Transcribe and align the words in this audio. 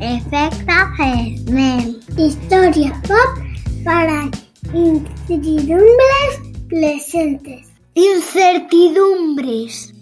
Efecto 0.00 0.72
Fresnel. 0.96 2.00
Historia 2.16 2.98
pop 3.06 3.38
para 3.84 4.30
incertidumbres 4.72 6.40
presentes. 6.70 7.70
Incertidumbres. 7.92 9.92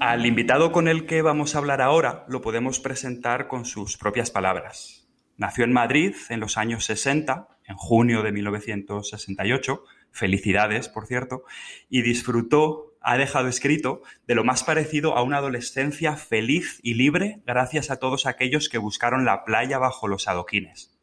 Al 0.00 0.24
invitado 0.24 0.72
con 0.72 0.88
el 0.88 1.04
que 1.04 1.20
vamos 1.20 1.54
a 1.54 1.58
hablar 1.58 1.82
ahora 1.82 2.24
lo 2.26 2.40
podemos 2.40 2.80
presentar 2.80 3.48
con 3.48 3.66
sus 3.66 3.98
propias 3.98 4.30
palabras. 4.30 5.06
Nació 5.36 5.64
en 5.64 5.72
Madrid 5.72 6.14
en 6.30 6.40
los 6.40 6.56
años 6.56 6.86
60, 6.86 7.48
en 7.66 7.76
junio 7.76 8.22
de 8.22 8.32
1968, 8.32 9.84
felicidades, 10.10 10.88
por 10.88 11.06
cierto, 11.06 11.44
y 11.90 12.00
disfrutó, 12.00 12.91
ha 13.04 13.16
dejado 13.16 13.48
escrito, 13.48 14.02
de 14.26 14.34
lo 14.34 14.44
más 14.44 14.64
parecido 14.64 15.16
a 15.16 15.22
una 15.22 15.38
adolescencia 15.38 16.16
feliz 16.16 16.80
y 16.82 16.94
libre 16.94 17.42
gracias 17.46 17.90
a 17.90 17.96
todos 17.96 18.26
aquellos 18.26 18.68
que 18.68 18.78
buscaron 18.78 19.24
la 19.24 19.44
playa 19.44 19.78
bajo 19.78 20.08
los 20.08 20.28
adoquines. 20.28 20.98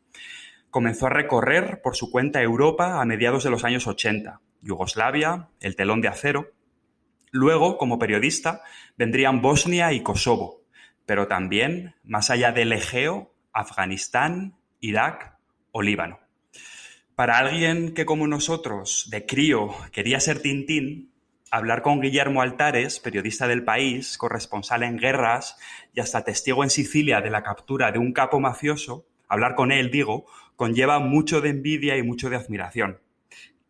Comenzó 0.70 1.08
a 1.08 1.12
recorrer 1.12 1.81
por 1.81 1.95
su 1.95 2.12
cuenta 2.12 2.41
Europa 2.41 3.02
a 3.02 3.05
mediados 3.05 3.44
de 3.44 3.49
los 3.49 3.63
años 3.63 3.88
80, 3.88 4.41
Yugoslavia, 4.62 5.49
el 5.59 5.75
telón 5.75 6.02
de 6.02 6.09
acero. 6.09 6.52
Luego, 7.31 7.77
como 7.77 8.00
periodista, 8.00 8.61
vendrían 8.97 9.41
Bosnia 9.41 9.94
y 9.94 10.03
Kosovo, 10.03 10.63
pero 11.05 11.27
también, 11.27 11.95
más 12.03 12.30
allá 12.30 12.52
del 12.52 12.72
Egeo, 12.72 13.34
Afganistán, 13.52 14.55
Irak 14.80 15.38
o 15.72 15.81
Líbano. 15.81 16.19
Para 17.16 17.38
alguien 17.38 17.94
que 17.94 18.06
como 18.06 18.28
nosotros, 18.28 19.08
de 19.09 19.25
crío, 19.25 19.75
quería 19.91 20.19
ser 20.19 20.41
Tintín, 20.41 21.09
hablar 21.52 21.81
con 21.81 22.02
Guillermo 22.02 22.42
Altares, 22.42 23.00
periodista 23.00 23.47
del 23.47 23.64
país, 23.64 24.17
corresponsal 24.17 24.83
en 24.83 24.97
guerras 24.97 25.58
y 25.94 26.00
hasta 26.00 26.23
testigo 26.23 26.64
en 26.64 26.69
Sicilia 26.69 27.22
de 27.22 27.30
la 27.30 27.44
captura 27.44 27.91
de 27.91 28.00
un 28.00 28.14
capo 28.14 28.39
mafioso, 28.39 29.06
hablar 29.28 29.56
con 29.56 29.72
él, 29.72 29.91
digo, 29.91 30.25
conlleva 30.56 31.00
mucho 31.00 31.41
de 31.41 31.50
envidia 31.50 31.97
y 31.97 32.03
mucho 32.03 32.30
de 32.30 32.36
admiración. 32.36 33.00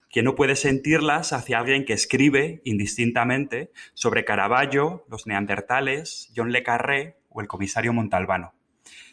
Que 0.09 0.23
no 0.23 0.35
puede 0.35 0.55
sentirlas 0.55 1.33
hacia 1.33 1.59
alguien 1.59 1.85
que 1.85 1.93
escribe 1.93 2.61
indistintamente 2.63 3.71
sobre 3.93 4.25
Caravaggio, 4.25 5.05
los 5.07 5.27
neandertales, 5.27 6.31
John 6.35 6.51
Le 6.51 6.63
Carré 6.63 7.17
o 7.29 7.41
el 7.41 7.47
comisario 7.47 7.93
Montalbano 7.93 8.53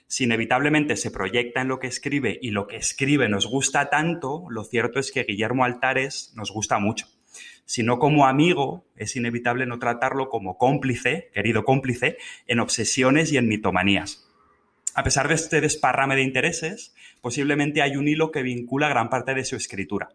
si 0.08 0.24
inevitablemente 0.24 0.96
se 0.96 1.10
proyecta 1.10 1.60
en 1.60 1.68
lo 1.68 1.80
que 1.80 1.88
escribe 1.88 2.38
y 2.40 2.50
lo 2.50 2.66
que 2.66 2.76
escribe 2.76 3.28
nos 3.28 3.46
gusta 3.46 3.90
tanto, 3.90 4.46
lo 4.50 4.62
cierto 4.62 5.00
es 5.00 5.10
que 5.10 5.24
Guillermo 5.24 5.64
Altares 5.64 6.32
nos 6.36 6.52
gusta 6.52 6.78
mucho. 6.78 7.06
Si 7.66 7.82
no 7.82 7.98
como 7.98 8.26
amigo, 8.26 8.86
es 8.94 9.16
inevitable 9.16 9.66
no 9.66 9.80
tratarlo 9.80 10.28
como 10.28 10.56
cómplice, 10.56 11.30
querido 11.34 11.64
cómplice, 11.64 12.16
en 12.46 12.60
obsesiones 12.60 13.32
y 13.32 13.36
en 13.36 13.48
mitomanías. 13.48 14.26
A 14.94 15.02
pesar 15.02 15.28
de 15.28 15.34
este 15.34 15.60
desparrame 15.60 16.14
de 16.14 16.22
intereses, 16.22 16.94
posiblemente 17.20 17.82
hay 17.82 17.96
un 17.96 18.06
hilo 18.06 18.30
que 18.30 18.42
vincula 18.42 18.88
gran 18.88 19.10
parte 19.10 19.34
de 19.34 19.44
su 19.44 19.56
escritura. 19.56 20.10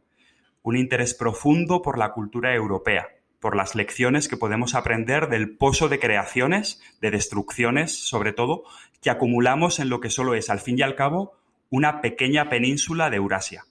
Un 0.64 0.78
interés 0.78 1.14
profundo 1.14 1.82
por 1.82 1.98
la 1.98 2.14
cultura 2.14 2.56
europea, 2.56 3.10
por 3.42 3.58
las 3.58 3.76
lecciones 3.76 4.30
que 4.30 4.38
podemos 4.38 4.74
aprender 4.74 5.28
del 5.28 5.58
pozo 5.58 5.90
de 5.90 6.00
creaciones, 6.00 6.82
de 7.02 7.12
destrucciones, 7.12 7.92
sobre 7.92 8.32
todo, 8.32 8.64
que 9.02 9.10
acumulamos 9.10 9.80
en 9.80 9.90
lo 9.90 10.00
que 10.00 10.10
solo 10.10 10.36
es, 10.36 10.50
al 10.50 10.62
fin 10.62 10.80
y 10.80 10.84
al 10.84 10.96
cabo, 10.96 11.34
una 11.70 12.00
pequeña 12.00 12.50
península 12.50 13.10
de 13.10 13.18
Eurasia. 13.18 13.66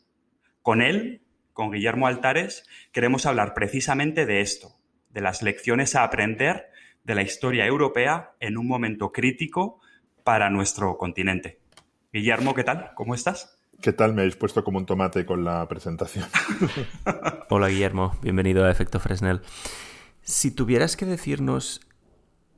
Con 0.62 0.83
él, 0.83 1.22
con 1.61 1.72
Guillermo 1.72 2.06
Altares, 2.06 2.64
queremos 2.91 3.26
hablar 3.26 3.53
precisamente 3.53 4.25
de 4.25 4.41
esto, 4.41 4.78
de 5.10 5.21
las 5.21 5.43
lecciones 5.43 5.94
a 5.94 6.04
aprender 6.04 6.71
de 7.04 7.15
la 7.15 7.21
historia 7.21 7.66
europea 7.66 8.32
en 8.41 8.56
un 8.56 8.66
momento 8.66 9.12
crítico 9.12 9.78
para 10.25 10.49
nuestro 10.49 10.97
continente. 10.97 11.60
Guillermo, 12.15 12.54
¿qué 12.54 12.65
tal? 12.65 12.93
¿Cómo 12.94 13.15
estás? 13.15 13.59
¿Qué 13.82 13.93
tal? 13.93 14.15
Me 14.15 14.22
habéis 14.22 14.37
puesto 14.37 14.65
como 14.65 14.78
un 14.78 14.87
tomate 14.87 15.26
con 15.26 15.44
la 15.44 15.69
presentación. 15.69 16.25
Hola 17.50 17.69
Guillermo, 17.69 18.16
bienvenido 18.22 18.65
a 18.65 18.70
Efecto 18.70 18.99
Fresnel. 18.99 19.43
Si 20.22 20.53
tuvieras 20.53 20.97
que 20.97 21.04
decirnos 21.04 21.82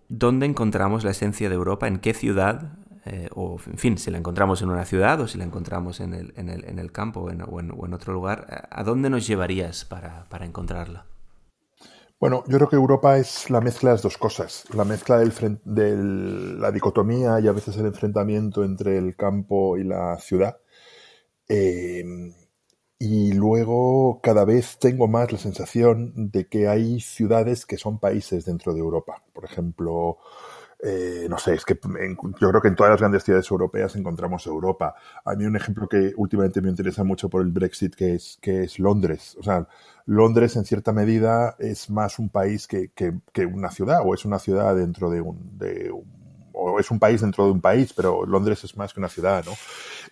dónde 0.08 0.46
encontramos 0.46 1.02
la 1.02 1.10
esencia 1.10 1.48
de 1.48 1.56
Europa, 1.56 1.88
en 1.88 1.98
qué 1.98 2.14
ciudad, 2.14 2.78
eh, 3.04 3.28
o 3.34 3.58
en 3.66 3.78
fin, 3.78 3.98
si 3.98 4.10
la 4.10 4.18
encontramos 4.18 4.62
en 4.62 4.70
una 4.70 4.84
ciudad 4.84 5.20
o 5.20 5.28
si 5.28 5.38
la 5.38 5.44
encontramos 5.44 6.00
en 6.00 6.14
el, 6.14 6.32
en 6.36 6.48
el, 6.48 6.64
en 6.64 6.78
el 6.78 6.92
campo 6.92 7.20
o 7.20 7.30
en, 7.30 7.42
o 7.42 7.60
en, 7.60 7.94
otro 7.94 8.12
lugar, 8.12 8.68
¿a 8.70 8.84
dónde 8.84 9.10
nos 9.10 9.26
llevarías 9.26 9.84
para, 9.84 10.28
para, 10.28 10.44
encontrarla? 10.44 11.06
Bueno, 12.20 12.44
yo 12.46 12.56
creo 12.58 12.68
que 12.68 12.76
Europa 12.76 13.18
es 13.18 13.50
la 13.50 13.60
mezcla 13.60 13.90
de 13.90 13.94
las 13.94 14.02
dos 14.02 14.16
cosas, 14.16 14.64
la 14.72 14.84
mezcla 14.84 15.18
de 15.18 15.96
la 15.96 16.70
dicotomía 16.70 17.40
y 17.40 17.48
a 17.48 17.52
veces 17.52 17.76
el 17.76 17.86
enfrentamiento 17.86 18.62
entre 18.62 18.96
el 18.96 19.16
campo 19.16 19.76
y 19.76 19.82
la 19.82 20.16
ciudad 20.18 20.58
Em, 21.54 22.32
y 22.98 23.32
luego 23.34 24.20
cada 24.22 24.44
vez 24.46 24.78
tengo 24.78 25.06
más 25.06 25.30
la 25.32 25.38
sensación 25.38 26.30
de 26.30 26.48
que 26.48 26.66
hay 26.68 27.00
ciudades 27.00 27.66
que 27.66 27.76
son 27.76 27.98
países 27.98 28.46
dentro 28.46 28.72
de 28.72 28.80
Europa. 28.80 29.22
Por 29.34 29.44
ejemplo, 29.44 30.18
eh, 30.84 31.28
no 31.30 31.38
sé, 31.38 31.54
es 31.54 31.64
que 31.64 31.78
yo 32.40 32.48
creo 32.48 32.60
que 32.60 32.66
en 32.66 32.74
todas 32.74 32.90
las 32.90 33.00
grandes 33.00 33.22
ciudades 33.22 33.48
europeas 33.48 33.94
encontramos 33.94 34.46
Europa. 34.46 34.96
A 35.24 35.34
mí 35.36 35.44
un 35.44 35.54
ejemplo 35.54 35.88
que 35.88 36.12
últimamente 36.16 36.60
me 36.60 36.70
interesa 36.70 37.04
mucho 37.04 37.28
por 37.28 37.42
el 37.42 37.52
Brexit, 37.52 37.94
que 37.94 38.14
es, 38.14 38.38
que 38.42 38.64
es 38.64 38.80
Londres. 38.80 39.36
O 39.38 39.44
sea, 39.44 39.68
Londres 40.06 40.56
en 40.56 40.64
cierta 40.64 40.92
medida 40.92 41.54
es 41.60 41.88
más 41.88 42.18
un 42.18 42.30
país 42.30 42.66
que, 42.66 42.90
que, 42.90 43.14
que 43.32 43.46
una 43.46 43.70
ciudad, 43.70 44.00
o 44.04 44.12
es 44.12 44.24
una 44.24 44.40
ciudad 44.40 44.74
dentro 44.74 45.08
de 45.08 45.20
un, 45.20 45.56
de 45.56 45.92
un 45.92 46.22
o 46.52 46.78
es 46.78 46.90
un 46.90 46.98
país 46.98 47.20
dentro 47.20 47.46
de 47.46 47.52
un 47.52 47.60
país, 47.60 47.92
pero 47.92 48.26
Londres 48.26 48.62
es 48.64 48.76
más 48.76 48.92
que 48.92 49.00
una 49.00 49.08
ciudad, 49.08 49.44
¿no? 49.44 49.52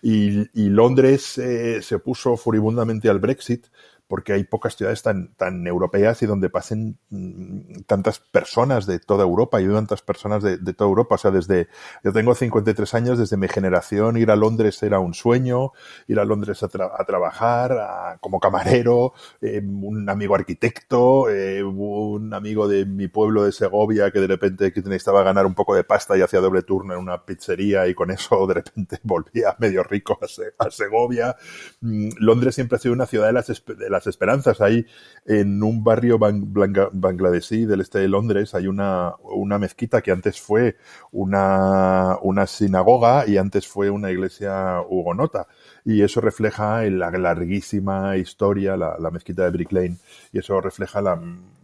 Y, 0.01 0.49
y 0.59 0.69
Londres 0.69 1.37
eh, 1.37 1.81
se 1.81 1.95
opuso 1.95 2.35
furibundamente 2.35 3.09
al 3.09 3.19
Brexit 3.19 3.67
porque 4.11 4.33
hay 4.33 4.43
pocas 4.43 4.75
ciudades 4.75 5.01
tan, 5.03 5.33
tan 5.35 5.65
europeas 5.65 6.21
y 6.21 6.25
donde 6.25 6.49
pasen 6.49 6.99
mm, 7.11 7.83
tantas 7.87 8.19
personas 8.19 8.85
de 8.85 8.99
toda 8.99 9.23
Europa 9.23 9.61
y 9.61 9.69
tantas 9.69 10.01
personas 10.01 10.43
de, 10.43 10.57
de, 10.57 10.73
toda 10.73 10.89
Europa. 10.89 11.15
O 11.15 11.17
sea, 11.17 11.31
desde, 11.31 11.69
yo 12.03 12.11
tengo 12.11 12.35
53 12.35 12.93
años, 12.93 13.17
desde 13.17 13.37
mi 13.37 13.47
generación 13.47 14.17
ir 14.17 14.29
a 14.29 14.35
Londres 14.35 14.83
era 14.83 14.99
un 14.99 15.13
sueño, 15.13 15.71
ir 16.09 16.19
a 16.19 16.25
Londres 16.25 16.61
a, 16.61 16.67
tra 16.67 16.91
a 16.93 17.05
trabajar 17.05 17.71
a, 17.71 18.17
como 18.19 18.41
camarero, 18.41 19.13
eh, 19.39 19.61
un 19.63 20.09
amigo 20.09 20.35
arquitecto, 20.35 21.29
eh, 21.29 21.63
un 21.63 22.33
amigo 22.33 22.67
de 22.67 22.85
mi 22.85 23.07
pueblo 23.07 23.45
de 23.45 23.53
Segovia 23.53 24.11
que 24.11 24.19
de 24.19 24.27
repente 24.27 24.73
necesitaba 24.75 25.23
ganar 25.23 25.45
un 25.45 25.55
poco 25.55 25.73
de 25.73 25.85
pasta 25.85 26.17
y 26.17 26.21
hacía 26.21 26.41
doble 26.41 26.63
turno 26.63 26.95
en 26.95 26.99
una 26.99 27.23
pizzería 27.23 27.87
y 27.87 27.93
con 27.93 28.11
eso 28.11 28.45
de 28.45 28.55
repente 28.55 28.99
volvía 29.03 29.55
medio 29.57 29.83
rico 29.83 30.19
a, 30.21 30.27
Se 30.27 30.53
a 30.59 30.69
Segovia. 30.69 31.37
Mm, 31.79 32.09
Londres 32.17 32.55
siempre 32.55 32.75
ha 32.75 32.79
sido 32.79 32.93
una 32.93 33.05
ciudad 33.05 33.27
de 33.27 33.41
de 33.75 33.89
las 33.89 34.00
esperanzas. 34.07 34.61
Hay 34.61 34.85
en 35.25 35.61
un 35.63 35.83
barrio 35.83 36.17
bangladesí 36.19 37.65
del 37.65 37.81
este 37.81 37.99
de 37.99 38.07
Londres, 38.07 38.55
hay 38.55 38.67
una, 38.67 39.15
una 39.23 39.57
mezquita 39.59 40.01
que 40.01 40.11
antes 40.11 40.41
fue 40.41 40.77
una, 41.11 42.17
sinagoga 42.47 43.27
y 43.27 43.37
antes 43.37 43.67
fue 43.67 43.89
una 43.89 44.11
iglesia 44.11 44.81
hugonota. 44.87 45.47
Y 45.85 46.01
eso 46.01 46.21
refleja 46.21 46.83
la 46.83 47.11
larguísima 47.11 48.17
historia, 48.17 48.77
la, 48.77 48.97
la 48.99 49.11
mezquita 49.11 49.43
de 49.43 49.51
Brick 49.51 49.71
Lane, 49.71 49.97
y 50.31 50.39
eso 50.39 50.59
refleja 50.61 51.01
la 51.01 51.19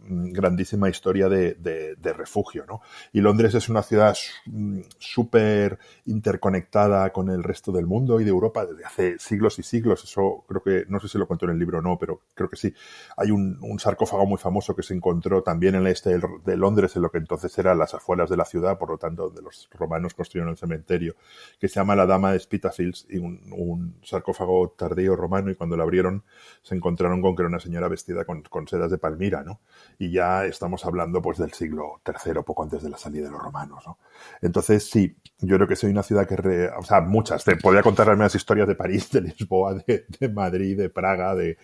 grandísima 0.08 0.88
historia 0.88 1.28
de, 1.28 1.54
de, 1.54 2.12
refugio, 2.12 2.64
¿no? 2.66 2.80
Y 3.12 3.20
Londres 3.20 3.54
es 3.54 3.68
una 3.68 3.82
ciudad 3.82 4.16
mm, 4.46 4.80
súper 4.98 5.78
interconectada 6.06 7.10
con 7.12 7.30
el 7.30 7.42
resto 7.42 7.70
del 7.70 7.86
mundo 7.86 8.20
y 8.20 8.24
de 8.24 8.30
Europa 8.30 8.66
desde 8.66 8.84
hace 8.84 9.18
siglos 9.18 9.58
y 9.58 9.62
siglos. 9.62 10.04
Eso 10.04 10.44
creo 10.48 10.62
que, 10.62 10.84
no 10.88 10.98
sé 11.00 11.08
si 11.08 11.18
lo 11.18 11.26
cuento 11.26 11.44
en 11.44 11.52
el 11.52 11.58
libro 11.58 11.78
o 11.78 11.82
no, 11.82 11.98
pero 11.98 12.22
creo 12.34 12.48
que 12.48 12.56
sí. 12.56 12.74
Hay 13.16 13.30
un, 13.30 13.58
sarcófago 13.78 14.26
muy 14.26 14.38
famoso 14.38 14.74
que 14.74 14.82
se 14.82 14.94
encontró 14.94 15.42
también 15.42 15.74
en 15.74 15.82
el 15.82 15.86
este 15.88 16.18
de 16.44 16.56
Londres, 16.56 16.96
en 16.96 17.02
lo 17.02 17.10
que 17.10 17.18
entonces 17.18 17.56
eran 17.58 17.78
las 17.78 17.94
afueras 17.94 18.28
de 18.28 18.36
la 18.36 18.44
ciudad, 18.44 18.78
por 18.78 18.90
lo 18.90 18.98
tanto, 18.98 19.24
donde 19.24 19.42
los 19.42 19.68
romanos 19.72 20.14
construyeron 20.14 20.50
el 20.50 20.56
cementerio, 20.56 21.14
que 21.60 21.68
se 21.68 21.74
llama 21.74 21.94
la 21.94 22.06
Dama 22.06 22.32
de 22.32 22.40
Spitalfields 22.40 23.06
y 23.08 23.18
un, 23.18 23.40
un 23.52 23.94
sarcófago 24.02 24.70
tardío 24.76 25.14
romano 25.14 25.50
y 25.50 25.54
cuando 25.54 25.76
lo 25.76 25.82
abrieron 25.82 26.24
se 26.62 26.74
encontraron 26.74 27.22
con 27.22 27.36
que 27.36 27.42
era 27.42 27.48
una 27.48 27.60
señora 27.60 27.88
vestida 27.88 28.24
con, 28.24 28.42
con 28.42 28.66
sedas 28.68 28.90
de 28.90 28.98
palmira, 28.98 29.42
¿no? 29.42 29.60
Y 29.98 30.12
ya 30.12 30.44
estamos 30.44 30.84
hablando 30.86 31.20
pues 31.20 31.38
del 31.38 31.52
siglo 31.52 32.00
III, 32.06 32.42
poco 32.46 32.62
antes 32.62 32.82
de 32.82 32.90
la 32.90 32.96
salida 32.96 33.26
de 33.26 33.32
los 33.32 33.42
romanos. 33.42 33.82
¿no? 33.84 33.98
Entonces, 34.40 34.88
sí, 34.88 35.16
yo 35.40 35.56
creo 35.56 35.66
que 35.66 35.74
soy 35.74 35.90
una 35.90 36.04
ciudad 36.04 36.26
que, 36.26 36.36
re, 36.36 36.68
o 36.70 36.82
sea, 36.82 37.00
muchas, 37.00 37.44
te 37.44 37.56
podría 37.56 37.82
contar 37.82 38.06
las 38.06 38.16
mismas 38.16 38.34
historias 38.36 38.68
de 38.68 38.76
París, 38.76 39.10
de 39.10 39.22
Lisboa, 39.22 39.74
de, 39.74 40.28
Madrid, 40.32 40.78
de 40.78 40.88
Praga, 40.88 41.34
de, 41.34 41.58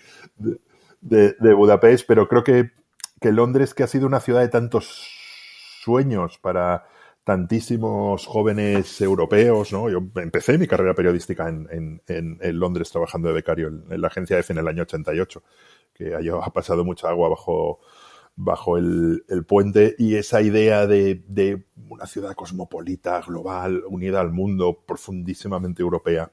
de, 1.00 1.54
Budapest, 1.54 2.06
pero 2.08 2.26
creo 2.26 2.42
que, 2.42 2.72
que 3.20 3.30
Londres, 3.30 3.72
que 3.72 3.84
ha 3.84 3.88
sido 3.88 4.06
una 4.06 4.20
ciudad 4.20 4.40
de 4.40 4.48
tantos 4.48 5.08
sueños 5.84 6.38
para 6.38 6.86
tantísimos 7.22 8.26
jóvenes 8.26 9.00
europeos, 9.00 9.72
¿no? 9.72 9.88
Yo 9.88 9.98
empecé 10.16 10.58
mi 10.58 10.66
carrera 10.66 10.92
periodística 10.92 11.48
en, 11.48 11.68
en, 11.70 12.38
en, 12.40 12.58
Londres 12.58 12.90
trabajando 12.90 13.28
de 13.28 13.34
becario 13.34 13.68
en, 13.68 13.84
en, 13.90 14.00
la 14.00 14.08
agencia 14.08 14.38
F 14.38 14.52
en 14.52 14.58
el 14.58 14.68
año 14.68 14.82
88, 14.82 15.42
que 15.94 16.14
ha 16.14 16.50
pasado 16.50 16.84
mucha 16.84 17.08
agua 17.08 17.30
bajo, 17.30 17.80
bajo 18.36 18.78
el, 18.78 19.22
puente 19.46 19.94
y 19.98 20.16
esa 20.16 20.42
idea 20.42 20.86
de, 20.86 21.24
de 21.28 21.66
una 21.88 22.06
ciudad 22.06 22.34
cosmopolita, 22.34 23.20
global, 23.20 23.82
unida 23.88 24.20
al 24.20 24.32
mundo, 24.32 24.82
profundísimamente 24.86 25.82
europea 25.82 26.32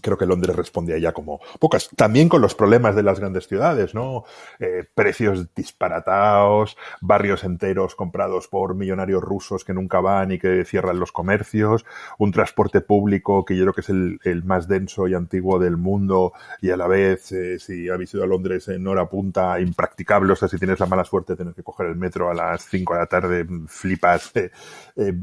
creo 0.00 0.16
que 0.16 0.26
Londres 0.26 0.56
respondía 0.56 0.98
ya 0.98 1.12
como 1.12 1.40
pocas. 1.58 1.88
También 1.96 2.28
con 2.28 2.40
los 2.40 2.54
problemas 2.54 2.94
de 2.94 3.02
las 3.02 3.20
grandes 3.20 3.46
ciudades, 3.46 3.94
¿no? 3.94 4.24
Eh, 4.58 4.84
precios 4.94 5.54
disparatados, 5.54 6.76
barrios 7.00 7.44
enteros 7.44 7.94
comprados 7.94 8.48
por 8.48 8.74
millonarios 8.74 9.22
rusos 9.22 9.64
que 9.64 9.74
nunca 9.74 10.00
van 10.00 10.32
y 10.32 10.38
que 10.38 10.64
cierran 10.64 10.98
los 10.98 11.12
comercios, 11.12 11.84
un 12.18 12.32
transporte 12.32 12.80
público 12.80 13.44
que 13.44 13.56
yo 13.56 13.64
creo 13.64 13.74
que 13.74 13.80
es 13.80 13.88
el, 13.88 14.44
más 14.44 14.68
denso 14.68 15.08
y 15.08 15.14
antiguo 15.14 15.58
del 15.58 15.76
mundo 15.76 16.32
y 16.60 16.70
a 16.70 16.76
la 16.76 16.86
vez, 16.86 17.32
eh, 17.32 17.58
si 17.58 17.88
habéis 17.88 18.12
ido 18.14 18.24
a 18.24 18.26
Londres 18.26 18.68
en 18.68 18.86
hora 18.86 19.08
punta, 19.08 19.60
impracticable. 19.60 20.32
O 20.32 20.36
sea, 20.36 20.48
si 20.48 20.58
tienes 20.58 20.80
la 20.80 20.86
mala 20.86 21.04
suerte 21.04 21.32
de 21.32 21.36
tener 21.38 21.54
que 21.54 21.62
coger 21.62 21.86
el 21.86 21.96
metro 21.96 22.30
a 22.30 22.34
las 22.34 22.66
5 22.68 22.94
de 22.94 22.98
la 22.98 23.06
tarde, 23.06 23.46
flipas 23.66 24.32
eh, 24.34 24.50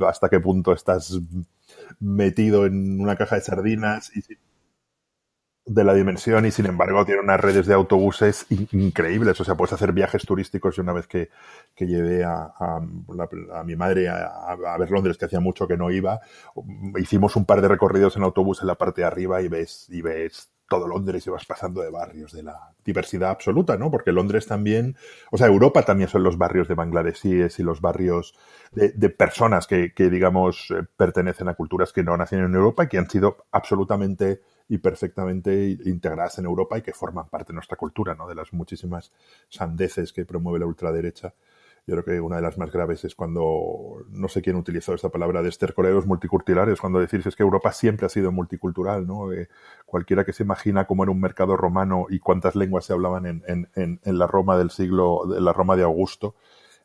hasta 0.07 0.29
qué 0.29 0.39
punto 0.39 0.73
estás 0.73 1.19
metido 1.99 2.65
en 2.65 2.99
una 3.01 3.15
caja 3.15 3.35
de 3.35 3.41
sardinas 3.41 4.11
de 5.73 5.83
la 5.83 5.93
dimensión 5.93 6.45
y 6.45 6.51
sin 6.51 6.65
embargo 6.65 7.05
tiene 7.05 7.21
unas 7.21 7.39
redes 7.39 7.65
de 7.65 7.73
autobuses 7.73 8.45
increíbles. 8.71 9.39
O 9.39 9.43
sea, 9.43 9.55
puedes 9.55 9.73
hacer 9.73 9.93
viajes 9.93 10.25
turísticos 10.25 10.77
y 10.77 10.81
una 10.81 10.93
vez 10.93 11.07
que, 11.07 11.29
que 11.75 11.87
llevé 11.87 12.23
a, 12.23 12.51
a, 12.59 13.63
mi 13.63 13.75
madre 13.75 14.09
a, 14.09 14.55
ver 14.77 14.91
Londres, 14.91 15.17
que 15.17 15.25
hacía 15.25 15.39
mucho 15.39 15.67
que 15.67 15.77
no 15.77 15.89
iba, 15.91 16.19
hicimos 16.99 17.35
un 17.35 17.45
par 17.45 17.61
de 17.61 17.67
recorridos 17.67 18.17
en 18.17 18.23
autobús 18.23 18.61
en 18.61 18.67
la 18.67 18.75
parte 18.75 19.01
de 19.01 19.07
arriba 19.07 19.41
y 19.41 19.47
ves, 19.47 19.87
y 19.89 20.01
ves 20.01 20.49
todo 20.67 20.87
Londres 20.87 21.25
y 21.27 21.29
vas 21.29 21.45
pasando 21.45 21.81
de 21.81 21.89
barrios 21.89 22.31
de 22.31 22.43
la 22.43 22.73
diversidad 22.85 23.29
absoluta, 23.29 23.77
¿no? 23.77 23.91
Porque 23.91 24.13
Londres 24.13 24.47
también, 24.47 24.95
o 25.29 25.37
sea, 25.37 25.47
Europa 25.47 25.83
también 25.83 26.09
son 26.09 26.23
los 26.23 26.37
barrios 26.37 26.67
de 26.69 26.75
bangladesíes 26.75 27.59
y 27.59 27.63
los 27.63 27.81
barrios 27.81 28.35
de, 28.71 28.89
de 28.93 29.09
personas 29.09 29.67
que, 29.67 29.93
que, 29.93 30.09
digamos, 30.09 30.71
eh, 30.71 30.83
pertenecen 30.95 31.49
a 31.49 31.55
culturas 31.55 31.91
que 31.91 32.03
no 32.03 32.15
nacieron 32.15 32.51
en 32.51 32.55
Europa 32.55 32.85
y 32.85 32.87
que 32.87 32.97
han 32.97 33.09
sido 33.09 33.45
absolutamente 33.51 34.41
y 34.67 34.77
perfectamente 34.77 35.77
integradas 35.85 36.39
en 36.39 36.45
Europa 36.45 36.77
y 36.77 36.81
que 36.81 36.93
forman 36.93 37.27
parte 37.29 37.51
de 37.51 37.55
nuestra 37.55 37.77
cultura, 37.77 38.15
¿no? 38.15 38.27
De 38.27 38.35
las 38.35 38.53
muchísimas 38.53 39.11
sandeces 39.49 40.13
que 40.13 40.25
promueve 40.25 40.59
la 40.59 40.65
ultraderecha. 40.65 41.33
Yo 41.87 41.95
creo 41.95 42.05
que 42.05 42.21
una 42.21 42.35
de 42.35 42.43
las 42.43 42.59
más 42.59 42.71
graves 42.71 43.03
es 43.05 43.15
cuando, 43.15 44.05
no 44.09 44.27
sé 44.27 44.43
quién 44.43 44.55
utilizó 44.55 44.93
esta 44.93 45.09
palabra 45.09 45.41
de 45.41 45.49
estercoleros 45.49 46.05
multiculturales, 46.05 46.79
cuando 46.79 46.99
decís 46.99 47.25
es 47.25 47.35
que 47.35 47.41
Europa 47.41 47.71
siempre 47.71 48.05
ha 48.05 48.09
sido 48.09 48.31
multicultural, 48.31 49.07
¿no? 49.07 49.33
Eh, 49.33 49.49
cualquiera 49.85 50.23
que 50.23 50.31
se 50.31 50.43
imagina 50.43 50.85
cómo 50.85 51.03
era 51.03 51.11
un 51.11 51.19
mercado 51.19 51.57
romano 51.57 52.05
y 52.09 52.19
cuántas 52.19 52.55
lenguas 52.55 52.85
se 52.85 52.93
hablaban 52.93 53.25
en, 53.25 53.43
en, 53.47 53.67
en, 53.75 53.99
en 54.03 54.17
la 54.19 54.27
Roma 54.27 54.57
del 54.57 54.69
siglo, 54.69 55.35
en 55.35 55.43
la 55.43 55.53
Roma 55.53 55.75
de 55.75 55.83
Augusto, 55.83 56.35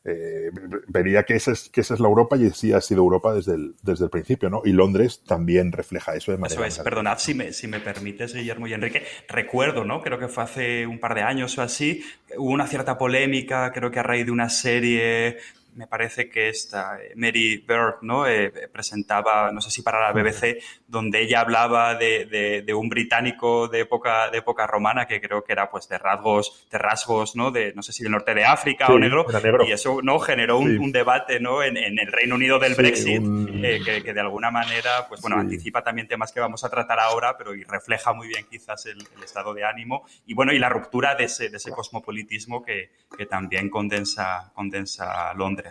eh, 0.09 0.51
vería 0.87 1.23
que 1.23 1.35
esa, 1.35 1.51
es, 1.51 1.67
que 1.67 1.81
esa 1.81 1.93
es 1.93 1.99
la 1.99 2.07
Europa 2.07 2.37
y 2.37 2.49
sí 2.51 2.71
ha 2.71 2.79
sido 2.79 3.01
Europa 3.01 3.33
desde 3.33 3.55
el, 3.55 3.75
desde 3.83 4.05
el 4.05 4.09
principio, 4.09 4.49
¿no? 4.49 4.61
Y 4.63 4.71
Londres 4.71 5.21
también 5.27 5.73
refleja 5.73 6.15
eso 6.15 6.31
de 6.31 6.37
manera. 6.37 6.65
Eso 6.65 6.79
es, 6.79 6.79
perdonad 6.79 7.17
si 7.17 7.33
me, 7.33 7.51
si 7.51 7.67
me 7.67 7.81
permites, 7.81 8.33
Guillermo 8.33 8.67
y 8.67 8.73
Enrique. 8.73 9.03
Recuerdo, 9.27 9.83
¿no? 9.83 10.01
Creo 10.01 10.17
que 10.17 10.29
fue 10.29 10.45
hace 10.45 10.87
un 10.87 10.99
par 10.99 11.13
de 11.13 11.23
años 11.23 11.57
o 11.57 11.61
así, 11.61 12.05
hubo 12.37 12.51
una 12.51 12.67
cierta 12.67 12.97
polémica, 12.97 13.73
creo 13.73 13.91
que 13.91 13.99
a 13.99 14.03
raíz 14.03 14.25
de 14.25 14.31
una 14.31 14.49
serie 14.49 15.39
me 15.77 15.87
parece 15.87 16.27
que 16.29 16.49
esta 16.49 16.99
eh, 17.01 17.13
Mary 17.15 17.57
Bird 17.57 18.01
¿no? 18.01 18.27
Eh, 18.27 18.51
presentaba, 18.71 19.51
no 19.51 19.61
sé 19.61 19.69
si 19.69 19.83
para 19.83 20.01
la 20.01 20.11
BBC, 20.11 20.57
donde 20.87 21.21
ella 21.21 21.41
hablaba 21.41 21.95
de, 21.95 22.63
de, 22.65 22.73
un 22.73 22.89
británico 22.89 23.67
de 23.67 23.81
época, 23.81 24.29
de 24.29 24.39
época 24.39 24.67
romana 24.67 25.05
que 25.05 25.21
creo 25.21 25.43
que 25.43 25.53
era 25.53 25.69
pues 25.69 25.87
de 25.87 25.97
rasgos, 25.97 26.67
de 26.71 26.77
rasgos, 26.77 27.35
¿no? 27.35 27.51
De, 27.51 27.73
no 27.73 27.83
sé 27.83 27.93
si 27.93 28.03
del 28.03 28.11
norte 28.11 28.33
de 28.33 28.43
África 28.43 28.87
o 28.87 28.97
negro, 28.97 29.25
Y 29.67 29.71
eso 29.71 30.01
no 30.01 30.19
generó 30.19 30.57
un, 30.57 30.91
debate 30.91 31.39
¿no? 31.39 31.61
En, 31.61 31.77
en, 31.77 31.99
el 31.99 32.11
Reino 32.11 32.35
Unido 32.35 32.57
del 32.59 32.75
Brexit, 32.75 33.21
eh, 33.21 33.79
que, 33.83 34.03
que, 34.03 34.13
de 34.13 34.19
alguna 34.19 34.49
manera, 34.49 35.07
pues 35.07 35.21
bueno, 35.21 35.37
anticipa 35.37 35.83
también 35.83 36.07
temas 36.07 36.31
que 36.31 36.39
vamos 36.39 36.63
a 36.63 36.69
tratar 36.69 36.99
ahora, 36.99 37.37
pero 37.37 37.53
y 37.53 37.63
refleja 37.63 38.13
muy 38.13 38.27
bien 38.27 38.45
quizás 38.49 38.85
el, 38.87 38.97
estado 39.23 39.53
de 39.53 39.63
ánimo 39.65 40.05
y 40.25 40.33
bueno, 40.33 40.53
y 40.53 40.59
la 40.59 40.69
ruptura 40.69 41.13
de 41.15 41.25
ese, 41.25 41.49
de 41.49 41.57
ese 41.57 41.71
cosmopolitismo 41.71 42.63
que, 42.63 42.91
que 43.15 43.25
también 43.25 43.69
condensa, 43.69 44.51
condensa 44.53 45.33
Londres. 45.33 45.66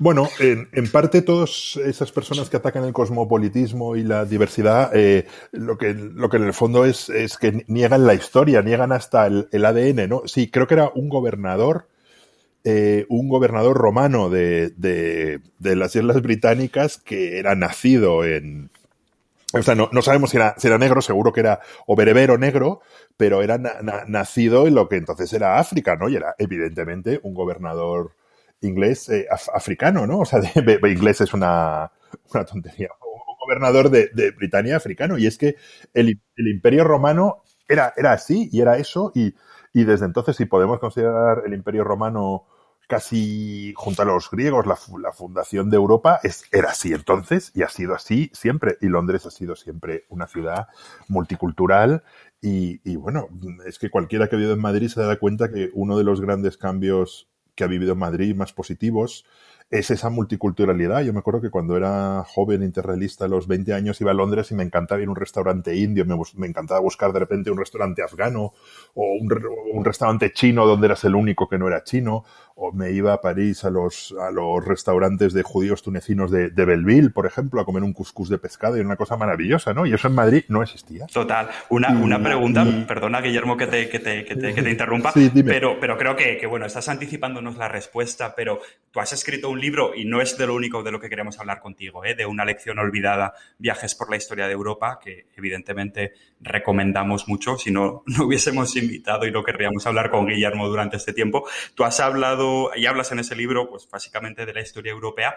Bueno, 0.00 0.30
en, 0.38 0.90
parte 0.90 1.20
todas 1.20 1.76
esas 1.76 2.10
personas 2.10 2.48
que 2.48 2.56
atacan 2.56 2.84
el 2.84 2.94
cosmopolitismo 2.94 3.96
y 3.96 4.02
la 4.02 4.24
diversidad, 4.24 4.90
eh, 4.94 5.26
lo, 5.52 5.76
que, 5.76 5.92
lo 5.92 6.30
que 6.30 6.38
en 6.38 6.44
el 6.44 6.54
fondo 6.54 6.86
es, 6.86 7.10
es 7.10 7.36
que 7.36 7.66
niegan 7.66 8.06
la 8.06 8.14
historia, 8.14 8.62
niegan 8.62 8.92
hasta 8.92 9.26
el, 9.26 9.46
ADN, 9.52 10.08
¿no? 10.08 10.22
Sí, 10.24 10.50
creo 10.50 10.66
que 10.66 10.72
era 10.72 10.90
un 10.94 11.10
gobernador, 11.10 11.86
eh, 12.64 13.04
un 13.10 13.28
gobernador 13.28 13.76
romano 13.76 14.30
de, 14.30 14.70
de, 14.70 15.76
las 15.76 15.94
Islas 15.94 16.22
Británicas 16.22 16.96
que 16.96 17.38
era 17.38 17.54
nacido 17.54 18.24
en, 18.24 18.70
o 19.52 19.62
sea, 19.62 19.74
no, 19.74 20.02
sabemos 20.02 20.30
si 20.30 20.36
era, 20.36 20.78
negro, 20.78 21.02
seguro 21.02 21.32
que 21.32 21.40
era 21.40 21.60
o 21.86 21.96
bereber 21.96 22.30
o 22.30 22.38
negro, 22.38 22.80
pero 23.16 23.42
era 23.42 23.58
nacido 24.06 24.68
en 24.68 24.74
lo 24.74 24.88
que 24.88 24.96
entonces 24.96 25.32
era 25.32 25.58
África, 25.58 25.96
¿no? 25.96 26.08
Y 26.08 26.16
era 26.16 26.36
evidentemente 26.38 27.18
un 27.24 27.34
gobernador 27.34 28.14
inglés 28.60 29.08
eh, 29.08 29.26
africano, 29.52 30.06
¿no? 30.06 30.20
O 30.20 30.24
sea, 30.24 30.40
inglés 30.88 31.20
es 31.20 31.34
una, 31.34 31.90
una 32.32 32.44
tontería. 32.44 32.90
Un 33.00 33.36
gobernador 33.46 33.90
de, 33.90 34.10
de 34.12 34.30
Britania 34.30 34.76
africano. 34.76 35.18
Y 35.18 35.26
es 35.26 35.36
que 35.36 35.56
el, 35.94 36.20
el, 36.36 36.48
imperio 36.48 36.84
romano 36.84 37.42
era, 37.66 37.92
era 37.96 38.12
así 38.12 38.48
y 38.52 38.60
era 38.60 38.78
eso. 38.78 39.10
Y, 39.16 39.34
y 39.72 39.84
desde 39.84 40.06
entonces, 40.06 40.36
si 40.36 40.44
podemos 40.44 40.78
considerar 40.78 41.42
el 41.44 41.54
imperio 41.54 41.82
romano 41.82 42.46
casi 42.90 43.72
junto 43.76 44.02
a 44.02 44.04
los 44.04 44.28
griegos, 44.32 44.66
la, 44.66 45.12
fundación 45.12 45.70
de 45.70 45.76
Europa 45.76 46.18
es, 46.24 46.42
era 46.50 46.70
así 46.70 46.92
entonces 46.92 47.52
y 47.54 47.62
ha 47.62 47.68
sido 47.68 47.94
así 47.94 48.32
siempre. 48.34 48.78
Y 48.80 48.88
Londres 48.88 49.26
ha 49.26 49.30
sido 49.30 49.54
siempre 49.54 50.06
una 50.08 50.26
ciudad 50.26 50.66
multicultural 51.06 52.02
y, 52.42 52.96
bueno, 52.96 53.28
es 53.64 53.78
que 53.78 53.90
cualquiera 53.90 54.28
que 54.28 54.34
ha 54.34 54.38
vivido 54.38 54.54
en 54.54 54.60
Madrid 54.60 54.88
se 54.88 55.02
da 55.02 55.20
cuenta 55.20 55.52
que 55.52 55.70
uno 55.72 55.96
de 55.96 56.02
los 56.02 56.20
grandes 56.20 56.56
cambios 56.56 57.28
que 57.54 57.62
ha 57.62 57.68
vivido 57.68 57.94
Madrid 57.94 58.34
más 58.34 58.52
positivos 58.52 59.24
es 59.70 59.90
esa 59.92 60.10
multiculturalidad. 60.10 61.02
Yo 61.02 61.12
me 61.12 61.20
acuerdo 61.20 61.40
que 61.40 61.50
cuando 61.50 61.76
era 61.76 62.24
joven 62.26 62.64
interrealista, 62.64 63.26
a 63.26 63.28
los 63.28 63.46
20 63.46 63.72
años, 63.72 64.00
iba 64.00 64.10
a 64.10 64.14
Londres 64.14 64.50
y 64.50 64.54
me 64.56 64.64
encantaba 64.64 65.00
ir 65.00 65.06
a 65.06 65.10
un 65.10 65.16
restaurante 65.16 65.76
indio, 65.76 66.04
me, 66.04 66.46
encantaba 66.46 66.80
buscar 66.80 67.12
de 67.12 67.20
repente 67.20 67.52
un 67.52 67.58
restaurante 67.58 68.02
afgano 68.02 68.52
o 68.94 69.12
un, 69.14 69.84
restaurante 69.84 70.32
chino 70.32 70.66
donde 70.66 70.86
eras 70.86 71.04
el 71.04 71.14
único 71.14 71.48
que 71.48 71.56
no 71.56 71.68
era 71.68 71.84
chino, 71.84 72.24
o 72.54 72.72
me 72.72 72.92
iba 72.92 73.12
a 73.12 73.20
París 73.20 73.64
a 73.64 73.70
los, 73.70 74.14
a 74.20 74.30
los 74.30 74.64
restaurantes 74.64 75.32
de 75.32 75.42
judíos 75.42 75.82
tunecinos 75.82 76.30
de, 76.30 76.50
de 76.50 76.64
Belleville, 76.64 77.10
por 77.10 77.26
ejemplo, 77.26 77.60
a 77.60 77.64
comer 77.64 77.82
un 77.82 77.92
cuscús 77.92 78.28
de 78.28 78.38
pescado 78.38 78.76
y 78.76 78.80
una 78.80 78.96
cosa 78.96 79.16
maravillosa, 79.16 79.72
¿no? 79.72 79.86
Y 79.86 79.94
eso 79.94 80.08
en 80.08 80.14
Madrid 80.14 80.44
no 80.48 80.62
existía. 80.62 81.06
Total. 81.06 81.48
Una, 81.68 81.90
una 81.90 82.22
pregunta, 82.22 82.66
perdona 82.86 83.20
Guillermo 83.20 83.56
que 83.56 83.66
te, 83.66 83.88
que 83.88 83.98
te, 83.98 84.24
que 84.24 84.36
te, 84.36 84.54
que 84.54 84.62
te 84.62 84.70
interrumpa, 84.80 85.12
pero, 85.44 85.78
pero 85.80 85.96
creo 85.96 86.16
que, 86.16 86.36
que, 86.36 86.46
bueno, 86.46 86.66
estás 86.66 86.88
anticipándonos 86.88 87.56
la 87.56 87.68
respuesta, 87.68 88.34
pero 88.34 88.60
tú 88.90 89.00
has 89.00 89.12
escrito 89.12 89.48
un 89.48 89.60
libro 89.60 89.94
y 89.94 90.04
no 90.04 90.20
es 90.20 90.36
de 90.36 90.46
lo 90.46 90.54
único 90.54 90.82
de 90.82 90.92
lo 90.92 91.00
que 91.00 91.08
queremos 91.08 91.38
hablar 91.38 91.60
contigo, 91.60 92.04
¿eh? 92.04 92.14
de 92.14 92.26
una 92.26 92.44
lección 92.44 92.78
olvidada, 92.78 93.34
viajes 93.58 93.94
por 93.94 94.10
la 94.10 94.16
historia 94.16 94.46
de 94.46 94.52
Europa, 94.52 94.98
que 95.02 95.26
evidentemente 95.36 96.12
recomendamos 96.40 97.28
mucho, 97.28 97.56
si 97.56 97.70
no, 97.70 98.02
no 98.06 98.24
hubiésemos 98.24 98.74
invitado 98.76 99.26
y 99.26 99.30
no 99.30 99.42
querríamos 99.42 99.86
hablar 99.86 100.10
con 100.10 100.26
Guillermo 100.26 100.68
durante 100.68 100.96
este 100.96 101.12
tiempo. 101.12 101.48
Tú 101.74 101.84
has 101.84 102.00
hablado 102.00 102.39
y 102.76 102.86
hablas 102.86 103.12
en 103.12 103.18
ese 103.18 103.36
libro, 103.36 103.68
pues 103.68 103.88
básicamente 103.90 104.46
de 104.46 104.52
la 104.52 104.60
historia 104.60 104.92
europea. 104.92 105.36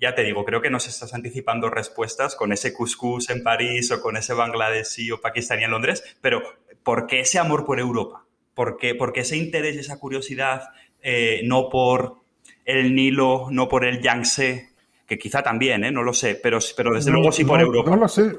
Ya 0.00 0.14
te 0.14 0.22
digo, 0.22 0.44
creo 0.44 0.60
que 0.60 0.70
nos 0.70 0.88
estás 0.88 1.14
anticipando 1.14 1.70
respuestas 1.70 2.34
con 2.34 2.52
ese 2.52 2.74
couscous 2.74 3.30
en 3.30 3.42
París 3.42 3.90
o 3.90 4.00
con 4.00 4.16
ese 4.16 4.34
bangladesí 4.34 5.10
o 5.10 5.20
pakistaní 5.20 5.64
en 5.64 5.70
Londres, 5.70 6.04
pero 6.20 6.42
¿por 6.82 7.06
qué 7.06 7.20
ese 7.20 7.38
amor 7.38 7.64
por 7.64 7.78
Europa? 7.78 8.24
¿Por 8.54 8.76
qué, 8.76 8.96
ese 9.14 9.36
interés 9.36 9.76
y 9.76 9.80
esa 9.80 9.98
curiosidad 9.98 10.70
eh, 11.02 11.40
no 11.44 11.68
por 11.68 12.16
el 12.64 12.94
Nilo, 12.94 13.48
no 13.50 13.68
por 13.68 13.84
el 13.84 14.00
Yangtze, 14.00 14.74
que 15.06 15.18
quizá 15.18 15.42
también, 15.42 15.84
¿eh? 15.84 15.90
no 15.90 16.02
lo 16.02 16.14
sé, 16.14 16.34
pero, 16.36 16.58
pero 16.76 16.94
desde 16.94 17.10
luego 17.10 17.30
sí 17.30 17.44
por 17.44 17.60
Europa. 17.60 17.90
No 17.90 17.96
lo 17.96 18.08
sé. 18.08 18.38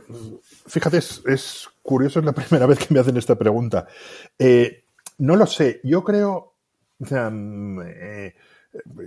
Fíjate, 0.67 0.97
es, 0.97 1.69
curioso, 1.81 2.19
es 2.19 2.25
la 2.25 2.31
primera 2.33 2.65
vez 2.65 2.79
que 2.79 2.93
me 2.93 2.99
hacen 2.99 3.17
esta 3.17 3.35
pregunta. 3.37 3.87
Eh, 4.39 4.85
no 5.19 5.35
lo 5.35 5.45
sé. 5.45 5.79
Yo 5.83 6.03
creo, 6.03 6.54
mm, 6.99 7.81
eh, 7.85 8.35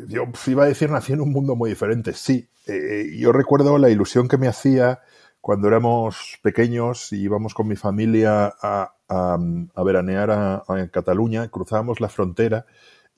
yo 0.09 0.25
iba 0.47 0.65
a 0.65 0.69
decir 0.69 0.91
nací 0.91 1.13
en 1.13 1.21
un 1.21 1.33
mundo 1.33 1.57
muy 1.57 1.71
diferente, 1.71 2.13
sí. 2.13 2.49
Eh, 2.67 3.17
yo 3.19 3.33
recuerdo 3.33 3.79
la 3.79 3.91
ilusión 3.91 4.29
que 4.29 4.39
me 4.39 4.49
hacía 4.49 5.01
cuando 5.41 5.69
éramos 5.69 6.39
pequeños 6.43 7.13
y 7.13 7.23
íbamos 7.23 7.55
con 7.55 7.69
mi 7.69 7.77
familia 7.77 8.55
a, 8.61 8.95
a, 9.09 9.83
veranear 9.85 10.31
a, 10.31 10.65
Cataluña, 10.91 11.49
cruzábamos 11.49 12.01
la 12.01 12.09
frontera 12.09 12.67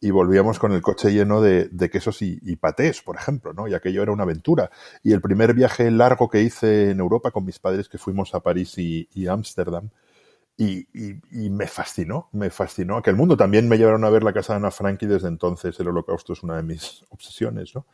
y 0.00 0.10
volvíamos 0.10 0.58
con 0.58 0.72
el 0.72 0.82
coche 0.82 1.12
lleno 1.12 1.40
de, 1.40 1.68
de 1.68 1.90
quesos 1.90 2.22
y, 2.22 2.38
y, 2.42 2.56
patés, 2.56 3.02
por 3.02 3.16
ejemplo, 3.16 3.52
¿no? 3.52 3.68
Y 3.68 3.74
aquello 3.74 4.02
era 4.02 4.12
una 4.12 4.22
aventura. 4.22 4.70
Y 5.02 5.12
el 5.12 5.20
primer 5.20 5.54
viaje 5.54 5.90
largo 5.90 6.30
que 6.30 6.42
hice 6.42 6.90
en 6.90 7.00
Europa 7.00 7.30
con 7.32 7.44
mis 7.44 7.58
padres, 7.58 7.88
que 7.88 7.98
fuimos 7.98 8.34
a 8.34 8.40
París 8.40 8.78
y 8.78 9.26
Ámsterdam, 9.26 9.90
y, 10.62 11.50
me 11.50 11.66
fascinó, 11.66 12.28
me 12.32 12.50
fascinó 12.50 12.98
aquel 12.98 13.16
mundo. 13.16 13.34
También 13.36 13.66
me 13.66 13.78
llevaron 13.78 14.04
a 14.04 14.10
ver 14.10 14.22
la 14.22 14.34
casa 14.34 14.52
de 14.52 14.58
Ana 14.58 14.70
Frank 14.70 15.02
y 15.02 15.06
desde 15.06 15.28
entonces 15.28 15.78
el 15.80 15.88
holocausto 15.88 16.34
es 16.34 16.42
una 16.42 16.56
de 16.56 16.62
mis 16.62 17.02
obsesiones, 17.08 17.74
¿no? 17.74 17.86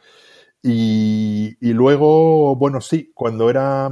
Y, 0.63 1.57
luego, 1.61 2.57
bueno, 2.57 2.81
sí, 2.81 3.13
cuando 3.15 3.51
era, 3.51 3.89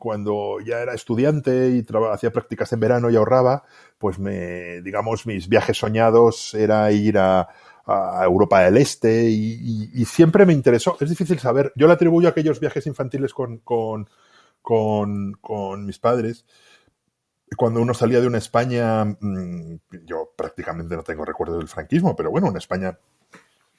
cuando 0.00 0.58
ya 0.64 0.80
era 0.80 0.94
estudiante 0.94 1.70
y 1.70 1.86
hacía 2.10 2.32
prácticas 2.32 2.72
en 2.72 2.80
verano 2.80 3.08
y 3.08 3.14
ahorraba, 3.14 3.62
pues 3.98 4.18
me, 4.18 4.82
digamos, 4.82 5.26
mis 5.26 5.48
viajes 5.48 5.78
soñados 5.78 6.54
era 6.54 6.90
ir 6.90 7.18
a, 7.18 7.48
Europa 8.24 8.62
del 8.62 8.78
Este 8.78 9.28
y, 9.28 10.04
siempre 10.06 10.44
me 10.44 10.52
interesó. 10.52 10.96
Es 11.00 11.08
difícil 11.08 11.38
saber. 11.38 11.72
Yo 11.76 11.86
le 11.86 11.92
atribuyo 11.92 12.26
a 12.26 12.30
aquellos 12.32 12.58
viajes 12.58 12.86
infantiles 12.86 13.32
con, 13.32 13.58
con, 13.58 14.08
con, 14.60 15.34
con 15.40 15.86
mis 15.86 16.00
padres 16.00 16.44
cuando 17.56 17.80
uno 17.80 17.94
salía 17.94 18.20
de 18.20 18.26
una 18.26 18.38
España, 18.38 19.04
mm, 19.04 19.76
yo 20.06 20.32
prácticamente 20.36 20.96
no 20.96 21.02
tengo 21.02 21.24
recuerdo 21.24 21.58
del 21.58 21.68
franquismo, 21.68 22.14
pero 22.16 22.30
bueno, 22.30 22.48
una 22.48 22.58
España 22.58 22.98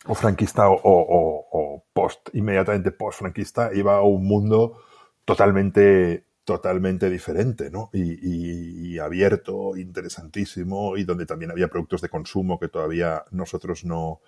o 0.05 0.15
franquista 0.15 0.69
o, 0.69 1.83
post, 1.93 2.29
inmediatamente 2.33 2.91
post 2.91 3.19
franquista, 3.19 3.71
iba 3.73 3.95
a 3.97 4.01
un 4.01 4.25
mundo 4.25 4.81
totalmente, 5.25 6.25
totalmente 6.43 7.09
diferente, 7.09 7.69
¿no? 7.71 7.89
Y, 7.93 8.97
abierto, 8.99 9.75
interesantísimo, 9.77 10.97
y 10.97 11.03
donde 11.03 11.25
también 11.25 11.51
había 11.51 11.67
productos 11.67 12.01
de 12.01 12.09
consumo 12.09 12.59
que 12.59 12.67
todavía 12.67 13.23
nosotros 13.31 13.85
no, 13.85 14.21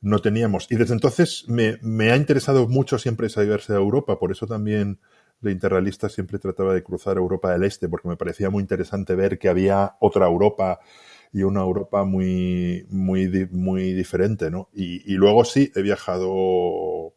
no 0.00 0.18
teníamos. 0.20 0.70
Y 0.70 0.76
desde 0.76 0.94
entonces 0.94 1.44
me, 1.48 1.78
me 1.82 2.10
ha 2.10 2.16
interesado 2.16 2.68
mucho 2.68 2.98
siempre 2.98 3.28
esa 3.28 3.40
diversidad 3.42 3.76
de 3.76 3.82
Europa, 3.82 4.18
por 4.18 4.32
eso 4.32 4.46
también 4.46 4.98
de 5.42 5.52
Interrealista 5.52 6.08
siempre 6.08 6.38
trataba 6.38 6.72
de 6.72 6.82
cruzar 6.82 7.16
Europa 7.16 7.52
del 7.52 7.64
Este, 7.64 7.88
porque 7.88 8.08
me 8.08 8.16
parecía 8.16 8.48
muy 8.48 8.62
interesante 8.62 9.14
ver 9.14 9.38
que 9.38 9.48
había 9.48 9.96
otra 10.00 10.26
Europa 10.26 10.80
y 11.32 11.42
una 11.42 11.60
Europa 11.60 12.04
muy, 12.04 12.86
muy, 12.90 13.48
muy 13.50 13.92
diferente, 13.92 14.50
¿no? 14.50 14.68
Y, 14.72 15.14
luego 15.14 15.44
sí, 15.44 15.72
he 15.74 15.82
viajado, 15.82 17.14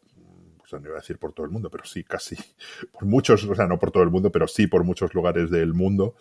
pues 0.58 0.72
no 0.72 0.80
iba 0.80 0.96
a 0.96 1.00
decir 1.00 1.18
por 1.18 1.32
todo 1.32 1.46
el 1.46 1.52
mundo, 1.52 1.70
pero 1.70 1.84
sí, 1.84 2.02
casi, 2.02 2.36
por 2.92 3.04
muchos, 3.04 3.44
o 3.44 3.54
sea, 3.54 3.66
no 3.66 3.78
por 3.78 3.90
todo 3.90 4.02
el 4.02 4.10
mundo, 4.10 4.32
pero 4.32 4.48
sí 4.48 4.66
por 4.66 4.84
muchos 4.84 5.14
lugares 5.14 5.50
del 5.50 5.74
mundo 5.74 6.16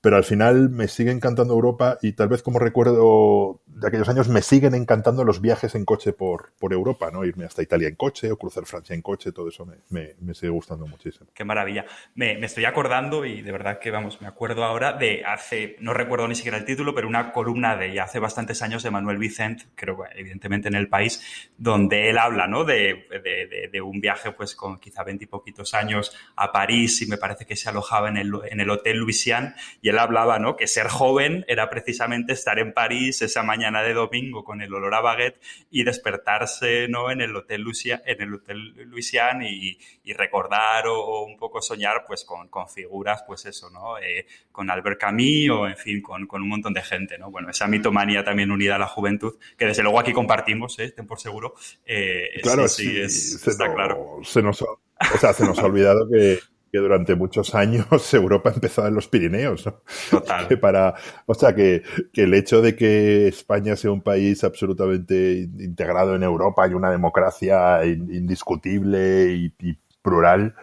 pero 0.00 0.16
al 0.16 0.24
final 0.24 0.70
me 0.70 0.88
sigue 0.88 1.10
encantando 1.10 1.54
Europa 1.54 1.98
y 2.00 2.12
tal 2.12 2.28
vez 2.28 2.42
como 2.42 2.58
recuerdo 2.58 3.60
de 3.66 3.88
aquellos 3.88 4.08
años 4.08 4.28
me 4.28 4.42
siguen 4.42 4.74
encantando 4.74 5.24
los 5.24 5.40
viajes 5.40 5.74
en 5.74 5.84
coche 5.84 6.12
por, 6.12 6.52
por 6.58 6.72
Europa, 6.72 7.10
¿no? 7.10 7.24
Irme 7.24 7.44
hasta 7.44 7.62
Italia 7.62 7.88
en 7.88 7.96
coche 7.96 8.30
o 8.30 8.36
cruzar 8.36 8.64
Francia 8.66 8.94
en 8.94 9.02
coche, 9.02 9.32
todo 9.32 9.48
eso 9.48 9.66
me, 9.90 10.34
sigue 10.34 10.50
gustando 10.50 10.86
muchísimo. 10.86 11.30
Qué 11.34 11.44
maravilla. 11.44 11.84
Me, 12.14 12.36
me, 12.38 12.46
estoy 12.46 12.64
acordando 12.64 13.24
y 13.24 13.42
de 13.42 13.52
verdad 13.52 13.78
que, 13.78 13.90
vamos, 13.90 14.20
me 14.20 14.26
acuerdo 14.26 14.64
ahora 14.64 14.94
de 14.94 15.24
hace, 15.24 15.76
no 15.80 15.94
recuerdo 15.94 16.28
ni 16.28 16.34
siquiera 16.34 16.58
el 16.58 16.64
título, 16.64 16.94
pero 16.94 17.08
una 17.08 17.32
columna 17.32 17.76
de 17.76 17.92
ya 17.94 18.04
hace 18.04 18.18
bastantes 18.18 18.62
años 18.62 18.82
de 18.82 18.90
Manuel 18.90 19.18
Vicent, 19.18 19.62
creo 19.74 20.04
evidentemente 20.14 20.68
en 20.68 20.74
El 20.74 20.88
País, 20.88 21.50
donde 21.58 22.08
él 22.08 22.18
habla, 22.18 22.46
¿no? 22.46 22.64
De, 22.64 23.06
de, 23.22 23.68
de, 23.70 23.80
un 23.80 24.00
viaje 24.00 24.32
pues 24.32 24.54
con 24.54 24.78
quizá 24.78 25.04
veinte 25.04 25.24
y 25.24 25.26
poquitos 25.26 25.74
años 25.74 26.14
a 26.36 26.52
París 26.52 27.02
y 27.02 27.06
me 27.06 27.16
parece 27.16 27.44
que 27.44 27.56
se 27.56 27.68
alojaba 27.68 28.08
en 28.08 28.16
el, 28.16 28.32
en 28.50 28.60
el 28.60 28.70
Hotel 28.70 28.98
Louisiane 28.98 29.54
y 29.82 29.89
él 29.90 29.98
hablaba, 29.98 30.38
¿no? 30.38 30.56
Que 30.56 30.66
ser 30.66 30.88
joven 30.88 31.44
era 31.48 31.68
precisamente 31.68 32.32
estar 32.32 32.58
en 32.58 32.72
París 32.72 33.22
esa 33.22 33.42
mañana 33.42 33.82
de 33.82 33.92
domingo 33.92 34.44
con 34.44 34.62
el 34.62 34.72
olor 34.72 34.94
a 34.94 35.00
baguette 35.00 35.40
y 35.70 35.84
despertarse, 35.84 36.88
¿no? 36.88 37.10
En 37.10 37.20
el 37.20 37.34
Hotel 37.34 37.60
Lucia, 37.60 38.02
en 38.06 38.22
el 38.22 38.34
Hotel 38.34 38.74
Louisiane 38.88 39.50
y, 39.50 39.78
recordar 40.12 40.88
o, 40.88 41.22
un 41.22 41.36
poco 41.36 41.62
soñar, 41.62 42.04
pues 42.04 42.24
con, 42.24 42.48
figuras, 42.68 43.22
pues 43.26 43.46
eso, 43.46 43.70
¿no? 43.70 43.96
Eh, 43.98 44.26
con 44.50 44.68
Albert 44.70 45.00
Camus 45.00 45.50
o, 45.50 45.68
en 45.68 45.76
fin, 45.76 46.02
con, 46.02 46.26
un 46.30 46.48
montón 46.48 46.72
de 46.72 46.82
gente, 46.82 47.16
¿no? 47.16 47.30
Bueno, 47.30 47.50
esa 47.50 47.68
mitomanía 47.68 48.24
también 48.24 48.50
unida 48.50 48.74
a 48.74 48.78
la 48.78 48.88
juventud, 48.88 49.38
que 49.56 49.66
desde 49.66 49.82
luego 49.82 50.00
aquí 50.00 50.12
compartimos, 50.12 50.78
¿eh? 50.80 50.90
Ten 50.90 51.06
por 51.06 51.20
seguro. 51.20 51.54
Eh, 51.86 52.40
claro, 52.42 52.66
sí, 52.68 53.00
está 53.00 53.72
claro. 53.72 54.18
Se 54.24 54.42
nos, 54.42 54.60
o 54.62 54.78
sea, 55.18 55.32
se 55.32 55.44
nos 55.44 55.58
ha 55.58 55.66
olvidado 55.66 56.08
que 56.08 56.40
que 56.70 56.78
durante 56.78 57.14
muchos 57.14 57.54
años 57.54 57.86
Europa 58.14 58.52
empezó 58.54 58.86
en 58.86 58.94
los 58.94 59.08
Pirineos. 59.08 59.68
Total. 60.10 60.58
para, 60.60 60.94
o 61.26 61.34
sea, 61.34 61.54
que, 61.54 61.82
el 62.14 62.34
hecho 62.34 62.62
de 62.62 62.76
que 62.76 63.28
España 63.28 63.76
sea 63.76 63.90
un 63.90 64.02
país 64.02 64.44
absolutamente 64.44 65.48
integrado 65.58 66.14
en 66.14 66.22
Europa 66.22 66.68
y 66.68 66.74
una 66.74 66.90
democracia 66.90 67.84
indiscutible 67.84 69.32
y, 69.32 69.54
y 69.58 69.78
plural 70.02 70.54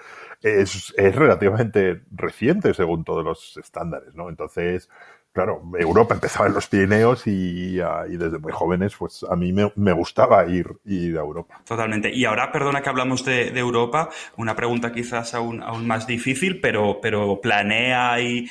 es, 0.42 0.94
es, 0.98 1.16
relativamente 1.16 2.02
reciente 2.12 2.74
según 2.74 3.04
todos 3.04 3.24
los 3.24 3.58
estándares, 3.58 4.14
¿no? 4.16 4.30
Entonces, 4.30 4.90
claro, 5.38 5.62
Europa 5.78 6.16
empezaba 6.16 6.48
en 6.48 6.54
los 6.54 6.66
Pirineos 6.66 7.28
y, 7.28 7.76
desde 7.76 8.40
muy 8.40 8.52
jóvenes, 8.52 8.96
pues 8.98 9.24
a 9.30 9.36
mí 9.36 9.54
me, 9.54 9.92
gustaba 9.94 10.44
ir, 10.48 10.66
ir, 10.84 11.16
a 11.16 11.22
Europa. 11.22 11.62
Totalmente. 11.64 12.12
Y 12.12 12.26
ahora, 12.26 12.52
perdona 12.52 12.82
que 12.82 12.90
hablamos 12.90 13.24
de, 13.24 13.50
Europa, 13.50 14.10
una 14.38 14.56
pregunta 14.56 14.92
quizás 14.92 15.36
aún, 15.36 15.62
aún 15.62 15.86
más 15.86 16.08
difícil, 16.08 16.60
pero, 16.60 17.00
pero 17.00 17.40
planea 17.40 18.20
y, 18.20 18.50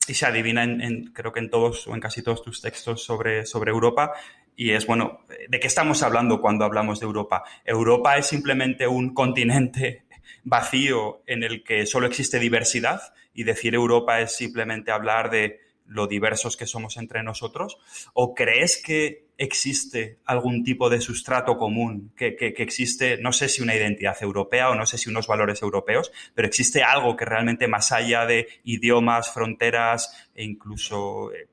se 0.00 0.26
adivina 0.26 0.64
en, 0.64 1.12
creo 1.12 1.32
que 1.32 1.38
en 1.38 1.48
todos 1.48 1.86
o 1.86 1.94
en 1.94 2.00
casi 2.00 2.22
todos 2.22 2.42
tus 2.42 2.60
textos 2.60 3.04
sobre, 3.04 3.46
sobre 3.46 3.70
Europa. 3.70 4.14
Y 4.56 4.72
es, 4.72 4.88
bueno, 4.88 5.20
¿de 5.48 5.60
qué 5.60 5.68
estamos 5.68 6.02
hablando 6.02 6.40
cuando 6.40 6.64
hablamos 6.64 6.98
de 6.98 7.06
Europa? 7.06 7.44
¿Europa 7.64 8.16
es 8.18 8.26
simplemente 8.26 8.88
un 8.88 9.14
continente 9.14 10.06
vacío 10.42 11.22
en 11.28 11.44
el 11.44 11.62
que 11.62 11.86
solo 11.86 12.08
existe 12.08 12.40
diversidad? 12.40 13.00
Y 13.32 13.44
decir 13.44 13.76
Europa 13.76 14.20
es 14.20 14.34
simplemente 14.34 14.90
hablar 14.90 15.30
de 15.30 15.63
lo 15.86 16.06
diversos 16.06 16.56
que 16.56 16.66
somos 16.66 16.96
entre 16.96 17.22
nosotros? 17.22 17.78
¿O 18.12 18.34
crees 18.34 18.82
que 18.82 19.24
existe 19.36 20.18
algún 20.24 20.62
tipo 20.62 20.88
de 20.88 21.00
sustrato 21.00 21.56
común, 21.56 22.12
que, 22.16 22.36
existe, 22.58 23.18
no 23.18 23.32
sé 23.32 23.48
si 23.48 23.62
una 23.62 23.74
identidad 23.74 24.16
europea 24.20 24.70
o 24.70 24.74
no 24.74 24.86
sé 24.86 24.98
si 24.98 25.10
unos 25.10 25.26
valores 25.26 25.60
europeos, 25.62 26.12
pero 26.34 26.46
existe 26.46 26.82
algo 26.82 27.16
que 27.16 27.24
realmente 27.24 27.68
más 27.68 27.92
allá 27.92 28.26
de 28.26 28.46
idiomas, 28.64 29.32
fronteras 29.32 30.28
e 30.34 30.44
incluso 30.44 31.32
eh, 31.32 31.48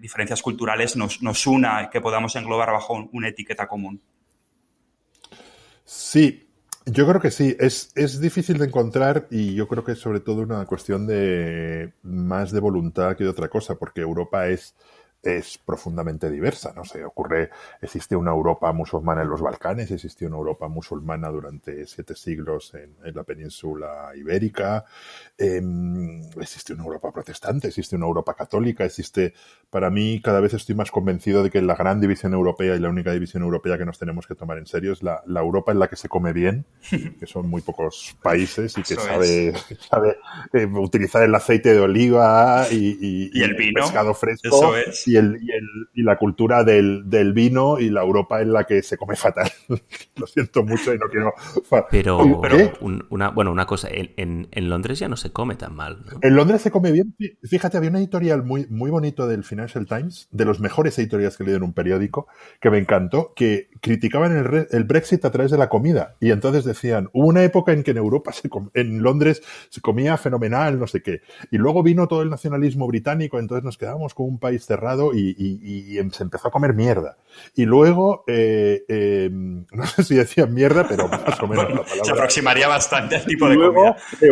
diferencias 0.00 0.42
culturales 0.42 0.96
nos, 0.96 1.22
nos 1.22 1.46
una, 1.46 1.90
que 1.90 2.00
podamos 2.00 2.36
englobar 2.36 2.70
bajo 2.70 3.08
una 3.12 3.28
etiqueta 3.28 3.66
común? 3.66 4.00
Sí, 5.84 6.43
yo 6.86 7.06
creo 7.06 7.20
que 7.20 7.30
sí, 7.30 7.56
es, 7.58 7.90
es 7.94 8.20
difícil 8.20 8.58
de 8.58 8.66
encontrar 8.66 9.26
y 9.30 9.54
yo 9.54 9.68
creo 9.68 9.84
que 9.84 9.92
es 9.92 9.98
sobre 9.98 10.20
todo 10.20 10.42
una 10.42 10.66
cuestión 10.66 11.06
de 11.06 11.92
más 12.02 12.52
de 12.52 12.60
voluntad 12.60 13.16
que 13.16 13.24
de 13.24 13.30
otra 13.30 13.48
cosa, 13.48 13.76
porque 13.76 14.02
Europa 14.02 14.48
es 14.48 14.74
es 15.24 15.58
profundamente 15.58 16.30
diversa. 16.30 16.72
No 16.74 16.84
sé, 16.84 17.04
ocurre, 17.04 17.50
existe 17.80 18.14
una 18.14 18.30
Europa 18.30 18.72
musulmana 18.72 19.22
en 19.22 19.28
los 19.28 19.40
Balcanes, 19.40 19.90
existe 19.90 20.26
una 20.26 20.36
Europa 20.36 20.68
musulmana 20.68 21.28
durante 21.30 21.86
siete 21.86 22.14
siglos 22.14 22.74
en, 22.74 22.94
la 23.14 23.22
península 23.22 24.10
ibérica, 24.16 24.84
em, 25.38 26.22
existe 26.40 26.72
una 26.72 26.84
Europa 26.84 27.12
protestante, 27.12 27.68
existe 27.68 27.96
una 27.96 28.06
Europa 28.06 28.34
católica, 28.34 28.84
existe, 28.84 29.34
para 29.70 29.90
mí 29.90 30.20
cada 30.22 30.40
vez 30.40 30.54
estoy 30.54 30.74
más 30.74 30.90
convencido 30.90 31.42
de 31.42 31.50
que 31.50 31.62
la 31.62 31.74
gran 31.74 32.00
división 32.00 32.34
europea 32.34 32.74
y 32.74 32.80
la 32.80 32.88
única 32.88 33.12
división 33.12 33.42
europea 33.42 33.78
que 33.78 33.84
nos 33.84 33.98
tenemos 33.98 34.26
que 34.26 34.34
tomar 34.34 34.58
en 34.58 34.66
serio 34.66 34.92
es 34.92 35.02
la, 35.02 35.22
Europa 35.26 35.72
en 35.72 35.78
la 35.78 35.88
que 35.88 35.96
se 35.96 36.08
come 36.08 36.32
bien, 36.32 36.64
que 37.20 37.26
son 37.26 37.48
muy 37.48 37.62
pocos 37.62 38.16
países 38.22 38.76
y 38.78 38.82
que 38.82 38.96
sabe, 38.96 39.54
sabe 39.90 40.16
eh, 40.52 40.66
utilizar 40.66 41.22
el 41.22 41.34
aceite 41.34 41.72
de 41.72 41.80
oliva 41.80 42.66
y, 42.70 43.42
el, 43.42 43.56
pescado 43.74 44.14
fresco 44.14 44.74
y, 45.06 45.13
el, 45.16 45.38
y, 45.94 46.02
la 46.02 46.16
cultura 46.16 46.64
del, 46.64 47.32
vino 47.34 47.78
y 47.78 47.90
la 47.90 48.02
Europa 48.02 48.40
en 48.40 48.52
la 48.52 48.64
que 48.64 48.82
se 48.82 48.96
come 48.96 49.16
fatal. 49.16 49.50
Lo 50.16 50.26
siento 50.26 50.64
mucho 50.64 50.94
y 50.94 50.98
no 50.98 51.06
quiero... 51.10 51.32
Pero, 51.90 52.18
una, 53.10 53.30
bueno, 53.30 53.52
una 53.52 53.66
cosa, 53.66 53.88
en, 53.90 54.48
Londres 54.68 54.98
ya 54.98 55.08
no 55.08 55.16
se 55.16 55.32
come 55.32 55.56
tan 55.56 55.74
mal. 55.74 55.98
En 56.22 56.36
Londres 56.36 56.62
se 56.62 56.70
come 56.70 56.92
bien. 56.92 57.14
Fíjate, 57.42 57.76
había 57.76 57.90
una 57.90 57.98
editorial 57.98 58.42
muy, 58.44 58.66
muy 58.68 58.90
bonito 58.90 59.26
del 59.26 59.44
Financial 59.44 59.86
Times, 59.86 60.28
de 60.30 60.44
los 60.44 60.60
mejores 60.60 60.98
editoriales 60.98 61.36
que 61.36 61.42
he 61.42 61.46
leído 61.46 61.58
en 61.58 61.64
un 61.64 61.72
periódico, 61.72 62.26
que 62.60 62.70
me 62.70 62.78
encantó, 62.78 63.32
que 63.34 63.68
criticaban 63.84 64.34
el, 64.34 64.66
el 64.70 64.84
Brexit 64.84 65.26
a 65.26 65.30
través 65.30 65.50
de 65.50 65.58
la 65.58 65.68
comida. 65.68 66.16
Y 66.18 66.30
entonces 66.30 66.64
decían, 66.64 67.10
hubo 67.12 67.28
una 67.28 67.44
época 67.44 67.72
en 67.72 67.82
que 67.82 67.90
en 67.90 67.98
Europa, 67.98 68.32
se 68.32 68.48
en 68.72 69.02
Londres, 69.02 69.42
se 69.68 69.82
comía 69.82 70.16
fenomenal, 70.16 70.78
no 70.78 70.86
sé 70.86 71.02
qué. 71.02 71.20
Y 71.50 71.58
luego 71.58 71.82
vino 71.82 72.08
todo 72.08 72.22
el 72.22 72.30
nacionalismo 72.30 72.86
británico, 72.86 73.38
entonces 73.38 73.62
nos 73.62 73.76
quedamos 73.76 74.14
como 74.14 74.30
un 74.30 74.38
país 74.38 74.64
cerrado 74.64 75.12
y, 75.14 75.34
se 76.12 76.22
empezó 76.22 76.48
a 76.48 76.50
comer 76.50 76.72
mierda. 76.72 77.18
Y 77.54 77.66
luego, 77.66 78.24
eh, 78.26 78.84
em, 78.88 79.66
no 79.72 79.86
sé 79.86 80.02
si 80.02 80.14
decían 80.14 80.54
mierda, 80.54 80.86
pero 80.88 81.06
más 81.06 81.42
o 81.42 81.46
menos 81.46 81.64
la 81.68 81.82
palabra. 81.82 82.04
Se 82.04 82.10
aproximaría 82.10 82.68
bastante 82.68 83.16
al 83.16 83.26
tipo 83.26 83.48
de 83.50 83.56
luego, 83.56 83.94
eh, 84.22 84.28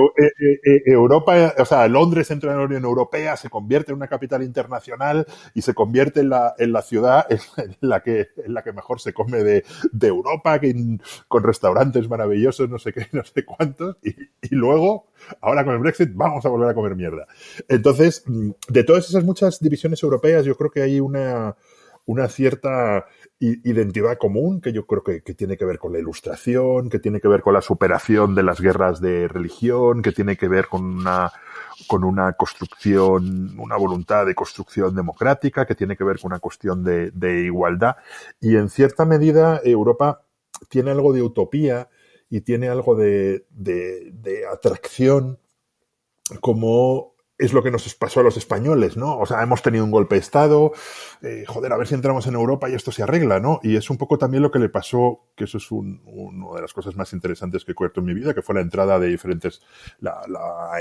eh, 0.64 0.82
Europa, 0.86 1.54
o 1.58 1.64
sea, 1.66 1.86
Londres 1.88 2.30
entra 2.30 2.52
en 2.52 2.58
la 2.58 2.64
Unión 2.64 2.84
Europea, 2.84 3.36
se 3.36 3.50
convierte 3.50 3.92
en 3.92 3.96
una 3.96 4.08
capital 4.08 4.42
internacional 4.42 5.26
y 5.52 5.60
se 5.60 5.74
convierte 5.74 6.20
en 6.20 6.30
la, 6.30 6.54
en 6.56 6.72
la 6.72 6.80
ciudad 6.80 7.26
en 7.28 7.40
la, 7.80 8.00
que, 8.00 8.28
en 8.42 8.54
la 8.54 8.62
que 8.62 8.72
mejor 8.72 8.98
se 8.98 9.12
come 9.12 9.41
de, 9.42 9.64
Europa 10.00 10.60
con 11.28 11.42
restaurantes 11.42 12.08
maravillosos, 12.08 12.68
no 12.68 12.78
sé 12.78 12.92
qué, 12.92 13.06
no 13.12 13.24
sé 13.24 13.44
cuántos, 13.44 13.96
y, 14.02 14.14
luego, 14.54 15.06
ahora 15.40 15.64
con 15.64 15.74
el 15.74 15.80
Brexit, 15.80 16.10
vamos 16.14 16.44
a 16.44 16.48
volver 16.48 16.70
a 16.70 16.74
comer 16.74 16.96
mierda. 16.96 17.26
Entonces, 17.68 18.24
de 18.68 18.84
todas 18.84 19.08
esas 19.08 19.24
muchas 19.24 19.60
divisiones 19.60 20.02
europeas, 20.02 20.44
yo 20.44 20.56
creo 20.56 20.70
que 20.70 20.82
hay 20.82 21.00
una, 21.00 21.56
una 22.04 22.28
cierta 22.28 23.06
identidad 23.38 24.18
común 24.18 24.60
que 24.60 24.72
yo 24.72 24.86
creo 24.86 25.02
que, 25.02 25.20
tiene 25.34 25.56
que 25.56 25.64
ver 25.64 25.78
con 25.78 25.92
la 25.92 25.98
ilustración, 25.98 26.88
que 26.90 26.98
tiene 26.98 27.20
que 27.20 27.28
ver 27.28 27.42
con 27.42 27.54
la 27.54 27.62
superación 27.62 28.34
de 28.34 28.42
las 28.42 28.60
guerras 28.60 29.00
de 29.00 29.28
religión, 29.28 30.02
que 30.02 30.12
tiene 30.12 30.36
que 30.36 30.48
ver 30.48 30.66
con 30.68 30.84
una, 30.84 31.32
con 31.86 32.04
una 32.04 32.32
construcción, 32.32 33.58
una 33.58 33.76
voluntad 33.76 34.26
de 34.26 34.34
construcción 34.34 34.94
democrática, 34.94 35.66
que 35.66 35.74
tiene 35.74 35.96
que 35.96 36.04
ver 36.04 36.18
con 36.20 36.32
una 36.32 36.40
cuestión 36.40 36.82
de, 36.82 37.10
de 37.12 37.44
igualdad. 37.44 37.96
Y 38.40 38.56
en 38.56 38.68
cierta 38.68 39.04
medida 39.04 39.60
Europa 39.64 40.24
tiene 40.68 40.90
algo 40.90 41.12
de 41.12 41.22
utopía 41.22 41.88
y 42.28 42.40
tiene 42.40 42.68
algo 42.68 42.96
de, 42.96 43.46
de, 43.50 44.10
de 44.12 44.46
atracción 44.46 45.38
como 46.40 47.11
es 47.42 47.52
lo 47.52 47.62
que 47.62 47.70
nos 47.70 47.94
pasó 47.96 48.20
a 48.20 48.22
los 48.22 48.36
españoles, 48.36 48.96
¿no? 48.96 49.18
O 49.18 49.26
sea, 49.26 49.42
hemos 49.42 49.62
tenido 49.62 49.84
un 49.84 49.90
golpe 49.90 50.14
de 50.14 50.20
Estado, 50.20 50.72
eh, 51.22 51.44
joder, 51.46 51.72
a 51.72 51.76
ver 51.76 51.88
si 51.88 51.94
entramos 51.94 52.26
en 52.26 52.34
Europa 52.34 52.70
y 52.70 52.74
esto 52.74 52.92
se 52.92 53.02
arregla, 53.02 53.40
¿no? 53.40 53.58
Y 53.62 53.76
es 53.76 53.90
un 53.90 53.98
poco 53.98 54.16
también 54.16 54.42
lo 54.42 54.50
que 54.50 54.58
le 54.58 54.68
pasó, 54.68 55.26
que 55.34 55.44
eso 55.44 55.58
es 55.58 55.70
una 55.70 56.54
de 56.54 56.62
las 56.62 56.72
cosas 56.72 56.96
más 56.96 57.12
interesantes 57.12 57.64
que 57.64 57.72
he 57.72 57.74
cubierto 57.74 58.00
en 58.00 58.06
mi 58.06 58.14
vida, 58.14 58.32
que 58.32 58.42
fue 58.42 58.54
la 58.54 58.60
entrada 58.60 58.98
de 58.98 59.08
diferentes, 59.08 59.60
la, 60.00 60.22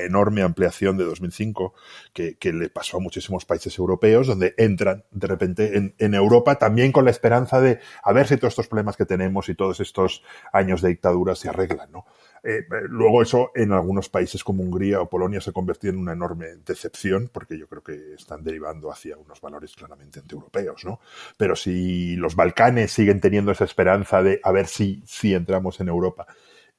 enorme 0.04 0.42
ampliación 0.42 0.98
de 0.98 1.04
2005 1.04 1.74
que, 2.14 2.38
que, 2.38 2.54
le 2.54 2.70
pasó 2.70 2.98
a 2.98 3.00
muchísimos 3.00 3.46
países 3.46 3.78
europeos, 3.78 4.28
donde 4.28 4.54
entran 4.58 5.04
de 5.12 5.28
repente 5.28 5.78
en, 5.78 5.96
en 5.98 6.14
Europa 6.14 6.56
también 6.56 6.92
con 6.92 7.06
la 7.06 7.12
esperanza 7.12 7.62
de 7.62 7.80
a 8.04 8.14
ver 8.14 8.28
si 8.28 8.38
todos 8.38 8.54
estos 8.54 8.68
problemas 8.68 8.98
que 8.98 9.06
tenemos 9.06 9.50
y 9.50 9.56
todos 9.56 9.80
estos 9.80 10.24
años 10.54 10.82
de 10.82 10.90
dictadura 10.90 11.36
se 11.36 11.50
arreglan, 11.50 11.92
¿no? 11.92 12.06
Eh, 12.44 12.60
eh, 12.60 12.66
luego 12.90 13.22
eso 13.22 13.52
en 13.54 13.72
algunos 13.72 14.10
países 14.10 14.44
como 14.44 14.64
Hungría 14.64 15.00
o 15.00 15.10
Polonia 15.10 15.40
se 15.42 15.54
convirtió 15.54 15.92
en 15.92 15.98
una 15.98 16.14
enorme 16.14 16.48
decepción 16.66 17.30
porque 17.32 17.56
yo 17.56 17.68
creo 17.68 17.84
que 17.84 18.16
están 18.16 18.44
derivando 18.44 18.92
hacia 18.92 19.16
unos 19.16 19.40
valores 19.42 19.76
claramente 19.76 20.20
antieuropeos, 20.20 20.84
¿no? 20.84 21.00
Pero 21.38 21.56
si 21.56 22.16
los 22.16 22.36
Balcanes 22.36 22.92
siguen 22.92 23.20
teniendo 23.22 23.52
esa 23.52 23.66
esperanza 23.66 24.24
de 24.24 24.40
a 24.44 24.52
ver 24.52 24.66
si, 24.68 25.04
si 25.06 25.36
entramos 25.36 25.80
en 25.82 25.90
Europa 25.90 26.26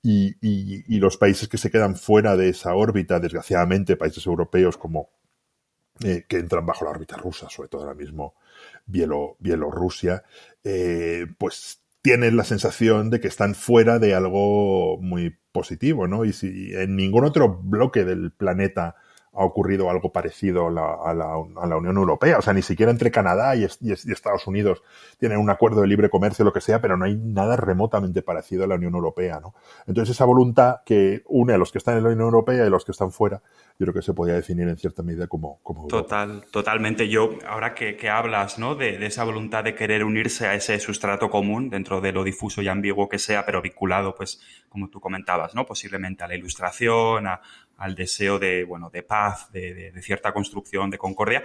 y, 0.03 0.35
y, 0.41 0.99
los 0.99 1.17
países 1.17 1.49
que 1.49 1.59
se 1.59 1.71
quedan 1.71 1.95
fuera 1.95 2.37
de 2.37 2.49
esa 2.49 2.75
órbita, 2.75 3.21
desgraciadamente 3.21 3.97
países 3.97 4.27
europeos 4.27 4.77
como 4.77 5.11
eh, 6.03 6.25
que 6.27 6.39
entran 6.39 6.67
bajo 6.67 6.85
la 6.85 6.91
órbita 6.91 7.17
rusa, 7.17 7.49
sobre 7.49 7.69
todo 7.69 7.83
ahora 7.83 7.95
mismo 7.95 8.35
Bielorrusia, 8.87 10.25
pues 11.39 11.82
tienen 12.03 12.37
la 12.37 12.45
sensación 12.45 13.11
de 13.11 13.21
que 13.21 13.29
están 13.29 13.55
fuera 13.55 13.99
de 13.99 14.15
algo 14.15 14.99
muy 15.01 15.39
positivo, 15.53 16.09
¿no? 16.09 16.25
Y 16.25 16.33
si 16.33 16.75
en 16.75 16.97
ningún 16.97 17.25
otro 17.25 17.61
bloque 17.63 18.05
del 18.05 18.33
planeta 18.33 18.97
ha 19.35 19.45
ocurrido 19.45 19.89
algo 19.89 20.13
parecido 20.13 20.69
a 20.69 20.71
la, 20.71 20.95
a 21.05 21.15
la, 21.15 21.35
a 21.63 21.67
la 21.67 21.77
Unión 21.77 21.97
Europea. 21.97 22.39
O 22.39 22.43
sea, 22.43 22.53
ni 22.53 22.61
siquiera 22.61 22.93
entre 22.93 23.11
Canadá 23.11 23.57
y, 23.57 23.67
y, 23.81 23.93
Estados 23.93 24.47
Unidos 24.47 24.83
tienen 25.19 25.39
un 25.39 25.49
acuerdo 25.49 25.81
de 25.81 25.87
libre 25.87 26.11
comercio, 26.11 26.45
lo 26.45 26.53
que 26.53 26.61
sea, 26.61 26.81
pero 26.81 26.97
no 26.97 27.07
hay 27.07 27.17
nada 27.17 27.57
remotamente 27.57 28.21
parecido 28.21 28.65
a 28.65 28.67
la 28.67 28.75
Unión 28.75 28.95
Europea, 28.95 29.41
¿no? 29.41 29.55
Entonces, 29.87 30.15
esa 30.15 30.27
voluntad 30.27 30.83
que 30.85 31.23
une 31.27 31.55
a 31.55 31.59
los 31.59 31.73
que 31.73 31.79
están 31.79 31.97
en 31.97 32.05
la 32.05 32.11
Unión 32.11 32.27
Europea 32.27 32.65
y 32.65 32.67
a 32.67 32.71
los 32.71 32.85
que 32.85 32.93
están 32.93 33.11
fuera, 33.11 33.41
yo 33.79 33.87
creo 33.87 33.95
que 33.95 34.03
se 34.03 34.13
podía 34.13 34.35
definir 34.35 34.69
en 34.69 34.77
cierta 34.77 35.03
medida 35.03 35.27
como, 35.27 35.61
como 35.63 35.87
Total, 35.87 36.45
totalmente. 36.51 37.09
Yo, 37.09 37.31
ahora 37.49 37.75
que, 37.75 37.97
que 37.97 38.11
hablas, 38.11 38.59
¿no? 38.59 38.75
De, 38.75 38.99
de, 38.99 39.07
esa 39.07 39.25
voluntad 39.25 39.65
de 39.65 39.75
querer 39.75 40.05
unirse 40.05 40.47
a 40.47 40.55
ese 40.55 40.79
sustrato 40.79 41.31
común, 41.31 41.71
dentro 41.71 42.03
de 42.03 42.13
lo 42.13 42.23
difuso 42.23 42.61
y 42.61 42.69
ambiguo 42.69 43.09
que 43.09 43.19
sea, 43.19 43.47
pero 43.47 43.63
vinculado, 43.63 44.15
pues, 44.15 44.43
como 44.69 44.89
tú 44.89 45.01
comentabas, 45.01 45.55
¿no? 45.55 45.65
Posiblemente 45.65 46.23
a 46.23 46.29
la 46.29 46.35
ilustración, 46.35 47.27
a, 47.27 47.41
al 47.83 47.97
deseo 47.97 48.39
de, 48.39 48.63
bueno, 48.63 48.91
de 48.91 49.03
paz, 49.03 49.51
de, 49.51 49.93
cierta 50.03 50.33
construcción, 50.33 50.89
de 50.89 50.99
concordia. 50.99 51.43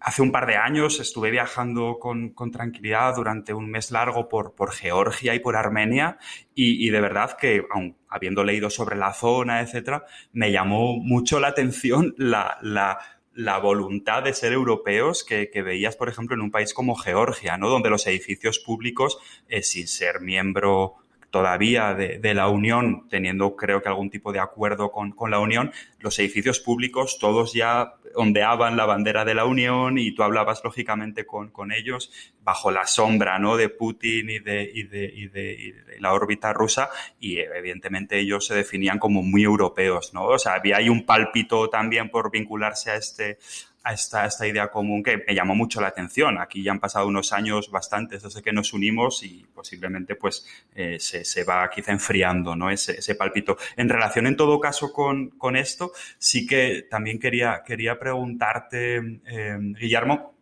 Hace 0.00 0.22
un 0.22 0.32
par 0.32 0.46
de 0.46 0.56
años 0.56 0.98
estuve 0.98 1.30
viajando 1.30 1.98
con, 2.00 2.34
tranquilidad 2.50 3.14
durante 3.14 3.52
un 3.52 3.70
mes 3.70 3.90
largo 3.90 4.26
por, 4.28 4.54
por 4.54 4.72
Georgia 4.72 5.34
y 5.34 5.40
por 5.40 5.56
Armenia 5.56 6.18
y, 6.54 6.88
de 6.88 7.00
verdad 7.00 7.36
que, 7.38 7.64
aun 7.70 7.96
habiendo 8.08 8.44
leído 8.44 8.70
sobre 8.70 8.96
la 8.96 9.12
zona, 9.12 9.60
etcétera, 9.60 10.04
me 10.32 10.52
llamó 10.52 10.96
mucho 10.96 11.38
la 11.38 11.48
atención 11.48 12.14
la, 12.16 12.58
la, 12.62 13.58
voluntad 13.58 14.22
de 14.22 14.32
ser 14.32 14.54
europeos 14.54 15.22
que, 15.22 15.50
veías, 15.62 15.96
por 15.96 16.08
ejemplo, 16.08 16.34
en 16.34 16.42
un 16.42 16.50
país 16.50 16.72
como 16.72 16.94
Georgia, 16.96 17.58
¿no? 17.58 17.68
Donde 17.68 17.90
los 17.90 18.06
edificios 18.06 18.58
públicos, 18.58 19.18
eh, 19.48 19.62
sin 19.62 19.86
ser 19.86 20.20
miembro 20.20 20.96
todavía 21.34 21.94
de, 21.94 22.32
la 22.32 22.46
Unión, 22.46 23.08
teniendo 23.08 23.56
creo 23.56 23.82
que 23.82 23.88
algún 23.88 24.08
tipo 24.08 24.32
de 24.32 24.38
acuerdo 24.38 24.92
con, 24.92 25.12
la 25.32 25.40
Unión, 25.40 25.72
los 25.98 26.16
edificios 26.20 26.60
públicos 26.60 27.18
todos 27.18 27.52
ya 27.52 27.94
ondeaban 28.14 28.76
la 28.76 28.86
bandera 28.86 29.24
de 29.24 29.34
la 29.34 29.44
Unión 29.44 29.98
y 29.98 30.14
tú 30.14 30.22
hablabas 30.22 30.62
lógicamente 30.62 31.26
con, 31.26 31.72
ellos 31.72 32.12
bajo 32.44 32.70
la 32.70 32.86
sombra 32.86 33.40
¿no? 33.40 33.56
de 33.56 33.68
Putin 33.68 34.30
y 34.30 34.38
de, 34.38 34.70
y 34.72 34.84
de, 34.84 35.12
y 35.12 35.26
de, 35.26 35.74
la 35.98 36.12
órbita 36.12 36.52
rusa 36.52 36.88
y 37.18 37.40
evidentemente 37.40 38.20
ellos 38.20 38.46
se 38.46 38.54
definían 38.54 39.00
como 39.00 39.20
muy 39.24 39.42
europeos, 39.42 40.14
¿no? 40.14 40.26
O 40.26 40.38
sea, 40.38 40.54
había 40.54 40.76
ahí 40.76 40.88
un 40.88 41.04
pálpito 41.04 41.68
también 41.68 42.10
por 42.10 42.30
vincularse 42.30 42.92
a 42.92 42.94
este, 42.94 43.38
a 43.84 43.92
esta, 43.92 44.24
esta 44.24 44.46
idea 44.46 44.70
común 44.70 45.02
que 45.02 45.22
me 45.28 45.34
llamó 45.34 45.54
mucho 45.54 45.80
la 45.80 45.88
atención. 45.88 46.38
Aquí 46.38 46.62
ya 46.62 46.72
han 46.72 46.80
pasado 46.80 47.06
unos 47.06 47.32
años 47.34 47.70
bastantes 47.70 48.22
desde 48.22 48.42
que 48.42 48.52
nos 48.52 48.72
unimos 48.72 49.22
y 49.22 49.46
posiblemente 49.54 50.16
pues 50.16 50.46
eh, 50.74 50.98
se, 50.98 51.24
se, 51.24 51.44
va 51.44 51.68
quizá 51.68 51.92
enfriando 51.92 52.56
¿no? 52.56 52.70
ese, 52.70 52.98
ese 52.98 53.14
palpito. 53.14 53.58
En 53.76 53.90
relación 53.90 54.26
en 54.26 54.36
todo 54.36 54.58
caso 54.58 54.90
con, 54.90 55.30
con 55.30 55.54
esto, 55.54 55.92
sí 56.18 56.46
que 56.46 56.86
también 56.90 57.18
quería, 57.18 57.62
quería 57.64 57.98
preguntarte, 57.98 59.20
eh, 59.26 59.58
Guillermo, 59.60 60.32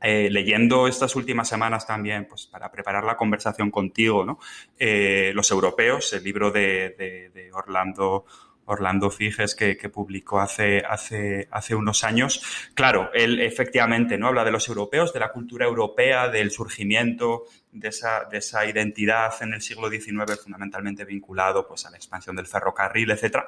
eh, 0.00 0.28
leyendo 0.30 0.86
estas 0.86 1.16
últimas 1.16 1.48
semanas 1.48 1.86
también, 1.86 2.26
pues 2.28 2.46
para 2.46 2.70
preparar 2.70 3.02
la 3.02 3.16
conversación 3.16 3.70
contigo, 3.70 4.24
¿no? 4.24 4.38
Los 4.78 5.50
europeos, 5.50 6.12
el 6.12 6.22
libro 6.22 6.50
de, 6.50 6.94
de, 6.96 7.30
de 7.30 7.52
Orlando 7.52 8.26
Orlando 8.66 9.10
Figes, 9.10 9.54
que, 9.54 9.76
publicó 9.88 10.40
hace, 10.40 10.78
hace, 10.78 11.48
hace 11.50 11.74
unos 11.74 12.04
años. 12.04 12.42
Claro, 12.74 13.10
él 13.12 13.40
efectivamente 13.40 14.18
¿no? 14.18 14.28
habla 14.28 14.44
de 14.44 14.52
los 14.52 14.68
europeos, 14.68 15.12
de 15.12 15.20
la 15.20 15.30
cultura 15.32 15.66
europea, 15.66 16.28
del 16.28 16.50
surgimiento 16.50 17.44
de 17.72 17.88
esa, 17.88 18.24
de 18.30 18.38
esa 18.38 18.64
identidad 18.66 19.32
en 19.40 19.54
el 19.54 19.60
siglo 19.60 19.90
XIX, 19.90 20.40
fundamentalmente 20.42 21.04
vinculado 21.04 21.66
pues, 21.66 21.84
a 21.86 21.90
la 21.90 21.96
expansión 21.96 22.36
del 22.36 22.46
ferrocarril, 22.46 23.10
etc. 23.10 23.38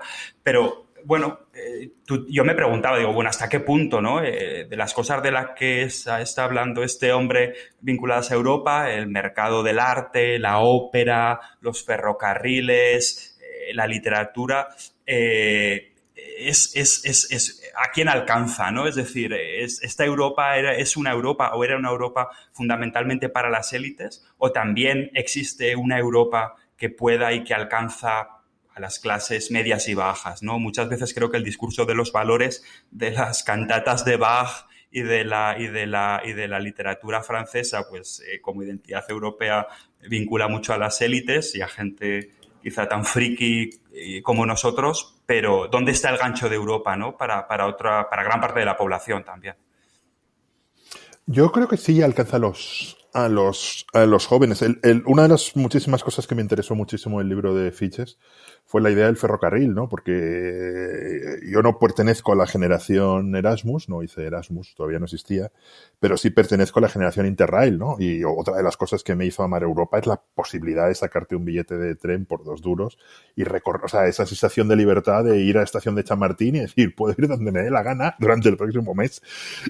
Pero 0.43 0.87
bueno, 1.07 1.39
eh, 1.55 1.93
yo 2.29 2.45
me 2.45 2.55
preguntaba, 2.55 2.99
digo, 2.99 3.13
bueno, 3.13 3.31
¿hasta 3.31 3.49
qué 3.49 3.61
punto, 3.61 4.01
no? 4.01 4.23
Eh, 4.25 4.67
de 4.69 4.77
las 4.77 4.93
cosas 4.93 5.23
de 5.23 5.31
las 5.31 5.51
que 5.51 5.85
está, 5.85 6.45
hablando 6.45 6.83
este 6.83 7.13
hombre 7.13 7.55
vinculadas 7.81 8.33
a 8.33 8.35
Europa, 8.35 8.91
el 8.91 9.07
mercado 9.07 9.63
del 9.63 9.79
arte, 9.79 10.39
la 10.41 10.59
ópera, 10.59 11.39
los 11.61 11.85
ferrocarriles, 11.85 13.39
eh, 13.41 13.73
la 13.75 13.87
literatura, 13.87 14.69
eh, 15.07 15.95
es, 16.39 16.75
es, 16.75 17.05
es, 17.05 17.31
es, 17.31 17.63
a 17.77 17.91
quién 17.91 18.09
alcanza, 18.09 18.71
¿no? 18.71 18.87
Es 18.87 18.95
decir, 18.95 19.33
es, 19.33 19.83
esta 19.83 20.05
Europa 20.05 20.57
era, 20.57 20.75
es 20.75 20.97
una 20.97 21.13
Europa 21.13 21.53
o 21.55 21.65
era 21.65 21.77
una 21.77 21.91
Europa 21.91 22.31
fundamentalmente 22.53 23.29
para 23.29 23.51
las 23.51 23.73
élites 23.73 24.27
o 24.39 24.53
también 24.53 25.11
existe 25.15 25.77
una 25.77 25.99
Europa 25.99 26.57
que 26.77 26.91
pueda 26.91 27.33
y 27.33 27.45
que 27.45 27.55
alcanza 27.55 28.29
a 28.75 28.81
las 28.81 28.99
clases 28.99 29.51
medias 29.51 29.89
y 29.89 29.95
bajas, 29.95 30.43
¿no? 30.43 30.59
Muchas 30.59 30.89
veces 30.89 31.15
creo 31.15 31.31
que 31.31 31.39
el 31.39 31.45
discurso 31.45 31.87
de 31.87 31.95
los 31.95 32.13
valores 32.13 32.63
de 32.91 33.11
las 33.11 33.43
cantatas 33.43 34.05
de 34.05 34.17
Bach 34.17 34.67
y 34.91 35.01
de 35.01 35.25
la, 35.25 35.57
y 35.59 35.69
de 35.69 35.87
la, 35.87 36.23
y 36.25 36.35
de 36.35 36.47
la 36.47 36.61
literatura 36.61 37.23
francesa, 37.23 37.89
pues 37.89 38.23
eh, 38.31 38.41
como 38.41 38.63
identidad 38.63 39.05
europea 39.09 39.67
vincula 40.09 40.49
mucho 40.49 40.75
a 40.75 40.79
las 40.79 41.01
élites 41.01 41.55
y 41.55 41.63
a 41.63 41.69
gente 41.69 42.31
quizá 42.67 42.89
tan 42.89 43.05
friki 43.05 43.71
eh, 43.93 44.23
como 44.23 44.45
nosotros, 44.45 45.21
pero 45.25 45.69
¿dónde 45.71 45.93
está 45.93 46.11
el 46.11 46.19
gancho 46.19 46.49
de 46.49 46.57
Europa, 46.57 46.97
¿no? 46.97 47.17
Para, 47.17 47.47
para, 47.47 47.69
otra, 47.69 48.11
para 48.11 48.25
gran 48.25 48.41
parte 48.41 48.59
de 48.59 48.67
la 48.67 48.77
población 48.77 49.23
también. 49.23 49.55
Yo 51.27 51.53
creo 51.53 51.69
que 51.69 51.77
sí 51.77 52.03
alcanza 52.03 52.41
los, 52.41 52.99
a 53.15 53.29
los, 53.29 53.87
a 53.93 54.05
los 54.05 54.27
jóvenes. 54.27 54.65
una 55.05 55.23
de 55.23 55.29
las 55.29 55.55
muchísimas 55.55 56.03
cosas 56.03 56.27
que 56.27 56.35
me 56.35 56.43
interesó 56.43 56.75
muchísimo 56.75 57.21
el 57.21 57.29
libro 57.29 57.55
de 57.55 57.71
Fiches 57.71 58.19
fue 58.67 58.83
la 58.83 58.91
idea 58.91 59.07
del 59.07 59.17
ferrocarril, 59.17 59.75
¿no? 59.75 59.89
Porque 59.89 61.39
yo 61.49 61.63
no 61.63 61.79
pertenezco 61.79 62.33
a 62.33 62.37
la 62.37 62.47
generación 62.47 63.35
Erasmus, 63.37 63.89
no 63.89 64.03
hice 64.03 64.25
Erasmus, 64.25 64.75
todavía 64.75 64.99
no 64.99 65.05
existía, 65.05 65.53
pero 66.01 66.17
sí 66.17 66.31
pertenezco 66.31 66.81
a 66.81 66.83
la 66.83 66.89
generación 66.89 67.27
Interrail, 67.27 67.79
¿no? 67.79 67.97
Y 67.99 68.25
otra 68.25 68.57
de 68.57 68.65
las 68.65 68.77
cosas 68.77 69.05
que 69.05 69.15
me 69.15 69.25
hizo 69.25 69.45
amar 69.45 69.63
Europa 69.63 69.99
es 69.99 70.07
la 70.07 70.21
posibilidad 70.35 70.89
de 70.89 70.97
sacarte 70.97 71.37
un 71.37 71.45
billete 71.45 71.79
de 71.79 71.95
tren 71.95 72.27
por 72.27 72.45
dos 72.45 72.61
duros 72.61 72.99
y 73.37 73.45
recorrer, 73.45 73.85
o 73.85 73.89
sea, 73.89 74.07
esa 74.09 74.27
sensación 74.27 74.67
de 74.69 74.77
libertad 74.77 75.23
de 75.25 75.39
ir 75.39 75.57
a 75.57 75.61
la 75.61 75.65
estación 75.65 75.95
de 75.95 76.05
Chamartín 76.05 76.57
y 76.57 76.61
decir, 76.61 76.95
puedo 76.95 77.15
ir 77.17 77.29
donde 77.29 77.53
me 77.53 77.63
dé 77.63 77.71
la 77.71 77.85
gana 77.85 78.17
durante 78.19 78.49
el 78.49 78.57
próximo 78.57 78.95
mes. 78.95 79.23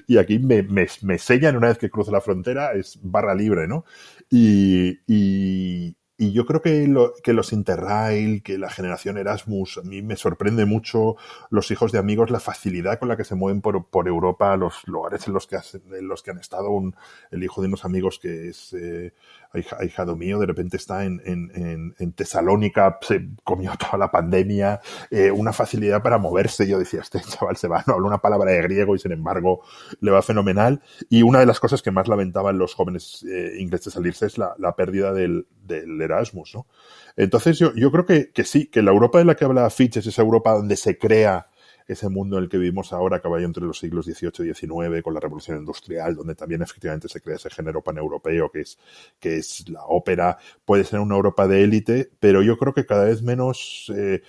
Y 0.07 0.17
aquí 0.17 0.39
me, 0.39 0.63
me, 0.63 0.87
me 1.03 1.17
sellan 1.19 1.55
una 1.55 1.67
vez 1.67 1.77
que 1.77 1.91
cruzo 1.91 2.11
la 2.11 2.21
frontera, 2.21 2.73
es 2.73 2.99
barra 3.01 3.35
libre, 3.35 3.67
¿no? 3.67 3.85
y, 4.29 4.99
y 5.07 5.95
yo 6.17 6.45
creo 6.47 6.61
que, 6.63 6.87
lo, 6.87 7.13
que 7.23 7.33
los 7.33 7.53
Interrail, 7.53 8.41
que 8.41 8.57
la 8.57 8.71
generación 8.71 9.17
Erasmus, 9.17 9.77
a 9.77 9.81
mí 9.83 10.01
me 10.01 10.15
sorprende 10.15 10.65
mucho 10.65 11.15
los 11.51 11.69
hijos 11.69 11.91
de 11.91 11.99
amigos, 11.99 12.31
la 12.31 12.39
facilidad 12.39 12.97
con 12.97 13.07
la 13.07 13.17
que 13.17 13.23
se 13.23 13.35
mueven 13.35 13.61
por, 13.61 13.85
por 13.85 14.07
Europa, 14.07 14.57
los 14.57 14.87
lugares 14.87 15.27
en 15.27 15.33
los 15.33 15.45
que, 15.45 15.57
en 15.57 16.07
los 16.07 16.23
que 16.23 16.31
han 16.31 16.39
estado. 16.39 16.71
Un, 16.71 16.95
el 17.29 17.43
hijo 17.43 17.61
de 17.61 17.67
unos 17.67 17.85
amigos 17.85 18.17
que 18.17 18.49
es 18.49 18.73
eh, 18.73 19.13
ahijado 19.53 20.15
mío, 20.15 20.39
de 20.39 20.45
repente 20.45 20.77
está 20.77 21.05
en, 21.05 21.21
en, 21.25 21.93
en, 21.97 22.13
Tesalónica, 22.13 22.97
se 23.01 23.29
comió 23.43 23.71
toda 23.79 23.97
la 23.97 24.11
pandemia, 24.11 24.79
eh, 25.09 25.31
una 25.31 25.53
facilidad 25.53 26.01
para 26.01 26.17
moverse. 26.17 26.67
Yo 26.67 26.79
decía, 26.79 27.01
este 27.01 27.21
chaval 27.21 27.57
se 27.57 27.67
va, 27.67 27.83
no 27.87 27.95
habla 27.95 28.07
una 28.07 28.21
palabra 28.21 28.51
de 28.51 28.61
griego 28.61 28.95
y 28.95 28.99
sin 28.99 29.11
embargo 29.11 29.61
le 29.99 30.11
va 30.11 30.21
fenomenal. 30.21 30.81
Y 31.09 31.23
una 31.23 31.39
de 31.39 31.45
las 31.45 31.59
cosas 31.59 31.81
que 31.81 31.91
más 31.91 32.07
lamentaban 32.07 32.57
los 32.57 32.73
jóvenes 32.73 33.25
eh, 33.29 33.55
ingleses 33.59 33.95
al 33.97 34.05
irse 34.05 34.25
es 34.25 34.37
la, 34.37 34.55
la 34.57 34.75
pérdida 34.75 35.13
del, 35.13 35.47
del 35.63 36.01
Erasmus, 36.01 36.55
¿no? 36.55 36.67
Entonces 37.15 37.57
yo, 37.57 37.73
yo 37.75 37.91
creo 37.91 38.05
que, 38.05 38.31
que, 38.31 38.43
sí, 38.43 38.67
que 38.67 38.81
la 38.81 38.91
Europa 38.91 39.17
de 39.17 39.25
la 39.25 39.35
que 39.35 39.45
habla 39.45 39.69
Fitch 39.69 39.97
es 39.97 40.07
esa 40.07 40.21
Europa 40.21 40.53
donde 40.53 40.77
se 40.77 40.97
crea 40.97 41.47
ese 41.87 42.09
mundo 42.09 42.37
en 42.37 42.43
el 42.43 42.49
que 42.49 42.57
vivimos 42.57 42.91
ahora, 42.93 43.21
caballo 43.21 43.45
entre 43.45 43.63
los 43.63 43.79
siglos 43.79 44.05
XVIII 44.05 44.49
y 44.49 44.53
XIX, 44.53 45.01
con 45.01 45.13
la 45.13 45.19
revolución 45.19 45.57
industrial, 45.57 46.15
donde 46.15 46.35
también 46.35 46.61
efectivamente 46.61 47.07
se 47.07 47.21
crea 47.21 47.37
ese 47.37 47.49
género 47.49 47.81
paneuropeo 47.81 48.51
que 48.51 48.61
es, 48.61 48.77
que 49.19 49.37
es 49.37 49.67
la 49.69 49.85
ópera, 49.85 50.37
puede 50.65 50.83
ser 50.83 50.99
una 50.99 51.15
Europa 51.15 51.47
de 51.47 51.63
élite, 51.63 52.11
pero 52.19 52.41
yo 52.41 52.57
creo 52.57 52.73
que 52.73 52.85
cada 52.85 53.05
vez 53.05 53.21
menos, 53.21 53.91
eh, 53.95 54.21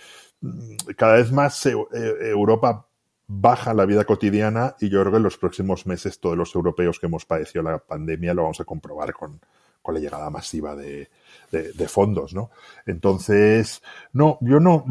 cada 0.97 1.14
vez 1.14 1.33
más 1.33 1.66
eh, 1.66 1.75
Europa 1.92 2.87
baja 3.27 3.75
la 3.75 3.85
vida 3.85 4.05
cotidiana 4.05 4.75
y 4.81 4.88
yo 4.88 5.01
creo 5.01 5.12
que 5.12 5.18
en 5.18 5.23
los 5.23 5.37
próximos 5.37 5.87
meses 5.87 6.18
todos 6.18 6.37
los 6.37 6.55
europeos 6.55 6.99
que 6.99 7.07
hemos 7.07 7.27
padecido 7.27 7.62
la 7.62 7.79
pandemia 7.79 8.33
lo 8.33 8.42
vamos 8.42 8.61
a 8.61 8.64
comprobar 8.64 9.12
con, 9.12 9.38
con 9.83 9.94
la 9.94 10.01
llegada 10.01 10.31
masiva 10.31 10.75
de, 10.75 11.11
de, 11.51 11.88
fondos, 11.88 12.35
¿no? 12.35 12.51
Entonces, 12.87 13.83
no, 14.12 14.38
yo 14.40 14.61
no 14.61 14.85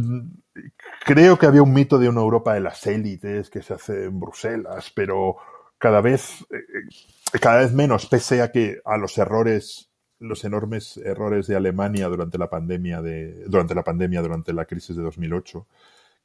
creo 1.05 1.37
que 1.37 1.45
había 1.45 1.63
un 1.63 1.73
mito 1.73 1.97
de 1.97 2.09
una 2.09 2.21
Europa 2.21 2.53
de 2.53 2.61
las 2.61 2.85
élites 2.87 3.49
que 3.49 3.61
se 3.61 3.73
hace 3.73 4.05
en 4.05 4.19
Bruselas, 4.19 4.91
pero 4.95 5.37
cada 5.77 6.01
vez, 6.01 6.45
eh, 6.51 7.39
cada 7.39 7.59
vez 7.59 7.73
menos, 7.73 8.05
pese 8.07 8.41
a 8.41 8.51
que 8.51 8.81
a 8.85 8.97
los 8.97 9.17
errores, 9.17 9.89
los 10.19 10.43
enormes 10.43 10.97
errores 10.97 11.47
de 11.47 11.55
Alemania 11.55 12.07
durante 12.07 12.37
la 12.37 12.49
pandemia 12.49 13.01
de, 13.01 13.45
durante 13.45 13.75
la 13.75 13.83
pandemia, 13.83 14.21
durante 14.21 14.53
la 14.53 14.65
crisis 14.65 14.95
de 14.95 15.03
2008, 15.03 15.67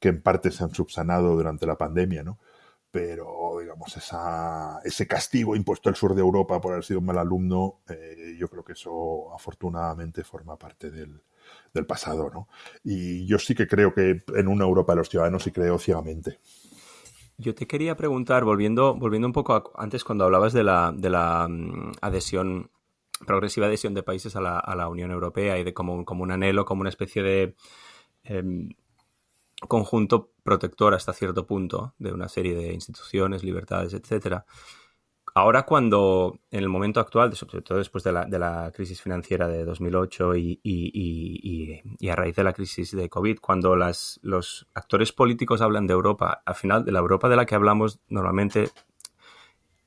que 0.00 0.08
en 0.08 0.22
parte 0.22 0.50
se 0.50 0.64
han 0.64 0.74
subsanado 0.74 1.36
durante 1.36 1.66
la 1.66 1.76
pandemia, 1.76 2.22
¿no? 2.22 2.38
pero 2.92 3.56
digamos 3.58 3.96
ese 4.84 5.06
castigo 5.06 5.56
impuesto 5.56 5.88
al 5.88 5.96
sur 5.96 6.14
de 6.14 6.20
Europa 6.20 6.60
por 6.60 6.72
haber 6.72 6.84
sido 6.84 7.00
un 7.00 7.06
mal 7.06 7.18
alumno, 7.18 7.80
eh, 7.88 8.36
yo 8.38 8.48
creo 8.48 8.62
que 8.62 8.74
eso 8.74 9.34
afortunadamente 9.34 10.22
forma 10.22 10.58
parte 10.58 10.90
del, 10.90 11.22
del, 11.72 11.86
pasado, 11.86 12.30
¿no? 12.32 12.48
Y 12.84 13.26
yo 13.26 13.38
sí 13.38 13.54
que 13.54 13.66
creo 13.66 13.94
que 13.94 14.22
en 14.34 14.48
una 14.48 14.64
Europa 14.64 14.92
de 14.92 14.98
los 14.98 15.08
ciudadanos 15.08 15.46
y 15.46 15.52
creo 15.52 15.78
ciegamente. 15.78 16.38
Yo 17.38 17.54
te 17.54 17.66
quería 17.66 17.96
preguntar, 17.96 18.44
volviendo, 18.44 18.94
volviendo 18.94 19.26
un 19.26 19.32
poco 19.32 19.72
antes 19.76 20.04
cuando 20.04 20.24
hablabas 20.24 20.52
de 20.52 20.62
la, 20.62 20.92
de 20.94 21.10
la 21.10 21.48
mm, 21.48 21.92
adhesión, 22.00 22.70
progresiva 23.26 23.66
adhesión 23.66 23.94
de 23.94 24.02
países 24.02 24.36
a 24.36 24.40
la, 24.40 24.58
a 24.58 24.76
la 24.76 24.88
Unión 24.88 25.10
Europea 25.10 25.58
y 25.58 25.64
de 25.64 25.74
como, 25.74 26.04
como 26.04 26.22
un 26.22 26.30
anhelo, 26.30 26.64
como 26.64 26.82
una 26.82 26.90
especie 26.90 27.22
de 27.22 27.54
em, 28.24 28.68
conjunto 29.68 30.32
protector 30.42 30.94
hasta 30.94 31.12
cierto 31.12 31.46
punto 31.46 31.94
de 31.98 32.12
una 32.12 32.28
serie 32.28 32.54
de 32.54 32.72
instituciones, 32.72 33.44
libertades, 33.44 33.94
etcétera. 33.94 34.44
Ahora 35.34 35.62
cuando, 35.62 36.40
en 36.50 36.60
el 36.60 36.68
momento 36.68 37.00
actual, 37.00 37.34
sobre 37.34 37.62
todo 37.62 37.78
después 37.78 38.04
de 38.04 38.12
la, 38.12 38.26
de 38.26 38.38
la 38.38 38.70
crisis 38.74 39.00
financiera 39.00 39.48
de 39.48 39.64
2008 39.64 40.36
y, 40.36 40.60
y, 40.62 41.80
y, 41.98 42.08
a 42.08 42.16
raíz 42.16 42.36
de 42.36 42.44
la 42.44 42.52
crisis 42.52 42.94
de 42.94 43.08
COVID, 43.08 43.38
cuando 43.40 43.74
las, 43.74 44.20
los 44.22 44.66
actores 44.74 45.12
políticos 45.12 45.62
hablan 45.62 45.86
de 45.86 45.94
Europa, 45.94 46.42
al 46.44 46.54
final 46.54 46.84
de 46.84 46.92
la 46.92 46.98
Europa 46.98 47.30
de 47.30 47.36
la 47.36 47.46
que 47.46 47.54
hablamos 47.54 47.98
normalmente 48.08 48.68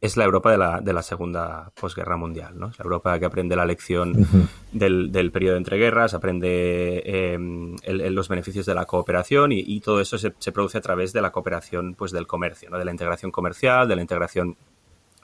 es 0.02 0.18
la 0.18 0.26
Europa 0.26 0.52
de 0.52 0.58
la, 0.58 0.82
de 0.82 0.94
la 0.94 1.04
segunda 1.04 1.72
posguerra 1.80 2.18
mundial, 2.18 2.58
¿no? 2.58 2.68
la 2.68 2.84
Europa 2.84 3.18
que 3.20 3.26
aprende 3.26 3.56
la 3.56 3.66
lección 3.66 4.28
del, 4.72 5.12
del, 5.12 5.32
periodo 5.32 5.54
de 5.54 5.60
entreguerras, 5.60 6.14
aprende 6.14 7.04
em, 7.06 7.76
los 7.86 8.30
beneficios 8.30 8.66
de 8.66 8.76
la 8.76 8.86
cooperación 8.86 9.52
y, 9.52 9.80
todo 9.80 10.02
eso 10.02 10.18
se, 10.18 10.34
se, 10.38 10.52
produce 10.52 10.78
a 10.78 10.82
través 10.82 11.14
de 11.14 11.22
la 11.22 11.32
cooperación 11.32 11.96
pues, 11.96 12.12
del 12.12 12.28
comercio, 12.28 12.70
¿no? 12.70 12.78
de 12.78 12.86
la 12.86 12.92
integración 12.92 13.32
comercial, 13.32 13.88
de 13.88 13.96
la 13.96 14.02
integración 14.02 14.58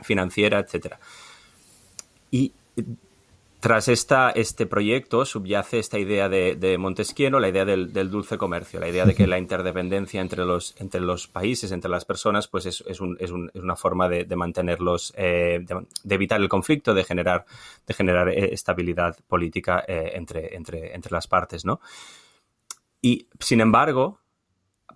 financiera, 0.02 0.60
etcétera. 0.60 1.00
Y 2.30 2.54
tras 3.62 3.88
esta, 3.90 4.32
este 4.32 4.66
proyecto 4.66 5.24
subyace 5.24 5.78
esta 5.78 6.00
idea 6.00 6.28
de, 6.30 6.56
de 6.56 6.80
Montesquieu, 6.80 7.30
la 7.40 7.48
idea 7.48 7.64
del, 7.64 7.92
dulce 8.10 8.40
comercio, 8.40 8.80
la 8.80 8.90
idea 8.90 9.06
de 9.06 9.14
que 9.14 9.28
la 9.28 9.38
interdependencia 9.38 10.20
entre 10.20 10.46
los, 10.46 10.74
entre 10.80 11.00
los 11.00 11.28
países, 11.28 11.72
entre 11.72 11.92
las 11.92 12.04
personas, 12.04 12.48
pues 12.48 12.66
es, 12.66 12.84
es, 12.88 13.00
un, 13.00 13.18
es, 13.20 13.30
un, 13.30 13.52
es 13.54 13.62
una 13.62 13.76
forma 13.76 14.10
de, 14.10 14.36
mantenerlos, 14.36 15.14
eh, 15.16 15.64
de, 15.64 16.16
evitar 16.16 16.42
el 16.42 16.50
conflicto, 16.50 16.96
de 16.96 17.04
generar, 17.04 17.46
de 17.86 17.94
generar 17.94 18.30
eh, 18.30 18.52
estabilidad 18.52 19.16
política 19.28 19.86
eh, 19.88 20.14
entre, 20.16 20.56
entre, 20.56 20.96
entre 20.96 21.12
las 21.12 21.28
partes, 21.28 21.64
¿no? 21.64 21.82
Y, 23.00 23.28
sin 23.40 23.62
embargo, 23.62 24.21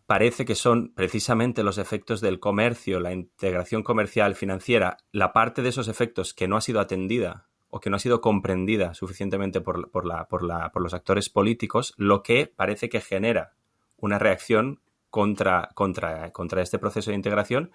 parece 0.06 0.46
que 0.46 0.56
son 0.56 0.94
precisamente 0.94 1.64
los 1.64 1.78
efectos 1.78 2.22
del 2.22 2.40
comercio, 2.40 3.00
la 3.00 3.14
integración 3.14 3.84
comercial 3.84 4.36
financiera, 4.36 4.98
la 5.12 5.34
parte 5.34 5.62
de 5.62 5.70
esos 5.70 5.88
efectos 5.88 6.34
que 6.34 6.48
no 6.48 6.58
ha 6.58 6.62
sido 6.62 6.80
atendida 6.80 7.48
o 7.70 7.80
que 7.80 7.90
no 7.90 7.98
ha 7.98 8.00
sido 8.00 8.22
comprendida 8.22 8.94
suficientemente 8.94 9.62
por, 9.62 9.92
por, 9.92 10.06
la, 10.06 10.28
por, 10.28 10.44
la, 10.44 10.72
por 10.72 10.82
los 10.82 10.94
actores 10.94 11.30
políticos, 11.30 11.94
lo 11.98 12.24
que 12.24 12.48
parece 12.48 12.90
que 12.90 13.02
genera 13.02 13.56
una 13.98 14.20
reacción 14.20 14.82
contra, 15.10 15.70
este 16.62 16.80
proceso 16.80 17.12
de 17.12 17.16
integración 17.16 17.72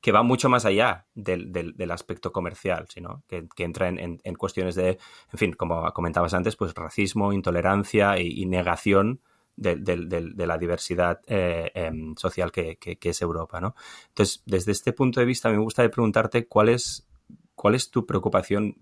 que 0.00 0.12
va 0.12 0.22
mucho 0.22 0.48
más 0.48 0.64
allá 0.64 1.06
del, 1.14 1.50
del, 1.50 1.90
aspecto 1.90 2.30
comercial, 2.30 2.86
sino 2.88 3.24
que, 3.26 3.48
que 3.56 3.64
entra 3.64 3.88
en, 3.88 4.20
en, 4.22 4.34
cuestiones 4.34 4.74
de, 4.74 4.98
en 5.32 5.38
fin, 5.38 5.52
como 5.54 5.90
comentabas 5.92 6.34
antes, 6.34 6.56
pues 6.56 6.74
racismo, 6.74 7.32
intolerancia 7.32 8.20
y, 8.20 8.44
negación 8.46 9.22
de, 9.56 9.76
de, 9.76 10.46
la 10.46 10.58
diversidad 10.58 11.20
eh, 11.26 11.70
em, 11.74 12.14
social 12.16 12.50
que, 12.50 12.76
que, 12.76 12.96
que, 12.96 13.10
es 13.10 13.22
Europa. 13.22 13.60
¿no? 13.60 13.74
Entonces, 14.08 14.42
desde 14.46 14.72
este 14.72 14.92
punto 14.92 15.20
de 15.20 15.26
vista, 15.26 15.50
me 15.50 15.58
gusta 15.58 15.88
preguntarte 15.88 16.46
cuál 16.46 16.68
es, 16.68 17.06
cuál 17.54 17.74
es 17.74 17.90
tu 17.90 18.04
preocupación 18.06 18.76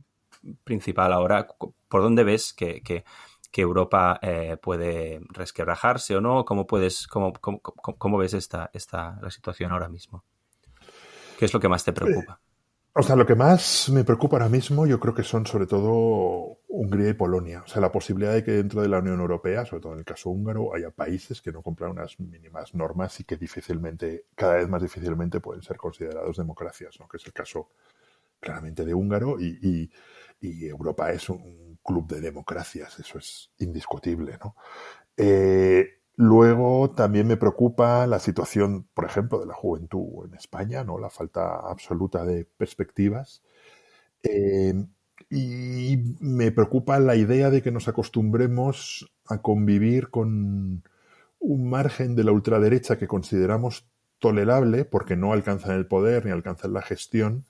principal 0.64 1.12
ahora, 1.12 1.46
¿por 1.88 2.02
dónde 2.02 2.24
ves 2.24 2.52
que, 2.52 2.82
que, 2.82 3.04
Europa 3.54 4.18
eh, 4.22 4.56
puede 4.56 5.20
resquebrajarse 5.28 6.16
o 6.16 6.22
no? 6.22 6.46
¿Cómo, 6.46 6.66
puedes, 6.66 7.06
cómo, 7.06 7.35
cómo, 7.35 7.61
cómo 7.61 8.16
ves 8.16 8.32
esta, 8.32 8.70
esta, 8.72 9.18
la 9.20 9.30
situación 9.30 9.72
ahora 9.72 9.90
mismo? 9.90 10.24
¿Qué 11.38 11.44
es 11.44 11.52
lo 11.52 11.61
que 11.61 11.68
más 11.68 11.85
te 11.85 11.92
preocupa? 11.92 12.40
O 12.94 13.02
sea, 13.02 13.16
lo 13.16 13.24
que 13.24 13.35
más 13.35 13.88
me 13.88 14.05
preocupa 14.05 14.37
ahora 14.37 14.50
mismo 14.50 14.87
yo 14.87 15.00
creo 15.00 15.14
que 15.14 15.22
son 15.22 15.46
sobre 15.46 15.66
todo 15.66 16.59
Hungría 16.68 17.09
y 17.09 17.14
Polonia. 17.14 17.62
O 17.64 17.66
sea, 17.66 17.81
la 17.81 17.90
posibilidad 17.90 18.35
de 18.35 18.44
que 18.44 18.52
dentro 18.52 18.83
de 18.83 18.88
la 18.88 18.98
Unión 18.98 19.18
Europea, 19.18 19.64
sobre 19.64 19.81
todo 19.81 19.92
en 19.94 20.00
el 20.00 20.05
caso 20.05 20.28
húngaro, 20.28 20.74
haya 20.74 20.90
países 20.90 21.40
que 21.40 21.52
no 21.52 21.62
cumplan 21.62 21.92
unas 21.92 22.20
mínimas 22.20 22.74
normas 22.74 23.18
y 23.20 23.24
que 23.24 23.37
difícilmente, 23.37 24.26
cada 24.35 24.55
vez 24.57 24.68
más 24.68 24.83
difícilmente 24.83 25.40
pueden 25.40 25.62
ser 25.62 25.78
considerados 25.78 26.37
democracias, 26.37 27.00
¿no? 27.00 27.09
que 27.09 27.16
es 27.16 27.26
el 27.26 27.33
caso 27.33 27.70
claramente 28.38 28.85
de 28.85 28.92
húngaro 28.92 29.40
y, 29.40 29.90
y 30.40 30.66
Europa 30.66 31.12
es 31.12 31.31
un 31.31 31.78
club 31.83 32.07
de 32.09 32.20
democracias, 32.20 32.98
eso 32.98 33.18
es 33.18 33.50
indiscutible, 33.59 34.38
¿no? 34.42 34.57
Eh, 35.16 36.01
luego 36.22 36.90
también 36.90 37.26
me 37.26 37.37
preocupa 37.37 38.06
la 38.06 38.18
situación, 38.18 38.87
por 38.94 39.04
ejemplo, 39.04 39.40
de 39.40 39.46
la 39.46 39.54
juventud 39.54 40.26
en 40.26 40.35
España, 40.35 40.85
¿no? 40.85 40.98
La 40.98 41.11
falta 41.11 41.56
absoluta 41.68 42.24
de 42.24 42.44
perspectivas. 42.44 43.42
Eh, 44.22 44.74
y 45.30 45.96
me 46.20 46.52
preocupa 46.52 46.98
la 47.00 47.16
idea 47.16 47.50
de 47.50 47.62
que 47.62 47.72
nos 47.72 47.88
acostumbremos 47.88 49.12
a 49.26 49.42
convivir 49.42 50.11
con 50.11 50.85
un 51.38 51.70
margen 51.70 52.14
de 52.14 52.24
la 52.24 52.32
ultraderecha 52.32 52.98
que 52.98 53.08
consideramos 53.08 53.88
tolerable 54.18 54.85
porque 54.85 55.16
no 55.16 55.32
alcanzan 55.32 55.76
el 55.76 55.87
poder 55.87 56.24
ni 56.24 56.30
alcanzan 56.30 56.72
la 56.72 56.82
gestión, 56.82 57.44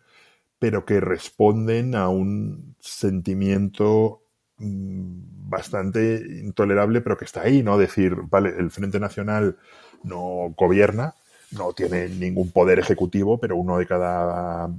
pero 0.58 0.86
que 0.86 1.00
responden 1.00 1.94
a 1.94 2.08
un 2.08 2.76
sentimiento 2.80 4.21
bastante 4.62 6.16
intolerable, 6.42 7.00
pero 7.00 7.16
que 7.16 7.24
está 7.24 7.42
ahí, 7.42 7.62
¿no? 7.62 7.76
Decir, 7.76 8.16
vale, 8.30 8.54
el 8.58 8.70
Frente 8.70 8.98
Nacional 8.98 9.56
no 10.02 10.54
gobierna, 10.56 11.14
no 11.52 11.72
tiene 11.72 12.08
ningún 12.08 12.50
poder 12.50 12.78
ejecutivo, 12.78 13.38
pero 13.38 13.56
uno 13.56 13.78
de 13.78 13.86
cada 13.86 14.70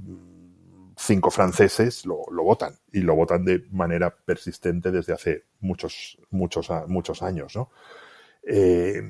cinco 0.96 1.30
franceses 1.30 2.06
lo, 2.06 2.24
votan 2.30 2.74
y 2.92 3.00
lo 3.00 3.14
votan 3.14 3.44
de 3.44 3.64
manera 3.70 4.14
persistente 4.14 4.90
desde 4.90 5.12
hace 5.12 5.44
muchos, 5.60 6.18
muchos, 6.30 6.68
muchos 6.88 7.22
años, 7.22 7.54
¿no? 7.56 7.70
Eh, 8.46 9.00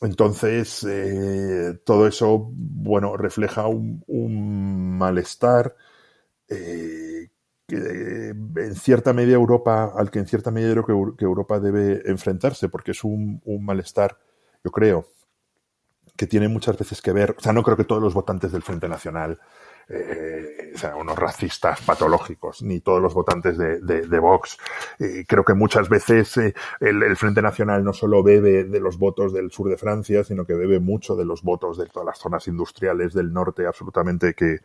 entonces, 0.00 0.84
eh, 0.88 1.78
todo 1.84 2.06
eso, 2.06 2.50
bueno, 2.52 3.16
refleja 3.16 3.66
un, 3.66 4.98
malestar 4.98 5.74
eh, 6.48 7.28
en 7.76 8.74
cierta 8.74 9.12
medida 9.12 9.34
Europa, 9.34 9.92
al 9.94 10.10
que 10.10 10.18
en 10.18 10.26
cierta 10.26 10.50
medida 10.50 10.72
creo 10.82 11.16
que, 11.16 11.24
Europa 11.24 11.60
debe 11.60 12.02
enfrentarse, 12.06 12.68
porque 12.68 12.92
es 12.92 13.04
un, 13.04 13.42
malestar, 13.60 14.18
yo 14.62 14.70
creo, 14.70 15.06
que 16.16 16.26
tiene 16.26 16.48
muchas 16.48 16.78
veces 16.78 17.02
que 17.02 17.12
ver, 17.12 17.34
o 17.36 17.40
sea, 17.40 17.52
no 17.52 17.62
creo 17.62 17.76
que 17.76 17.84
todos 17.84 18.02
los 18.02 18.14
votantes 18.14 18.52
del 18.52 18.62
Frente 18.62 18.88
Nacional 18.88 19.40
eh, 19.88 20.72
sean 20.76 20.96
unos 20.96 21.18
racistas 21.18 21.82
patológicos, 21.82 22.62
ni 22.62 22.80
todos 22.80 23.02
los 23.02 23.12
votantes 23.12 23.58
de, 23.58 24.18
Vox. 24.18 24.56
Eh, 24.98 25.24
creo 25.26 25.44
que 25.44 25.54
muchas 25.54 25.88
veces 25.88 26.36
eh, 26.38 26.54
el, 26.80 27.16
Frente 27.16 27.42
Nacional 27.42 27.84
no 27.84 27.92
solo 27.92 28.22
bebe 28.22 28.64
de 28.64 28.80
los 28.80 28.96
votos 28.96 29.34
del 29.34 29.50
sur 29.50 29.68
de 29.68 29.76
Francia, 29.76 30.24
sino 30.24 30.46
que 30.46 30.54
bebe 30.54 30.80
mucho 30.80 31.16
de 31.16 31.24
los 31.24 31.42
votos 31.42 31.76
de 31.76 31.86
todas 31.86 32.06
las 32.06 32.18
zonas 32.18 32.46
industriales 32.48 33.12
del 33.12 33.32
norte, 33.32 33.66
absolutamente 33.66 34.34
que 34.34 34.60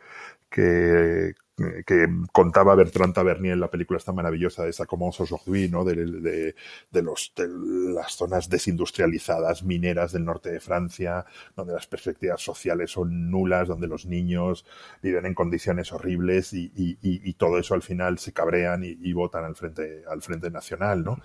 que 1.86 2.08
contaba 2.32 2.76
Bertrand 2.76 3.14
Tavernier 3.14 3.54
en 3.54 3.60
la 3.60 3.70
película 3.70 3.98
esta 3.98 4.12
maravillosa 4.12 4.64
de 4.64 4.70
esa 4.70 4.86
como 4.86 5.10
aujourd'hui, 5.10 5.70
¿no? 5.70 5.84
De, 5.84 5.96
de, 5.96 6.56
de, 6.92 7.02
los, 7.02 7.34
de 7.36 7.48
las 7.94 8.14
zonas 8.14 8.50
desindustrializadas, 8.50 9.64
mineras 9.64 10.12
del 10.12 10.26
norte 10.26 10.52
de 10.52 10.60
Francia, 10.60 11.26
donde 11.56 11.74
las 11.74 11.88
perspectivas 11.88 12.42
sociales 12.42 12.92
son 12.92 13.30
nulas, 13.30 13.68
donde 13.68 13.88
los 13.88 14.06
niños 14.06 14.66
viven 15.02 15.26
en 15.26 15.34
condiciones 15.34 15.92
horribles 15.92 16.54
y, 16.54 16.72
y, 16.76 16.98
y, 17.02 17.34
todo 17.34 17.58
eso 17.58 17.74
al 17.74 17.82
final 17.82 18.20
se 18.20 18.34
cabrean 18.34 18.84
y, 18.84 19.14
votan 19.14 19.44
al 19.44 19.56
frente, 19.56 20.04
al 20.10 20.22
frente 20.22 20.50
nacional, 20.50 21.04
¿no? 21.04 21.20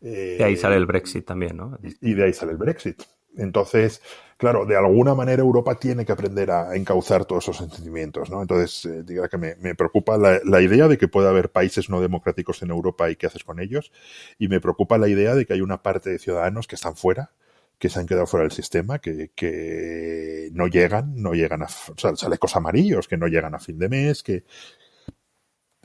de 0.00 0.42
ahí 0.44 0.56
sale 0.56 0.76
el 0.76 0.86
Brexit 0.86 1.24
también, 1.24 1.56
¿no? 1.56 1.78
Y 2.00 2.14
de 2.14 2.24
ahí 2.24 2.32
sale 2.32 2.52
el 2.52 2.58
Brexit. 2.58 3.02
Entonces, 3.38 4.02
claro, 4.36 4.66
de 4.66 4.76
alguna 4.76 5.14
manera 5.14 5.40
Europa 5.42 5.76
tiene 5.76 6.04
que 6.04 6.12
aprender 6.12 6.50
a 6.50 6.74
encauzar 6.74 7.24
todos 7.24 7.44
esos 7.44 7.56
sentimientos, 7.56 8.30
¿no? 8.30 8.42
Entonces, 8.42 8.84
eh, 8.84 9.02
diga 9.04 9.28
que 9.28 9.38
me, 9.38 9.74
preocupa 9.76 10.18
la, 10.18 10.60
idea 10.60 10.88
de 10.88 10.98
que 10.98 11.08
pueda 11.08 11.30
haber 11.30 11.50
países 11.50 11.88
no 11.88 12.00
democráticos 12.00 12.62
en 12.62 12.70
Europa 12.70 13.10
y 13.10 13.16
qué 13.16 13.26
haces 13.28 13.44
con 13.44 13.60
ellos, 13.60 13.92
y 14.38 14.48
me 14.48 14.60
preocupa 14.60 14.98
la 14.98 15.08
idea 15.08 15.34
de 15.36 15.46
que 15.46 15.54
hay 15.54 15.60
una 15.60 15.82
parte 15.82 16.10
de 16.10 16.18
ciudadanos 16.18 16.66
que 16.66 16.74
están 16.74 16.96
fuera, 16.96 17.30
que 17.78 17.88
se 17.88 18.00
han 18.00 18.06
quedado 18.06 18.26
fuera 18.26 18.42
del 18.42 18.52
sistema, 18.52 18.98
que, 18.98 19.30
que 19.36 20.50
no 20.52 20.66
llegan, 20.66 21.14
no 21.22 21.32
llegan 21.34 21.62
a, 21.62 21.66
o 21.66 21.98
sea, 21.98 22.12
chalecos 22.14 22.56
amarillos, 22.56 23.06
que 23.08 23.16
no 23.16 23.28
llegan 23.28 23.54
a 23.54 23.60
fin 23.60 23.78
de 23.78 23.88
mes, 23.88 24.24
que, 24.24 24.44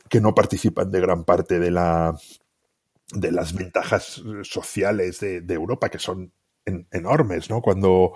que 0.09 0.21
no 0.21 0.33
participan 0.33 0.91
de 0.91 1.01
gran 1.01 1.23
parte 1.23 1.59
de 1.59 1.71
la 1.71 2.15
de 3.13 3.31
las 3.31 3.53
ventajas 3.53 4.23
sociales 4.43 5.19
de, 5.19 5.41
de 5.41 5.53
Europa, 5.53 5.89
que 5.89 5.99
son 5.99 6.31
enormes, 6.65 7.49
¿no? 7.49 7.61
Cuando, 7.61 8.13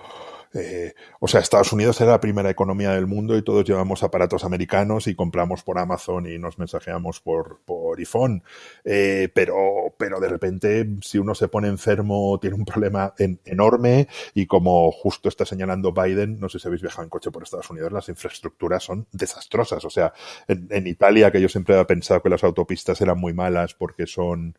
eh, 0.54 0.94
o 1.20 1.28
sea, 1.28 1.40
Estados 1.40 1.72
Unidos 1.72 2.00
era 2.00 2.12
la 2.12 2.20
primera 2.20 2.48
economía 2.50 2.92
del 2.92 3.06
mundo 3.06 3.36
y 3.36 3.42
todos 3.42 3.64
llevamos 3.64 4.02
aparatos 4.02 4.44
americanos 4.44 5.06
y 5.06 5.14
compramos 5.14 5.62
por 5.62 5.78
Amazon 5.78 6.26
y 6.26 6.38
nos 6.38 6.58
mensajeamos 6.58 7.20
por, 7.20 7.60
por 7.64 7.98
iPhone. 7.98 8.42
Eh, 8.84 9.28
pero, 9.34 9.94
pero 9.98 10.20
de 10.20 10.28
repente, 10.28 10.86
si 11.02 11.18
uno 11.18 11.34
se 11.34 11.48
pone 11.48 11.68
enfermo, 11.68 12.38
tiene 12.40 12.56
un 12.56 12.64
problema 12.64 13.14
enorme 13.44 14.08
y 14.34 14.46
como 14.46 14.90
justo 14.90 15.28
está 15.28 15.44
señalando 15.44 15.92
Biden, 15.92 16.40
no 16.40 16.48
sé 16.48 16.58
si 16.58 16.68
habéis 16.68 16.82
viajado 16.82 17.04
en 17.04 17.10
coche 17.10 17.30
por 17.30 17.42
Estados 17.42 17.70
Unidos, 17.70 17.92
las 17.92 18.08
infraestructuras 18.08 18.82
son 18.82 19.06
desastrosas. 19.12 19.84
O 19.84 19.90
sea, 19.90 20.12
en, 20.46 20.68
en 20.70 20.86
Italia, 20.86 21.30
que 21.30 21.40
yo 21.40 21.48
siempre 21.48 21.74
había 21.74 21.86
pensado 21.86 22.22
que 22.22 22.30
las 22.30 22.44
autopistas 22.44 23.00
eran 23.00 23.18
muy 23.18 23.34
malas 23.34 23.74
porque 23.74 24.06
son 24.06 24.56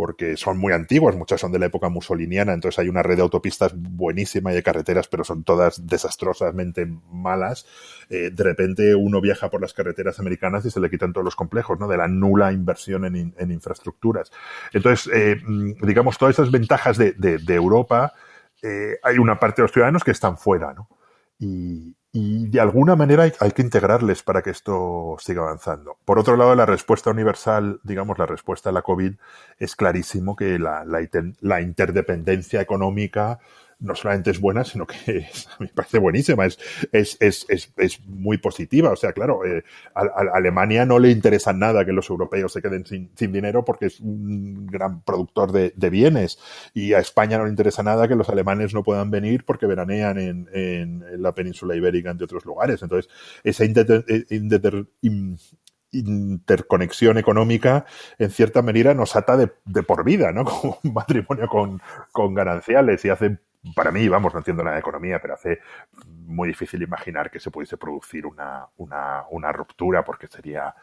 porque 0.00 0.38
son 0.38 0.56
muy 0.56 0.72
antiguas, 0.72 1.14
muchas 1.14 1.42
son 1.42 1.52
de 1.52 1.58
la 1.58 1.66
época 1.66 1.90
musoliniana, 1.90 2.54
entonces 2.54 2.78
hay 2.78 2.88
una 2.88 3.02
red 3.02 3.16
de 3.16 3.22
autopistas 3.22 3.74
buenísima 3.76 4.50
y 4.50 4.54
de 4.54 4.62
carreteras, 4.62 5.08
pero 5.08 5.24
son 5.24 5.44
todas 5.44 5.86
desastrosamente 5.86 6.86
malas. 7.12 7.66
Eh, 8.08 8.30
de 8.32 8.42
repente 8.42 8.94
uno 8.94 9.20
viaja 9.20 9.50
por 9.50 9.60
las 9.60 9.74
carreteras 9.74 10.18
americanas 10.18 10.64
y 10.64 10.70
se 10.70 10.80
le 10.80 10.88
quitan 10.88 11.12
todos 11.12 11.22
los 11.22 11.36
complejos, 11.36 11.78
¿no? 11.78 11.86
De 11.86 11.98
la 11.98 12.08
nula 12.08 12.50
inversión 12.50 13.04
en, 13.04 13.50
infraestructuras. 13.50 14.32
Entonces, 14.72 15.12
eh, 15.12 15.36
mm, 15.46 15.86
digamos, 15.86 16.16
todas 16.16 16.34
esas 16.34 16.50
ventajas 16.50 16.96
de, 16.96 17.14
Europa, 17.48 18.14
eh, 18.62 18.96
hay 19.02 19.18
una 19.18 19.38
parte 19.38 19.60
de 19.60 19.64
los 19.64 19.72
ciudadanos 19.72 20.02
que 20.02 20.12
están 20.12 20.38
fuera, 20.38 20.72
¿no? 20.72 20.88
Y, 21.38 21.94
y 22.12 22.48
de 22.48 22.60
alguna 22.60 22.96
manera 22.96 23.22
hay, 23.38 23.50
que 23.52 23.62
integrarles 23.62 24.22
para 24.22 24.42
que 24.42 24.50
esto 24.50 25.16
siga 25.20 25.42
avanzando. 25.42 25.96
Por 26.04 26.18
otro 26.18 26.36
lado, 26.36 26.54
la 26.56 26.66
respuesta 26.66 27.10
universal, 27.10 27.80
digamos, 27.84 28.18
la 28.18 28.26
respuesta 28.26 28.70
a 28.70 28.72
la 28.72 28.82
COVID, 28.82 29.12
es 29.58 29.76
clarísimo 29.76 30.34
que 30.34 30.58
la, 30.58 30.84
la, 30.84 31.60
interdependencia 31.60 32.60
económica 32.60 33.38
no 33.80 33.94
solamente 33.94 34.30
es 34.30 34.40
buena, 34.40 34.64
sino 34.64 34.86
que 34.86 35.26
me 35.58 35.68
parece 35.68 35.98
buenísima, 35.98 36.46
es, 36.46 36.58
es, 36.92 37.16
es, 37.20 37.46
es, 37.48 37.72
es 37.76 38.00
muy 38.06 38.38
positiva. 38.38 38.90
O 38.90 38.96
sea, 38.96 39.12
claro, 39.12 39.44
eh, 39.44 39.64
a, 39.94 40.02
Alemania 40.34 40.84
no 40.86 40.98
le 40.98 41.10
interesa 41.10 41.52
nada 41.52 41.84
que 41.84 41.92
los 41.92 42.08
europeos 42.10 42.52
se 42.52 42.62
queden 42.62 42.84
sin, 42.86 43.10
sin 43.16 43.32
dinero 43.32 43.64
porque 43.64 43.86
es 43.86 44.00
un 44.00 44.66
gran 44.66 45.02
productor 45.02 45.52
de, 45.52 45.72
de, 45.74 45.90
bienes. 45.90 46.38
Y 46.74 46.92
a 46.92 46.98
España 46.98 47.38
no 47.38 47.44
le 47.44 47.50
interesa 47.50 47.82
nada 47.82 48.06
que 48.06 48.14
los 48.14 48.28
alemanes 48.28 48.74
no 48.74 48.82
puedan 48.82 49.10
venir 49.10 49.44
porque 49.44 49.66
veranean 49.66 50.18
en, 50.18 50.48
en, 50.52 51.22
la 51.22 51.34
península 51.34 51.74
ibérica, 51.74 52.10
entre 52.10 52.24
otros 52.24 52.44
lugares. 52.44 52.82
Entonces, 52.82 53.10
esa 53.42 53.64
interconexión 55.92 57.18
económica, 57.18 57.86
en 58.18 58.30
cierta 58.30 58.62
medida, 58.62 58.94
nos 58.94 59.16
ata 59.16 59.36
de, 59.36 59.50
de 59.64 59.82
por 59.82 60.04
vida, 60.04 60.32
¿no? 60.32 60.44
Como 60.60 60.78
un 60.82 60.92
matrimonio 60.92 61.48
con, 61.48 61.80
con 62.12 62.34
gananciales 62.34 63.04
y 63.04 63.08
hace 63.08 63.38
para 63.74 63.90
mí, 63.90 64.08
vamos, 64.08 64.32
no 64.32 64.40
entiendo 64.40 64.62
nada 64.62 64.76
de 64.76 64.80
economía, 64.80 65.20
pero 65.20 65.34
hace 65.34 65.60
muy 66.06 66.48
difícil 66.48 66.82
imaginar 66.82 67.30
que 67.30 67.40
se 67.40 67.50
pudiese 67.50 67.76
producir 67.76 68.26
una, 68.26 68.66
una, 68.78 69.24
una 69.30 69.52
ruptura 69.52 70.04
porque 70.04 70.26
sería 70.28 70.74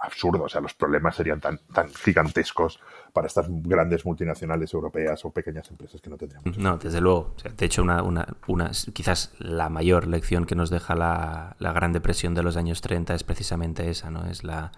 absurdo. 0.00 0.44
O 0.44 0.48
sea, 0.48 0.60
los 0.60 0.74
problemas 0.74 1.16
serían 1.16 1.40
tan, 1.40 1.58
tan 1.72 1.92
gigantescos 1.92 2.80
para 3.12 3.26
estas 3.26 3.46
grandes 3.48 4.06
multinacionales 4.06 4.72
europeas 4.72 5.24
o 5.24 5.30
pequeñas 5.30 5.70
empresas 5.70 6.00
que 6.00 6.08
no 6.08 6.16
tendríamos. 6.16 6.56
No, 6.56 6.78
desde 6.78 7.00
luego. 7.00 7.34
de 7.56 7.66
hecho, 7.66 7.82
una, 7.82 8.02
una, 8.02 8.26
una, 8.46 8.70
quizás 8.92 9.34
la 9.38 9.68
mayor 9.68 10.06
lección 10.06 10.46
que 10.46 10.54
nos 10.54 10.70
deja 10.70 10.94
la, 10.94 11.56
la, 11.58 11.72
Gran 11.72 11.92
Depresión 11.92 12.34
de 12.34 12.42
los 12.42 12.56
años 12.56 12.80
30 12.80 13.14
es 13.14 13.24
precisamente 13.24 13.88
esa, 13.90 14.10
¿no? 14.10 14.26
Es 14.26 14.44
la, 14.44 14.72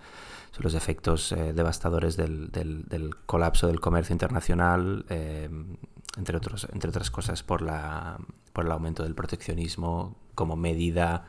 los 0.58 0.74
efectos 0.74 1.32
eh, 1.32 1.52
devastadores 1.52 2.16
del, 2.16 2.50
del, 2.50 3.16
colapso 3.26 3.66
del 3.66 3.80
comercio 3.80 4.12
internacional. 4.12 5.04
Eh, 5.08 5.48
entre, 6.16 6.36
otros, 6.36 6.66
entre 6.72 6.90
otras 6.90 7.10
cosas 7.10 7.42
por, 7.42 7.62
la, 7.62 8.18
por 8.52 8.66
el 8.66 8.72
aumento 8.72 9.02
del 9.02 9.14
proteccionismo 9.14 10.16
como 10.34 10.56
medida 10.56 11.26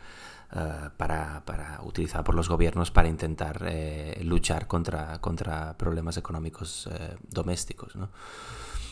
uh, 0.53 0.89
para, 0.97 1.43
para, 1.45 1.81
utilizada 1.83 2.23
por 2.23 2.35
los 2.35 2.49
gobiernos 2.49 2.91
para 2.91 3.07
intentar 3.07 3.63
eh, 3.67 4.19
luchar 4.23 4.67
contra, 4.67 5.19
contra 5.21 5.77
problemas 5.77 6.17
económicos 6.17 6.89
eh, 6.91 7.15
domésticos. 7.29 7.95
¿no? 7.95 8.09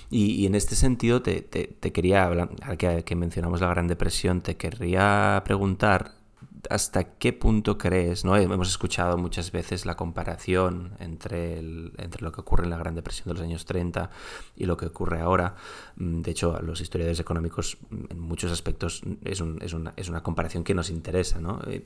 Y, 0.09 0.45
en 0.45 0.55
este 0.55 0.75
sentido 0.75 1.21
te, 1.21 1.41
te, 1.41 1.91
quería, 1.91 2.25
hablar, 2.25 2.49
que, 2.77 3.03
que 3.03 3.15
mencionamos 3.15 3.61
la 3.61 3.67
Gran 3.67 3.87
Depresión, 3.87 4.41
te 4.41 4.57
querría 4.57 5.41
preguntar 5.45 6.22
hasta 6.69 7.15
qué 7.17 7.33
punto 7.33 7.77
crees, 7.77 8.25
¿no? 8.25 8.35
Hemos 8.35 8.69
escuchado 8.69 9.17
muchas 9.17 9.51
veces 9.51 9.85
la 9.85 9.95
comparación 9.95 10.95
entre, 10.99 11.59
entre 11.59 12.21
lo 12.21 12.31
que 12.31 12.41
ocurre 12.41 12.63
en 12.63 12.69
la 12.69 12.77
Gran 12.77 12.95
Depresión 12.95 13.27
de 13.27 13.33
los 13.33 13.43
años 13.43 13.65
30 13.65 14.09
y 14.55 14.65
lo 14.65 14.77
que 14.77 14.87
ocurre 14.87 15.19
ahora. 15.19 15.55
Mm, 15.95 16.21
de 16.21 16.31
hecho, 16.31 16.59
los 16.61 16.81
historiadores 16.81 17.19
económicos 17.19 17.77
mm, 17.89 18.05
en 18.11 18.19
muchos 18.19 18.51
aspectos 18.51 19.01
es, 19.23 19.41
es, 19.61 19.73
una, 19.73 19.93
es, 19.95 20.09
una, 20.09 20.23
comparación 20.23 20.63
que 20.63 20.73
nos 20.73 20.89
interesa, 20.89 21.39
¿no? 21.39 21.59
Eh, 21.67 21.85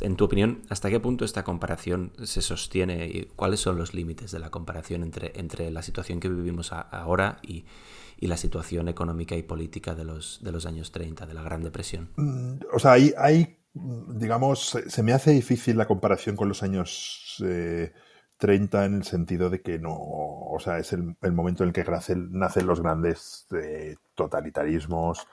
en 0.00 0.16
tu 0.16 0.24
opinión, 0.24 0.62
¿hasta 0.68 0.90
qué 0.90 1.00
punto 1.00 1.24
esta 1.24 1.44
comparación 1.44 2.12
se 2.22 2.42
sostiene 2.42 3.06
y 3.06 3.28
cuáles 3.36 3.60
son 3.60 3.78
los 3.78 3.94
límites 3.94 4.30
de 4.30 4.38
la 4.38 4.50
comparación 4.50 5.02
entre, 5.02 5.32
entre 5.34 5.70
la 5.70 5.82
situación 5.82 6.20
que 6.20 6.28
vivimos 6.28 6.72
ahora 6.72 7.38
y, 7.42 7.64
y 8.18 8.26
la 8.26 8.36
situación 8.36 8.88
económica 8.88 9.36
y 9.36 9.42
política 9.42 9.94
de 9.94 10.04
los, 10.04 10.38
de 10.42 10.52
los 10.52 10.66
años 10.66 10.92
30, 10.92 11.26
de 11.26 11.34
la 11.34 11.42
Gran 11.42 11.62
Depresión? 11.62 12.10
Mm, 12.16 12.58
o 12.72 12.78
sea, 12.78 12.92
hay 12.92 13.56
digamos, 13.74 14.78
se 14.86 15.02
me 15.02 15.12
hace 15.12 15.32
difícil 15.32 15.76
la 15.76 15.86
comparación 15.86 16.36
con 16.36 16.48
los 16.48 16.62
años 16.62 17.42
eh, 17.44 17.92
30 18.38 18.84
en 18.84 18.94
el 18.94 19.04
sentido 19.04 19.50
de 19.50 19.60
que 19.62 19.78
no, 19.78 19.94
o 19.96 20.58
sea, 20.60 20.78
es 20.78 20.92
el, 20.92 21.16
el 21.22 21.32
momento 21.32 21.62
en 21.64 21.68
el 21.68 21.74
que 21.74 21.84
nacen, 21.84 22.66
los 22.66 22.80
grandes 22.80 23.46
eh, 23.52 23.96
totalitarismos 24.14 25.26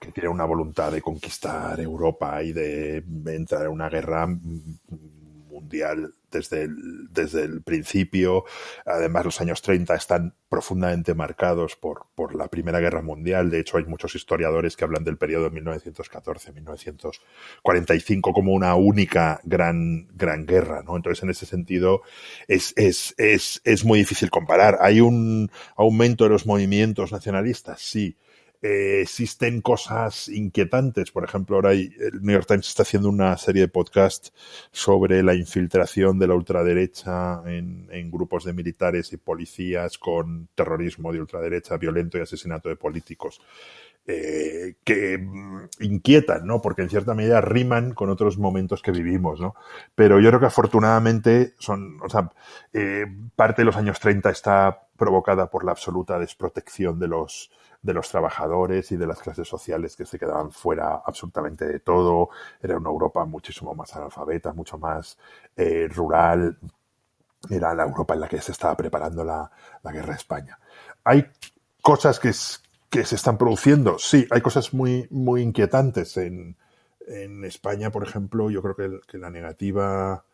que 0.00 0.10
tienen 0.10 0.32
una 0.32 0.44
voluntad 0.44 0.90
de 0.90 1.02
conquistar 1.02 1.78
Europa 1.80 2.42
y 2.42 2.52
de 2.52 3.04
entrar 3.26 3.66
en 3.66 3.72
una 3.72 3.88
guerra 3.88 4.26
mundial 4.26 6.14
desde 6.32 6.62
el, 6.62 7.06
desde 7.10 7.44
el 7.44 7.62
principio. 7.62 8.44
Además, 8.84 9.24
los 9.24 9.40
años 9.40 9.62
30 9.62 9.94
están 9.94 10.34
profundamente 10.48 11.14
marcados 11.14 11.76
por, 11.76 12.06
por 12.14 12.34
la 12.34 12.48
Primera 12.48 12.80
Guerra 12.80 13.02
Mundial. 13.02 13.50
De 13.50 13.60
hecho, 13.60 13.78
hay 13.78 13.84
muchos 13.84 14.16
historiadores 14.16 14.76
que 14.76 14.84
hablan 14.84 15.04
del 15.04 15.18
periodo 15.18 15.48
de 15.48 15.62
1914-1945 15.62 18.32
como 18.32 18.52
una 18.52 18.74
única 18.74 19.40
gran, 19.44 20.08
gran 20.14 20.44
guerra, 20.44 20.82
¿no? 20.82 20.96
Entonces, 20.96 21.22
en 21.22 21.30
ese 21.30 21.46
sentido, 21.46 22.02
es, 22.48 22.74
es, 22.76 23.14
es, 23.16 23.60
es 23.64 23.84
muy 23.84 24.00
difícil 24.00 24.28
comparar. 24.30 24.78
¿Hay 24.80 25.00
un 25.00 25.52
aumento 25.76 26.24
de 26.24 26.30
los 26.30 26.46
movimientos 26.46 27.12
nacionalistas? 27.12 27.80
Sí. 27.80 28.16
Eh, 28.62 29.00
existen 29.02 29.60
cosas 29.60 30.28
inquietantes. 30.28 31.10
Por 31.10 31.24
ejemplo, 31.24 31.56
ahora 31.56 31.72
el 31.72 32.22
New 32.22 32.32
York 32.32 32.46
Times 32.46 32.68
está 32.68 32.84
haciendo 32.84 33.08
una 33.08 33.36
serie 33.36 33.62
de 33.62 33.68
podcasts 33.68 34.32
sobre 34.70 35.22
la 35.24 35.34
infiltración 35.34 36.16
de 36.20 36.28
la 36.28 36.34
ultraderecha 36.34 37.42
en, 37.46 38.10
grupos 38.12 38.44
de 38.44 38.52
militares 38.52 39.12
y 39.12 39.16
policías 39.16 39.98
con 39.98 40.48
terrorismo 40.54 41.12
de 41.12 41.20
ultraderecha 41.20 41.76
violento 41.76 42.18
y 42.18 42.20
asesinato 42.20 42.68
de 42.68 42.76
políticos. 42.76 43.40
Eh, 44.04 44.74
que 44.82 45.16
mm, 45.18 45.68
inquietan, 45.80 46.44
¿no? 46.44 46.60
Porque 46.60 46.82
en 46.82 46.90
cierta 46.90 47.14
medida 47.14 47.40
riman 47.40 47.94
con 47.94 48.10
otros 48.10 48.36
momentos 48.36 48.82
que 48.82 48.90
vivimos, 48.90 49.40
¿no? 49.40 49.54
Pero 49.94 50.18
yo 50.20 50.28
creo 50.28 50.40
que 50.40 50.46
afortunadamente 50.46 51.54
son, 51.58 52.00
o 52.02 52.08
sea, 52.08 52.30
eh, 52.72 53.06
parte 53.36 53.62
de 53.62 53.66
los 53.66 53.76
años 53.76 54.00
30 54.00 54.30
está 54.30 54.88
provocada 54.96 55.50
por 55.50 55.64
la 55.64 55.72
absoluta 55.72 56.18
desprotección 56.18 56.98
de 56.98 57.08
los, 57.08 57.50
de 57.82 57.92
los 57.92 58.08
trabajadores 58.08 58.92
y 58.92 58.96
de 58.96 59.06
las 59.06 59.20
clases 59.20 59.48
sociales 59.48 59.96
que 59.96 60.06
se 60.06 60.18
quedaban 60.18 60.50
fuera 60.52 61.02
absolutamente 61.04 61.66
de 61.66 61.80
todo. 61.80 62.30
Era 62.62 62.76
una 62.76 62.90
Europa 62.90 63.24
muchísimo 63.24 63.74
más 63.74 63.94
analfabeta, 63.96 64.52
mucho 64.52 64.78
más 64.78 65.18
eh, 65.56 65.88
rural. 65.88 66.58
Era 67.50 67.74
la 67.74 67.82
Europa 67.82 68.14
en 68.14 68.20
la 68.20 68.28
que 68.28 68.40
se 68.40 68.52
estaba 68.52 68.76
preparando 68.76 69.24
la, 69.24 69.50
la 69.82 69.92
guerra 69.92 70.12
a 70.12 70.16
España. 70.16 70.58
Hay 71.04 71.26
cosas 71.82 72.20
que, 72.20 72.32
que 72.88 73.04
se 73.04 73.16
están 73.16 73.36
produciendo. 73.36 73.98
Sí, 73.98 74.26
hay 74.30 74.40
cosas 74.40 74.72
muy, 74.72 75.08
muy 75.10 75.42
inquietantes 75.42 76.16
en, 76.16 76.56
en 77.06 77.44
España, 77.44 77.90
por 77.90 78.04
ejemplo. 78.04 78.48
Yo 78.48 78.62
creo 78.62 79.00
que 79.06 79.18
la 79.18 79.30
negativa 79.30 80.24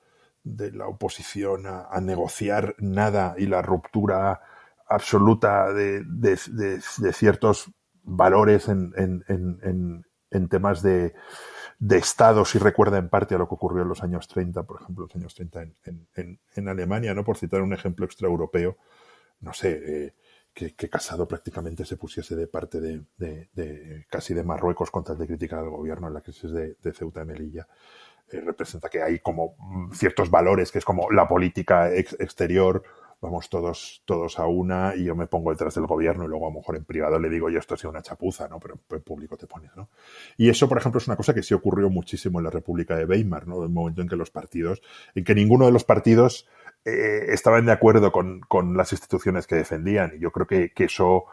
de 0.45 0.73
la 0.73 0.87
oposición 0.87 1.67
a, 1.67 2.01
negociar 2.01 2.75
nada 2.79 3.35
y 3.37 3.47
la 3.47 3.63
ruptura 3.63 4.41
absoluta 4.89 5.73
de, 5.73 6.03
de, 6.05 6.39
de, 6.49 7.13
ciertos 7.13 7.71
valores 8.03 8.69
en, 8.69 8.93
en, 8.97 9.25
en, 9.29 10.05
en 10.31 10.49
temas 10.49 10.83
de, 10.83 11.15
de 11.79 11.97
Estado, 11.97 12.45
si 12.45 12.59
recuerda 12.59 12.99
en 12.99 13.09
parte 13.09 13.35
a 13.35 13.39
lo 13.39 13.49
que 13.49 13.55
ocurrió 13.55 13.83
en 13.83 13.89
los 13.89 14.03
años 14.03 14.27
30, 14.27 14.65
por 14.65 14.83
ejemplo, 14.83 15.05
los 15.05 15.15
años 15.15 15.35
30 15.35 15.63
en, 15.85 16.41
en, 16.55 16.69
Alemania, 16.69 17.15
¿no? 17.15 17.25
Por 17.25 17.37
citar 17.37 17.63
un 17.63 17.73
ejemplo 17.73 18.05
extraeuropeo, 18.05 18.77
no 19.41 19.53
sé, 19.53 19.81
eh, 19.85 20.15
que, 20.53 20.89
Casado 20.89 21.29
prácticamente 21.29 21.85
se 21.85 21.97
pusiese 21.97 22.35
de 22.35 22.49
parte 22.49 22.81
de, 22.81 24.07
casi 24.11 24.35
de 24.35 24.43
Marruecos 24.43 24.91
con 24.91 25.05
tal 25.05 25.17
de 25.17 25.29
criticar 25.29 25.61
al 25.61 25.71
gobierno 25.71 26.09
en 26.09 26.15
la 26.15 26.21
crisis 26.21 26.51
de, 26.51 26.93
Ceuta 26.93 27.23
y 27.23 27.27
Melilla. 27.27 27.69
Eh, 28.31 28.41
representa 28.41 28.89
que 28.89 29.01
hay 29.01 29.21
como 29.21 29.55
ciertos 29.93 30.31
valores, 30.31 30.73
que 30.73 30.79
es 30.79 30.85
como 30.85 31.13
la 31.13 31.29
política 31.29 31.95
exterior, 31.95 32.83
vamos 33.21 33.49
todos, 33.49 34.03
todos 34.05 34.39
a 34.39 34.47
una 34.47 34.95
y 34.95 35.05
yo 35.05 35.17
me 35.17 35.27
pongo 35.27 35.51
detrás 35.51 35.75
del 35.75 35.87
gobierno 35.87 36.25
y 36.25 36.29
luego 36.29 36.47
a 36.47 36.51
lo 36.51 36.59
mejor 36.59 36.77
en 36.77 36.85
privado 36.85 37.19
le 37.19 37.29
digo 37.29 37.51
yo 37.51 37.59
esto 37.59 37.75
ha 37.75 37.77
sido 37.77 37.91
una 37.91 38.03
chapuza, 38.03 38.49
¿no? 38.49 38.61
Pero 38.61 38.79
en 38.91 39.03
público 39.03 39.37
te 39.37 39.47
pones, 39.47 39.75
¿no? 39.77 39.89
Y 40.37 40.49
eso, 40.49 40.69
por 40.69 40.79
ejemplo, 40.79 40.99
es 40.99 41.07
una 41.09 41.17
cosa 41.17 41.35
que 41.35 41.43
sí 41.43 41.55
ocurrió 41.55 41.91
muchísimo 41.91 42.39
en 42.39 42.45
la 42.45 42.51
República 42.51 42.97
de 42.97 43.05
Weimar, 43.05 43.49
¿no? 43.49 43.63
El 43.63 43.71
momento 43.71 44.03
en 44.03 44.09
que 44.09 44.17
los 44.17 44.31
partidos, 44.31 44.83
en 45.15 45.25
que 45.25 45.35
ninguno 45.35 45.67
de 45.67 45.73
los 45.73 45.85
partidos 45.85 46.47
eh, 46.85 47.27
estaban 47.29 47.67
de 47.67 47.73
acuerdo 47.73 48.13
con, 48.13 48.41
con, 48.41 48.77
las 48.77 48.93
instituciones 48.93 49.47
que 49.47 49.57
defendían. 49.57 50.13
Y 50.17 50.21
yo 50.21 50.31
creo 50.31 50.47
que, 50.47 50.73
que 50.73 50.85
eso, 50.85 51.25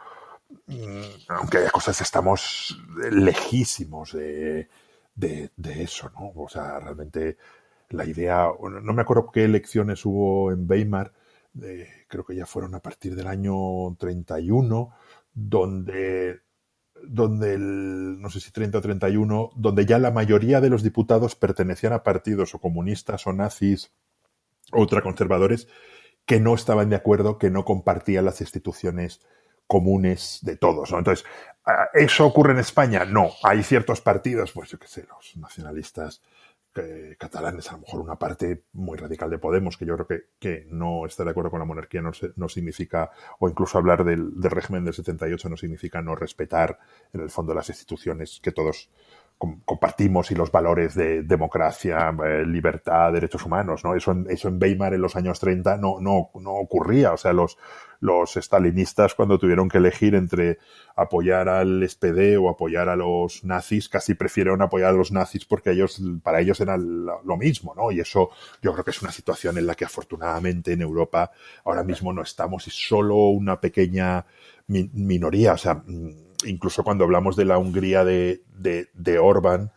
mm, 0.66 1.28
aunque 1.28 1.58
haya 1.58 1.70
cosas, 1.70 2.00
estamos 2.00 2.78
lejísimos 3.10 4.12
de, 4.12 4.68
de, 5.14 5.50
de, 5.56 5.82
eso, 5.82 6.10
¿no? 6.10 6.32
O 6.34 6.48
sea, 6.48 6.80
realmente 6.80 7.36
la 7.90 8.04
idea, 8.04 8.48
no 8.60 8.92
me 8.92 9.02
acuerdo 9.02 9.30
qué 9.32 9.44
elecciones 9.44 10.04
hubo 10.04 10.50
en 10.50 10.68
Weimar, 10.68 11.12
creo 12.08 12.24
que 12.24 12.36
ya 12.36 12.46
fueron 12.46 12.74
a 12.74 12.80
partir 12.80 13.14
del 13.14 13.26
año 13.26 13.94
31, 13.98 14.90
donde 15.32 16.40
donde 17.02 17.54
el, 17.54 18.20
no 18.20 18.30
sé 18.30 18.40
si 18.40 18.50
30 18.50 18.78
o 18.78 18.80
31, 18.80 19.50
donde 19.54 19.86
ya 19.86 19.98
la 19.98 20.10
mayoría 20.10 20.60
de 20.60 20.70
los 20.70 20.82
diputados 20.82 21.36
pertenecían 21.36 21.92
a 21.92 22.02
partidos 22.02 22.54
o 22.54 22.58
comunistas 22.58 23.26
o 23.26 23.32
nazis 23.32 23.92
ultraconservadores 24.72 25.68
que 26.24 26.40
no 26.40 26.54
estaban 26.54 26.90
de 26.90 26.96
acuerdo, 26.96 27.38
que 27.38 27.50
no 27.50 27.64
compartían 27.64 28.24
las 28.24 28.40
instituciones 28.40 29.20
comunes 29.66 30.40
de 30.42 30.56
todos. 30.56 30.92
Entonces, 30.92 31.24
¿eso 31.94 32.26
ocurre 32.26 32.52
en 32.52 32.58
España? 32.58 33.04
No. 33.04 33.30
Hay 33.42 33.62
ciertos 33.62 34.00
partidos, 34.00 34.52
pues 34.52 34.70
yo 34.70 34.78
qué 34.78 34.88
sé, 34.88 35.06
los 35.08 35.36
nacionalistas 35.36 36.22
eh, 36.78 37.16
catalanes, 37.18 37.68
a 37.70 37.72
lo 37.72 37.78
mejor 37.80 38.00
una 38.00 38.16
parte 38.16 38.64
muy 38.72 38.96
radical 38.96 39.30
de 39.30 39.38
Podemos, 39.38 39.76
que 39.76 39.86
yo 39.86 39.94
creo 39.94 40.06
que, 40.06 40.20
que 40.38 40.66
no 40.70 41.06
está 41.06 41.24
de 41.24 41.30
acuerdo 41.30 41.50
con 41.50 41.60
la 41.60 41.66
monarquía, 41.66 42.02
no, 42.02 42.12
no 42.36 42.48
significa, 42.48 43.10
o 43.38 43.48
incluso 43.48 43.78
hablar 43.78 44.04
del, 44.04 44.32
régimen 44.42 44.84
del 44.84 44.94
78 44.94 45.48
no 45.48 45.56
significa 45.56 46.02
no 46.02 46.14
respetar 46.14 46.78
en 47.12 47.20
el 47.20 47.30
fondo 47.30 47.54
las 47.54 47.68
instituciones 47.68 48.40
que 48.42 48.52
todos 48.52 48.90
compartimos 49.38 50.30
y 50.30 50.34
los 50.34 50.50
valores 50.50 50.94
de 50.94 51.22
democracia, 51.22 52.14
eh, 52.24 52.44
libertad, 52.46 53.12
derechos 53.12 53.44
humanos, 53.44 53.84
¿no? 53.84 53.94
Eso 53.94 54.12
en, 54.12 54.26
eso 54.30 54.48
en 54.48 54.58
Weimar 54.60 54.94
en 54.94 55.02
los 55.02 55.14
años 55.14 55.38
30 55.40 55.76
no, 55.76 56.00
no, 56.00 56.30
no 56.40 56.52
ocurría. 56.52 57.12
O 57.12 57.18
sea, 57.18 57.34
los, 57.34 57.58
los 58.00 58.34
stalinistas 58.34 59.14
cuando 59.14 59.38
tuvieron 59.38 59.68
que 59.68 59.78
elegir 59.78 60.14
entre 60.14 60.58
apoyar 60.94 61.48
al 61.48 61.88
SPD 61.88 62.36
o 62.38 62.48
apoyar 62.48 62.88
a 62.88 62.96
los 62.96 63.44
nazis, 63.44 63.88
casi 63.88 64.14
prefirieron 64.14 64.62
apoyar 64.62 64.90
a 64.90 64.96
los 64.96 65.12
nazis 65.12 65.44
porque 65.44 65.70
ellos, 65.70 66.00
para 66.22 66.40
ellos 66.40 66.60
era 66.60 66.76
lo 66.76 67.36
mismo, 67.36 67.74
¿no? 67.74 67.90
Y 67.92 68.00
eso 68.00 68.30
yo 68.62 68.72
creo 68.72 68.84
que 68.84 68.90
es 68.90 69.02
una 69.02 69.12
situación 69.12 69.58
en 69.58 69.66
la 69.66 69.74
que 69.74 69.84
afortunadamente 69.84 70.72
en 70.72 70.82
Europa 70.82 71.30
ahora 71.64 71.84
mismo 71.84 72.12
no 72.12 72.22
estamos 72.22 72.66
y 72.66 72.70
solo 72.70 73.16
una 73.16 73.60
pequeña 73.60 74.26
minoría, 74.68 75.52
o 75.52 75.58
sea, 75.58 75.82
incluso 76.44 76.82
cuando 76.82 77.04
hablamos 77.04 77.36
de 77.36 77.44
la 77.44 77.58
Hungría 77.58 78.04
de, 78.04 78.42
de, 78.58 78.88
de 78.94 79.18
Orban, 79.18 79.70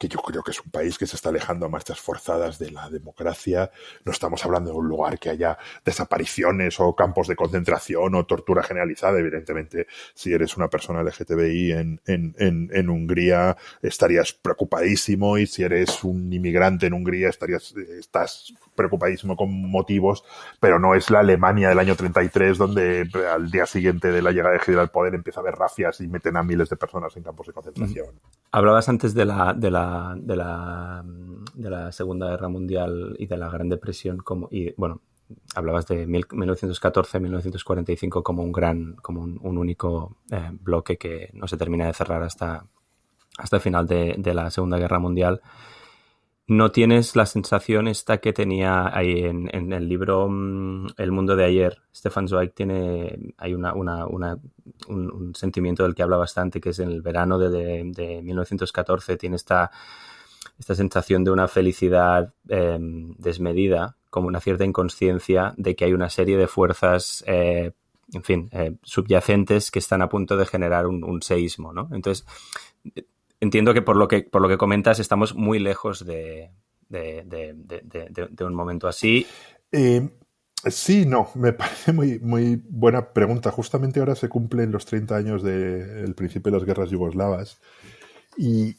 que 0.00 0.08
yo 0.08 0.18
creo 0.20 0.42
que 0.42 0.52
es 0.52 0.60
un 0.64 0.70
país 0.70 0.96
que 0.96 1.06
se 1.06 1.16
está 1.16 1.28
alejando 1.28 1.66
a 1.66 1.68
marchas 1.68 2.00
forzadas 2.00 2.58
de 2.58 2.70
la 2.70 2.88
democracia. 2.88 3.70
No 4.06 4.12
estamos 4.12 4.42
hablando 4.46 4.70
de 4.70 4.78
un 4.78 4.88
lugar 4.88 5.18
que 5.18 5.28
haya 5.28 5.58
desapariciones 5.84 6.80
o 6.80 6.96
campos 6.96 7.28
de 7.28 7.36
concentración 7.36 8.14
o 8.14 8.24
tortura 8.24 8.62
generalizada. 8.62 9.18
Evidentemente, 9.18 9.86
si 10.14 10.32
eres 10.32 10.56
una 10.56 10.68
persona 10.68 11.02
LGTBI 11.02 11.72
en, 11.72 12.00
en, 12.06 12.34
en, 12.38 12.70
en 12.72 12.88
Hungría, 12.88 13.58
estarías 13.82 14.32
preocupadísimo 14.32 15.36
y 15.36 15.46
si 15.46 15.64
eres 15.64 16.02
un 16.02 16.32
inmigrante 16.32 16.86
en 16.86 16.94
Hungría, 16.94 17.28
estarías, 17.28 17.74
estás 17.76 18.54
preocupadísimo 18.74 19.36
con 19.36 19.70
motivos, 19.70 20.24
pero 20.60 20.78
no 20.78 20.94
es 20.94 21.10
la 21.10 21.20
Alemania 21.20 21.68
del 21.68 21.78
año 21.78 21.94
33 21.94 22.56
donde 22.56 23.06
al 23.30 23.50
día 23.50 23.66
siguiente 23.66 24.10
de 24.10 24.22
la 24.22 24.30
llegada 24.30 24.54
de 24.54 24.60
Hitler 24.62 24.78
al 24.78 24.90
poder 24.90 25.14
empieza 25.14 25.40
a 25.40 25.42
haber 25.42 25.56
rafias 25.56 26.00
y 26.00 26.08
meten 26.08 26.38
a 26.38 26.42
miles 26.42 26.70
de 26.70 26.76
personas 26.76 27.14
en 27.18 27.22
campos 27.22 27.48
de 27.48 27.52
concentración. 27.52 28.14
Hablabas 28.52 28.88
antes 28.88 29.14
de 29.14 29.24
la, 29.24 29.54
de 29.54 29.70
la 29.70 30.14
de 30.16 30.36
la, 30.36 31.04
de 31.54 31.70
la 31.70 31.92
Segunda 31.92 32.30
Guerra 32.30 32.48
Mundial 32.48 33.14
y 33.18 33.26
de 33.26 33.36
la 33.36 33.48
Gran 33.48 33.68
Depresión 33.68 34.18
como, 34.18 34.48
y 34.50 34.74
bueno, 34.76 35.00
hablabas 35.54 35.86
de 35.86 36.08
1914-1945 36.08 38.22
como 38.22 38.42
un 38.42 38.52
gran, 38.52 38.94
como 38.96 39.22
un, 39.22 39.58
único 39.58 40.16
eh, 40.30 40.50
bloque 40.52 40.96
que 40.96 41.30
no 41.34 41.46
se 41.46 41.56
termina 41.56 41.86
de 41.86 41.92
cerrar 41.92 42.22
hasta, 42.22 42.64
hasta 43.38 43.56
el 43.56 43.62
final 43.62 43.86
de, 43.86 44.14
de, 44.18 44.34
la 44.34 44.50
Segunda 44.50 44.78
Guerra 44.78 44.98
Mundial. 44.98 45.40
No 46.50 46.72
tienes 46.72 47.14
la 47.14 47.26
sensación 47.26 47.86
esta 47.86 48.18
que 48.18 48.32
tenía 48.32 48.90
ahí 48.92 49.22
en, 49.22 49.72
el 49.72 49.88
libro 49.88 50.26
mm, 50.28 50.88
El 50.96 51.12
mundo 51.12 51.36
de 51.36 51.44
ayer. 51.44 51.80
Stefan 51.94 52.26
Zweig 52.26 52.52
tiene, 52.52 53.34
hay 53.38 53.54
una 53.54 53.72
un, 53.72 55.32
sentimiento 55.36 55.84
del 55.84 55.94
que 55.94 56.02
habla 56.02 56.16
bastante, 56.16 56.60
que 56.60 56.70
es 56.70 56.80
en 56.80 56.88
el 56.88 57.02
verano 57.02 57.38
de, 57.38 57.84
de, 57.84 58.20
1914, 58.22 59.16
tiene 59.16 59.36
esta, 59.36 59.70
esta 60.58 60.74
sensación 60.74 61.22
de 61.22 61.30
una 61.30 61.46
felicidad 61.46 62.34
em, 62.48 63.14
desmedida, 63.16 63.96
como 64.10 64.26
una 64.26 64.40
cierta 64.40 64.64
inconsciencia 64.64 65.54
de 65.56 65.76
que 65.76 65.84
hay 65.84 65.92
una 65.92 66.10
serie 66.10 66.36
de 66.36 66.48
fuerzas, 66.48 67.22
eh, 67.28 67.70
en 68.12 68.24
fin, 68.24 68.48
eh, 68.50 68.74
subyacentes 68.82 69.70
que 69.70 69.78
están 69.78 70.02
a 70.02 70.08
punto 70.08 70.36
de 70.36 70.46
generar 70.46 70.88
un, 70.88 71.04
un 71.04 71.22
seísmo, 71.22 71.72
¿no? 71.72 71.88
Entonces, 71.92 72.26
entiendo 73.40 73.74
que 73.74 73.82
por 73.82 73.96
lo 73.96 74.08
que, 74.08 74.22
por 74.22 74.42
lo 74.42 74.48
que 74.48 74.58
comentas 74.58 74.98
estamos 75.00 75.34
muy 75.34 75.58
lejos 75.58 76.04
de, 76.04 76.50
de, 76.88 78.44
un 78.44 78.54
momento 78.54 78.88
así. 78.88 79.26
Eh, 79.72 80.08
Sí, 80.66 81.06
no, 81.06 81.30
me 81.36 81.52
parece 81.54 81.92
muy, 81.92 82.18
muy 82.18 82.62
buena 82.68 83.12
pregunta. 83.12 83.50
Justamente 83.50 84.00
ahora 84.00 84.14
se 84.14 84.28
cumplen 84.28 84.70
los 84.70 84.84
30 84.84 85.16
años 85.16 85.42
del 85.42 86.14
principio 86.14 86.52
de 86.52 86.58
las 86.58 86.66
guerras 86.66 86.90
yugoslavas 86.90 87.58
y, 88.36 88.76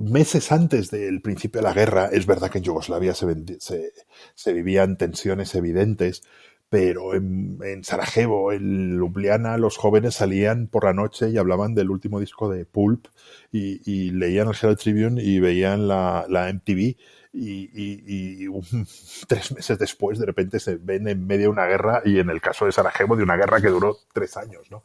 meses 0.00 0.52
antes 0.52 0.90
del 0.90 1.20
principio 1.22 1.60
de 1.60 1.66
la 1.66 1.72
guerra, 1.72 2.08
es 2.12 2.26
verdad 2.26 2.50
que 2.50 2.58
en 2.58 2.64
Yugoslavia 2.64 3.14
se, 3.14 3.92
se 4.34 4.52
vivían 4.52 4.98
tensiones 4.98 5.54
evidentes, 5.54 6.22
pero 6.70 7.14
en, 7.14 7.82
Sarajevo, 7.82 8.52
en 8.52 8.98
Ljubljana, 8.98 9.56
los 9.56 9.78
jóvenes 9.78 10.16
salían 10.16 10.66
por 10.66 10.84
la 10.84 10.92
noche 10.92 11.30
y 11.30 11.38
hablaban 11.38 11.74
del 11.74 11.90
último 11.90 12.20
disco 12.20 12.50
de 12.50 12.66
Pulp 12.66 13.06
y, 13.50 14.10
leían 14.10 14.48
el 14.48 14.54
Herald 14.54 14.78
Tribune 14.78 15.22
y 15.22 15.40
veían 15.40 15.88
la, 15.88 16.26
MTV 16.28 16.96
y, 17.32 18.48
tres 19.28 19.52
meses 19.52 19.78
después 19.78 20.18
de 20.18 20.26
repente 20.26 20.60
se 20.60 20.76
ven 20.76 21.08
en 21.08 21.26
medio 21.26 21.44
de 21.44 21.48
una 21.48 21.66
guerra 21.66 22.02
y 22.04 22.18
en 22.18 22.28
el 22.28 22.40
caso 22.40 22.66
de 22.66 22.72
Sarajevo 22.72 23.16
de 23.16 23.22
una 23.22 23.36
guerra 23.36 23.60
que 23.60 23.68
duró 23.68 23.96
tres 24.12 24.36
años, 24.36 24.70
¿no? 24.70 24.82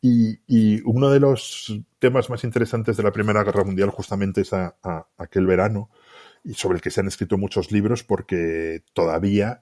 Y, 0.00 0.80
uno 0.84 1.10
de 1.10 1.20
los 1.20 1.76
temas 1.98 2.30
más 2.30 2.44
interesantes 2.44 2.96
de 2.96 3.02
la 3.02 3.12
Primera 3.12 3.42
Guerra 3.42 3.64
Mundial 3.64 3.90
justamente 3.90 4.42
es 4.42 4.52
a, 4.52 4.76
aquel 5.16 5.46
verano 5.46 5.90
y 6.44 6.54
sobre 6.54 6.76
el 6.76 6.82
que 6.82 6.90
se 6.90 7.00
han 7.00 7.08
escrito 7.08 7.36
muchos 7.36 7.72
libros 7.72 8.04
porque 8.04 8.84
todavía 8.92 9.60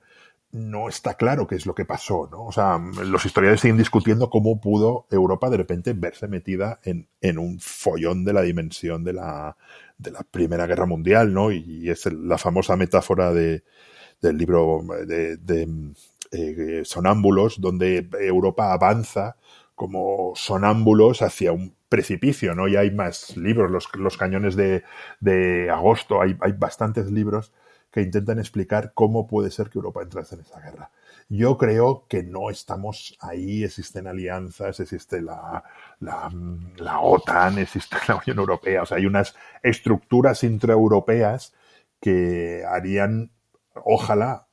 no 0.56 0.88
está 0.88 1.14
claro 1.14 1.46
qué 1.46 1.54
es 1.54 1.66
lo 1.66 1.74
que 1.74 1.84
pasó, 1.84 2.28
¿no? 2.30 2.46
O 2.46 2.52
sea, 2.52 2.78
los 3.04 3.26
historiadores 3.26 3.60
siguen 3.60 3.76
discutiendo 3.76 4.30
cómo 4.30 4.60
pudo 4.60 5.06
Europa 5.10 5.50
de 5.50 5.58
repente 5.58 5.92
verse 5.92 6.28
metida 6.28 6.80
en, 6.82 7.08
en 7.20 7.38
un 7.38 7.60
follón 7.60 8.24
de 8.24 8.32
la 8.32 8.42
dimensión 8.42 9.04
de 9.04 9.12
la, 9.12 9.56
de 9.98 10.10
la 10.10 10.22
Primera 10.22 10.66
Guerra 10.66 10.86
Mundial, 10.86 11.32
¿no? 11.32 11.52
Y, 11.52 11.90
es 11.90 12.06
la 12.06 12.38
famosa 12.38 12.76
metáfora 12.76 13.32
de, 13.32 13.64
del 14.20 14.38
libro 14.38 14.82
de, 15.06 15.36
de 15.36 15.92
eh, 16.32 16.82
Sonámbulos, 16.84 17.60
donde 17.60 18.08
Europa 18.20 18.72
avanza 18.72 19.36
como 19.74 20.32
sonámbulos 20.34 21.20
hacia 21.20 21.52
un 21.52 21.76
precipicio, 21.88 22.54
¿no? 22.54 22.66
Y 22.66 22.76
hay 22.76 22.90
más 22.90 23.36
libros, 23.36 23.70
los, 23.70 23.88
los 23.94 24.16
cañones 24.16 24.56
de, 24.56 24.82
de 25.20 25.70
agosto, 25.70 26.22
hay, 26.22 26.36
hay 26.40 26.52
bastantes 26.52 27.10
libros 27.10 27.52
que 27.90 28.02
intentan 28.02 28.38
explicar 28.38 28.92
cómo 28.94 29.26
puede 29.26 29.50
ser 29.50 29.70
que 29.70 29.78
Europa 29.78 30.02
entrase 30.02 30.34
en 30.34 30.42
esa 30.42 30.60
guerra. 30.60 30.90
Yo 31.28 31.56
creo 31.56 32.04
que 32.08 32.22
no 32.22 32.50
estamos 32.50 33.16
ahí, 33.20 33.64
existen 33.64 34.06
alianzas, 34.06 34.78
existe 34.80 35.20
la, 35.20 35.64
la, 36.00 36.30
la, 36.76 37.00
OTAN, 37.00 37.58
existe 37.58 37.96
la 38.06 38.16
Unión 38.16 38.38
Europea, 38.38 38.82
o 38.82 38.86
sea, 38.86 38.98
hay 38.98 39.06
unas 39.06 39.34
estructuras 39.62 40.44
intraeuropeas 40.44 41.54
que 42.00 42.64
harían, 42.68 43.32
ojalá, 43.74 44.46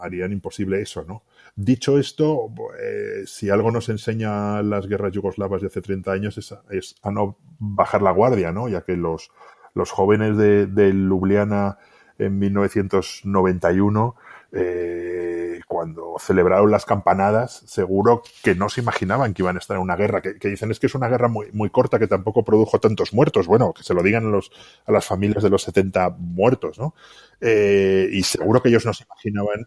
harían 0.00 0.32
imposible 0.32 0.80
eso, 0.80 1.04
¿no? 1.04 1.24
Dicho 1.56 1.98
esto, 1.98 2.52
eh, 2.80 3.22
si 3.26 3.50
algo 3.50 3.70
nos 3.70 3.88
enseña 3.88 4.62
las 4.62 4.86
guerras 4.86 5.12
yugoslavas 5.12 5.60
de 5.60 5.68
hace 5.68 5.82
30 5.82 6.10
años 6.10 6.38
es, 6.70 6.96
a 7.02 7.10
no 7.10 7.38
bajar 7.58 8.02
la 8.02 8.10
guardia, 8.10 8.50
¿no? 8.50 8.68
Ya 8.68 8.82
que 8.82 8.96
los, 8.96 9.30
los 9.74 9.90
jóvenes 9.90 10.36
de, 10.36 10.66
de 10.66 10.92
Ljubljana 10.92 11.78
en 12.18 12.38
1991, 12.38 14.16
eh, 14.52 15.60
cuando 15.66 16.14
celebraron 16.18 16.70
las 16.70 16.84
campanadas, 16.84 17.64
seguro 17.66 18.22
que 18.42 18.54
no 18.54 18.68
se 18.68 18.80
imaginaban 18.80 19.34
que 19.34 19.42
iban 19.42 19.56
a 19.56 19.58
estar 19.58 19.76
en 19.76 19.82
una 19.82 19.96
guerra, 19.96 20.22
que, 20.22 20.48
dicen 20.48 20.70
es 20.70 20.78
que 20.78 20.86
es 20.86 20.94
una 20.94 21.08
guerra 21.08 21.28
muy, 21.28 21.70
corta 21.70 21.98
que 21.98 22.06
tampoco 22.06 22.44
produjo 22.44 22.78
tantos 22.78 23.12
muertos. 23.12 23.46
Bueno, 23.46 23.72
que 23.72 23.82
se 23.82 23.94
lo 23.94 24.02
digan 24.02 24.26
a, 24.26 24.30
los, 24.30 24.52
a 24.86 24.92
las 24.92 25.06
familias 25.06 25.42
de 25.42 25.50
los 25.50 25.62
70 25.62 26.10
muertos, 26.18 26.78
¿no? 26.78 26.94
Eh, 27.40 28.08
y 28.12 28.22
seguro 28.22 28.62
que 28.62 28.68
ellos 28.68 28.86
no 28.86 28.94
se 28.94 29.04
imaginaban 29.04 29.66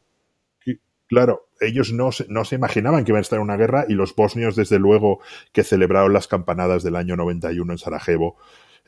Claro, 1.07 1.47
ellos 1.61 1.93
no 1.93 2.09
no 2.27 2.43
se 2.43 2.55
imaginaban 2.55 3.05
que 3.05 3.11
iban 3.11 3.19
a 3.19 3.21
estar 3.21 3.37
en 3.37 3.43
una 3.43 3.55
guerra 3.55 3.85
y 3.87 3.93
los 3.93 4.13
bosnios, 4.13 4.57
desde 4.57 4.77
luego, 4.77 5.21
que 5.53 5.63
celebraron 5.63 6.11
las 6.11 6.27
campanadas 6.27 6.83
del 6.83 6.97
año 6.97 7.15
91 7.15 7.71
en 7.71 7.77
Sarajevo, 7.77 8.35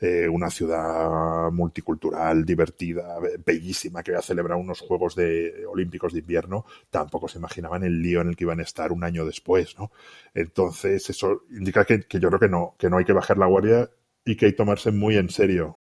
eh, 0.00 0.28
una 0.28 0.50
ciudad 0.50 1.50
multicultural, 1.50 2.44
divertida, 2.44 3.18
bellísima, 3.44 4.02
que 4.02 4.12
iba 4.12 4.20
a 4.20 4.22
celebrar 4.22 4.58
unos 4.58 4.80
Juegos 4.80 5.14
de, 5.14 5.66
Olímpicos 5.66 6.12
de 6.12 6.20
invierno, 6.20 6.64
tampoco 6.90 7.28
se 7.28 7.38
imaginaban 7.38 7.84
el 7.84 8.02
lío 8.02 8.20
en 8.20 8.28
el 8.28 8.36
que 8.36 8.44
iban 8.44 8.60
a 8.60 8.64
estar 8.64 8.92
un 8.92 9.04
año 9.04 9.24
después, 9.24 9.78
¿no? 9.78 9.90
Entonces, 10.34 11.08
eso 11.10 11.42
indica 11.50 11.84
que, 11.84 12.00
que 12.00 12.20
yo 12.20 12.28
creo 12.28 12.40
que 12.40 12.48
no, 12.48 12.74
que 12.78 12.88
no 12.90 12.98
hay 12.98 13.04
que 13.04 13.12
bajar 13.12 13.38
la 13.38 13.46
guardia 13.46 13.90
y 14.24 14.36
que 14.36 14.46
hay 14.46 14.52
que 14.52 14.56
tomarse 14.58 14.90
muy 14.92 15.16
en 15.16 15.30
serio 15.30 15.79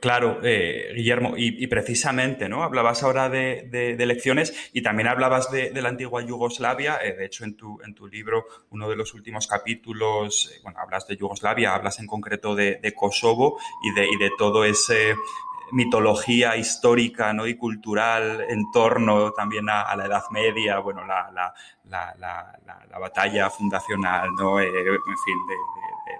Claro, 0.00 0.40
eh, 0.42 0.92
Guillermo, 0.94 1.34
y, 1.36 1.66
precisamente, 1.66 2.48
¿no? 2.48 2.62
Hablabas 2.62 3.02
ahora 3.02 3.28
de, 3.28 3.96
elecciones 3.98 4.70
y 4.72 4.82
también 4.82 5.08
hablabas 5.08 5.50
de, 5.50 5.72
la 5.80 5.88
antigua 5.88 6.22
Yugoslavia. 6.22 6.98
Eh, 7.02 7.14
de 7.14 7.26
hecho, 7.26 7.44
en 7.44 7.56
tu, 7.56 7.80
en 7.84 7.94
tu 7.94 8.06
libro, 8.06 8.44
uno 8.70 8.88
de 8.88 8.96
los 8.96 9.14
últimos 9.14 9.46
capítulos, 9.46 10.52
eh, 10.54 10.60
bueno, 10.62 10.78
hablas 10.80 11.06
de 11.06 11.16
Yugoslavia, 11.16 11.74
hablas 11.74 11.98
en 11.98 12.06
concreto 12.06 12.54
de, 12.54 12.80
Kosovo 12.96 13.58
y 13.82 13.92
de, 13.92 14.06
y 14.06 14.16
de 14.16 14.30
todo 14.36 14.64
ese 14.64 15.14
mitología 15.72 16.56
histórica 16.56 17.32
¿no? 17.32 17.46
y 17.46 17.56
cultural 17.56 18.44
en 18.48 18.70
torno 18.70 19.32
también 19.32 19.70
a, 19.70 19.96
la 19.96 20.04
Edad 20.04 20.24
Media, 20.30 20.78
bueno, 20.80 21.06
la, 21.06 21.30
la, 21.32 22.14
la, 22.18 22.58
la 22.90 22.98
batalla 22.98 23.48
fundacional, 23.48 24.28
¿no? 24.38 24.60
en 24.60 24.68
fin, 24.74 25.46
de, 25.48 25.54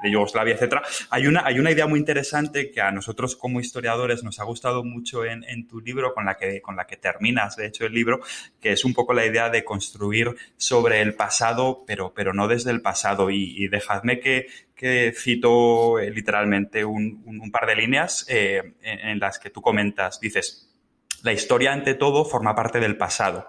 de 0.03 0.11
Yugoslavia, 0.11 0.55
etcétera. 0.55 0.83
Hay 1.11 1.27
una, 1.27 1.45
hay 1.45 1.59
una 1.59 1.71
idea 1.71 1.87
muy 1.87 1.99
interesante 1.99 2.71
que 2.71 2.81
a 2.81 2.91
nosotros 2.91 3.37
como 3.37 3.61
historiadores 3.61 4.23
nos 4.23 4.41
ha 4.41 4.45
gustado 4.45 4.85
mucho 4.85 5.25
en, 5.25 5.45
en, 5.45 5.67
tu 5.67 5.81
libro, 5.81 6.15
con 6.15 6.25
la, 6.25 6.37
que, 6.37 6.61
con 6.61 6.77
la 6.77 6.87
que 6.87 6.97
terminas, 6.97 7.57
de 7.57 7.67
hecho, 7.67 7.87
el 7.87 7.93
libro, 7.93 8.21
que 8.61 8.73
es 8.73 8.85
un 8.85 8.95
poco 8.95 9.13
la 9.13 9.27
idea 9.27 9.51
de 9.51 9.65
construir 9.65 10.35
sobre 10.57 11.01
el 11.01 11.15
pasado, 11.15 11.85
pero, 11.87 12.13
pero 12.15 12.33
no 12.33 12.49
desde 12.49 12.71
el 12.71 12.83
pasado. 12.83 13.31
Y, 13.31 13.69
dejadme 13.69 14.21
que, 14.21 14.47
que 14.75 15.13
cito 15.17 15.99
eh, 15.99 16.11
literalmente 16.11 16.85
un, 16.85 17.23
un, 17.25 17.51
par 17.51 17.67
de 17.67 17.77
líneas 17.77 18.27
eh, 18.29 18.75
en 18.83 19.19
las 19.19 19.39
que 19.39 19.51
tú 19.51 19.63
comentas, 19.63 20.21
dices, 20.21 20.69
la 21.23 21.33
historia 21.33 21.73
ante 21.73 21.95
todo 21.95 22.25
forma 22.25 22.55
parte 22.55 22.81
del 22.81 22.97
pasado. 22.97 23.47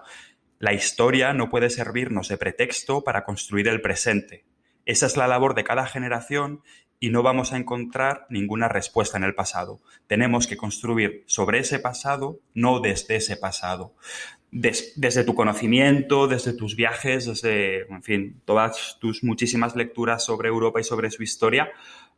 La 0.60 0.72
historia 0.72 1.32
no 1.32 1.50
puede 1.50 1.68
servirnos 1.68 2.28
de 2.28 2.38
pretexto 2.38 3.02
para 3.02 3.24
construir 3.24 3.68
el 3.68 3.80
presente. 3.80 4.44
Esa 4.86 5.06
es 5.06 5.16
la 5.16 5.28
labor 5.28 5.54
de 5.54 5.64
cada 5.64 5.86
generación 5.86 6.62
y 7.00 7.10
no 7.10 7.22
vamos 7.22 7.52
a 7.52 7.56
encontrar 7.56 8.26
ninguna 8.30 8.68
respuesta 8.68 9.18
en 9.18 9.24
el 9.24 9.34
pasado. 9.34 9.80
Tenemos 10.06 10.46
que 10.46 10.56
construir 10.56 11.22
sobre 11.26 11.58
ese 11.58 11.78
pasado, 11.78 12.40
no 12.54 12.80
desde 12.80 13.16
ese 13.16 13.36
pasado. 13.36 13.94
desde 14.50 15.24
tu 15.24 15.34
conocimiento, 15.34 16.28
desde 16.28 16.52
tus 16.52 16.76
viajes, 16.76 17.26
desde, 17.26 17.82
en 17.92 18.02
fin, 18.04 18.40
todas 18.44 18.98
tus 19.00 19.24
muchísimas 19.24 19.74
lecturas 19.74 20.24
sobre 20.24 20.48
Europa 20.48 20.80
y 20.80 20.84
sobre 20.84 21.10
su 21.10 21.24
historia, 21.24 21.72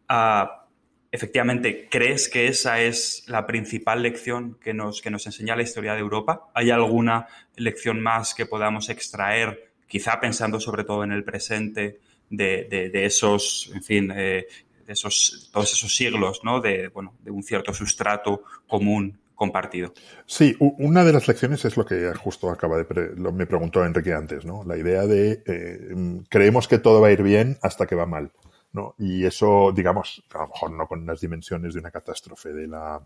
ah, 0.07 0.67
efectivamente, 1.11 1.89
¿crees 1.91 2.29
que 2.29 2.47
esa 2.49 2.81
es 2.81 3.25
la 3.27 3.47
principal 3.47 4.03
lección 4.03 4.59
que 4.61 4.75
nos, 4.75 5.01
que 5.01 5.11
nos 5.11 5.25
enseña 5.27 5.57
la 5.57 5.63
historia 5.63 5.95
de 5.95 6.01
Europa? 6.01 6.51
¿Hay 6.55 6.71
alguna 6.71 7.27
lección 7.57 8.03
más 8.03 8.35
que 8.35 8.45
podamos 8.45 8.91
extraer, 8.91 9.73
quizá 9.89 10.21
pensando 10.21 10.61
sobre 10.61 10.85
todo 10.85 11.05
en 11.05 11.13
el 11.13 11.25
presente, 11.25 12.01
de, 12.31 13.05
esos, 13.05 13.71
en 13.75 13.83
fin, 13.83 14.13
eh, 14.15 14.47
de 14.87 14.93
esos, 14.93 15.51
todos 15.53 15.73
esos 15.73 15.95
siglos, 15.95 16.41
¿no? 16.45 16.61
De, 16.61 16.89
bueno, 16.89 17.15
de 17.21 17.31
un 17.31 17.43
cierto 17.43 17.73
sustrato 17.73 18.43
común 18.67 19.19
compartido. 19.35 19.93
Sí, 20.25 20.57
una 20.59 21.05
de 21.05 21.13
las 21.13 21.29
lecciones 21.29 21.65
es 21.65 21.77
lo 21.77 21.85
que 21.85 22.13
justo 22.15 22.51
acaba 22.51 22.79
de 22.79 22.87
me 23.33 23.47
preguntó 23.47 23.85
Enrique 23.85 24.13
antes, 24.15 24.45
¿no? 24.45 24.65
La 24.65 24.77
idea 24.79 25.07
de 25.07 25.43
eh, 25.47 26.23
creemos 26.29 26.67
que 26.67 26.79
todo 26.79 27.01
va 27.01 27.09
a 27.09 27.13
ir 27.13 27.23
bien 27.23 27.59
hasta 27.61 27.87
que 27.87 27.95
va 27.95 28.07
mal, 28.07 28.33
¿no? 28.73 28.95
Y 28.99 29.27
eso, 29.27 29.73
digamos, 29.73 30.25
a 30.33 30.39
lo 30.39 30.49
mejor 30.49 30.71
no 30.73 30.87
con 30.89 31.05
las 31.05 31.21
dimensiones 31.21 31.75
de 31.75 31.81
una 31.81 31.91
catástrofe 31.91 32.53
de 32.53 32.67
la 32.67 33.01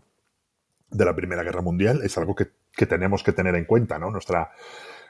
de 0.89 1.05
la 1.05 1.15
Primera 1.15 1.43
Guerra 1.43 1.61
Mundial, 1.61 2.01
es 2.03 2.17
algo 2.17 2.35
que, 2.35 2.47
que 2.75 2.85
tenemos 2.85 3.23
que 3.23 3.31
tener 3.31 3.55
en 3.55 3.63
cuenta, 3.63 3.97
¿no? 3.97 4.11
Nuestra 4.11 4.51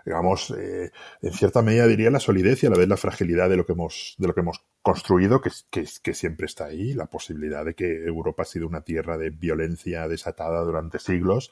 digamos, 0.05 0.51
eh, 0.57 0.91
en 1.21 1.33
cierta 1.33 1.61
medida 1.61 1.87
diría 1.87 2.09
la 2.09 2.19
solidez 2.19 2.63
y 2.63 2.67
a 2.67 2.69
la 2.69 2.77
vez 2.77 2.87
la 2.87 2.97
fragilidad 2.97 3.49
de 3.49 3.57
lo 3.57 3.65
que 3.65 3.73
hemos, 3.73 4.15
de 4.17 4.27
lo 4.27 4.33
que 4.33 4.41
hemos 4.41 4.63
construido, 4.81 5.41
que, 5.41 5.51
que, 5.69 5.85
que 6.01 6.13
siempre 6.13 6.45
está 6.45 6.65
ahí, 6.65 6.93
la 6.93 7.05
posibilidad 7.05 7.65
de 7.65 7.75
que 7.75 8.05
Europa 8.05 8.43
ha 8.43 8.45
sido 8.45 8.67
una 8.67 8.81
tierra 8.81 9.17
de 9.17 9.29
violencia 9.29 10.07
desatada 10.07 10.61
durante 10.61 10.99
siglos 10.99 11.51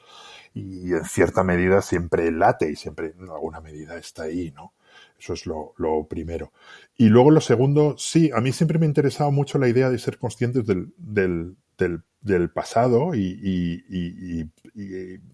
y 0.54 0.92
en 0.92 1.04
cierta 1.04 1.44
medida 1.44 1.82
siempre 1.82 2.30
late 2.32 2.70
y 2.70 2.76
siempre 2.76 3.14
en 3.18 3.28
alguna 3.30 3.60
medida 3.60 3.96
está 3.96 4.24
ahí, 4.24 4.52
¿no? 4.52 4.72
Eso 5.18 5.34
es 5.34 5.46
lo, 5.46 5.74
lo, 5.76 6.06
primero. 6.08 6.52
Y 6.96 7.08
luego 7.08 7.30
lo 7.30 7.40
segundo, 7.40 7.94
sí, 7.98 8.30
a 8.34 8.40
mí 8.40 8.52
siempre 8.52 8.78
me 8.78 8.86
ha 8.86 8.88
interesado 8.88 9.30
mucho 9.30 9.58
la 9.58 9.68
idea 9.68 9.90
de 9.90 9.98
ser 9.98 10.18
conscientes 10.18 10.66
del, 10.66 10.94
del, 10.96 11.56
del 11.80 12.50
pasado 12.50 13.14
y, 13.14 14.50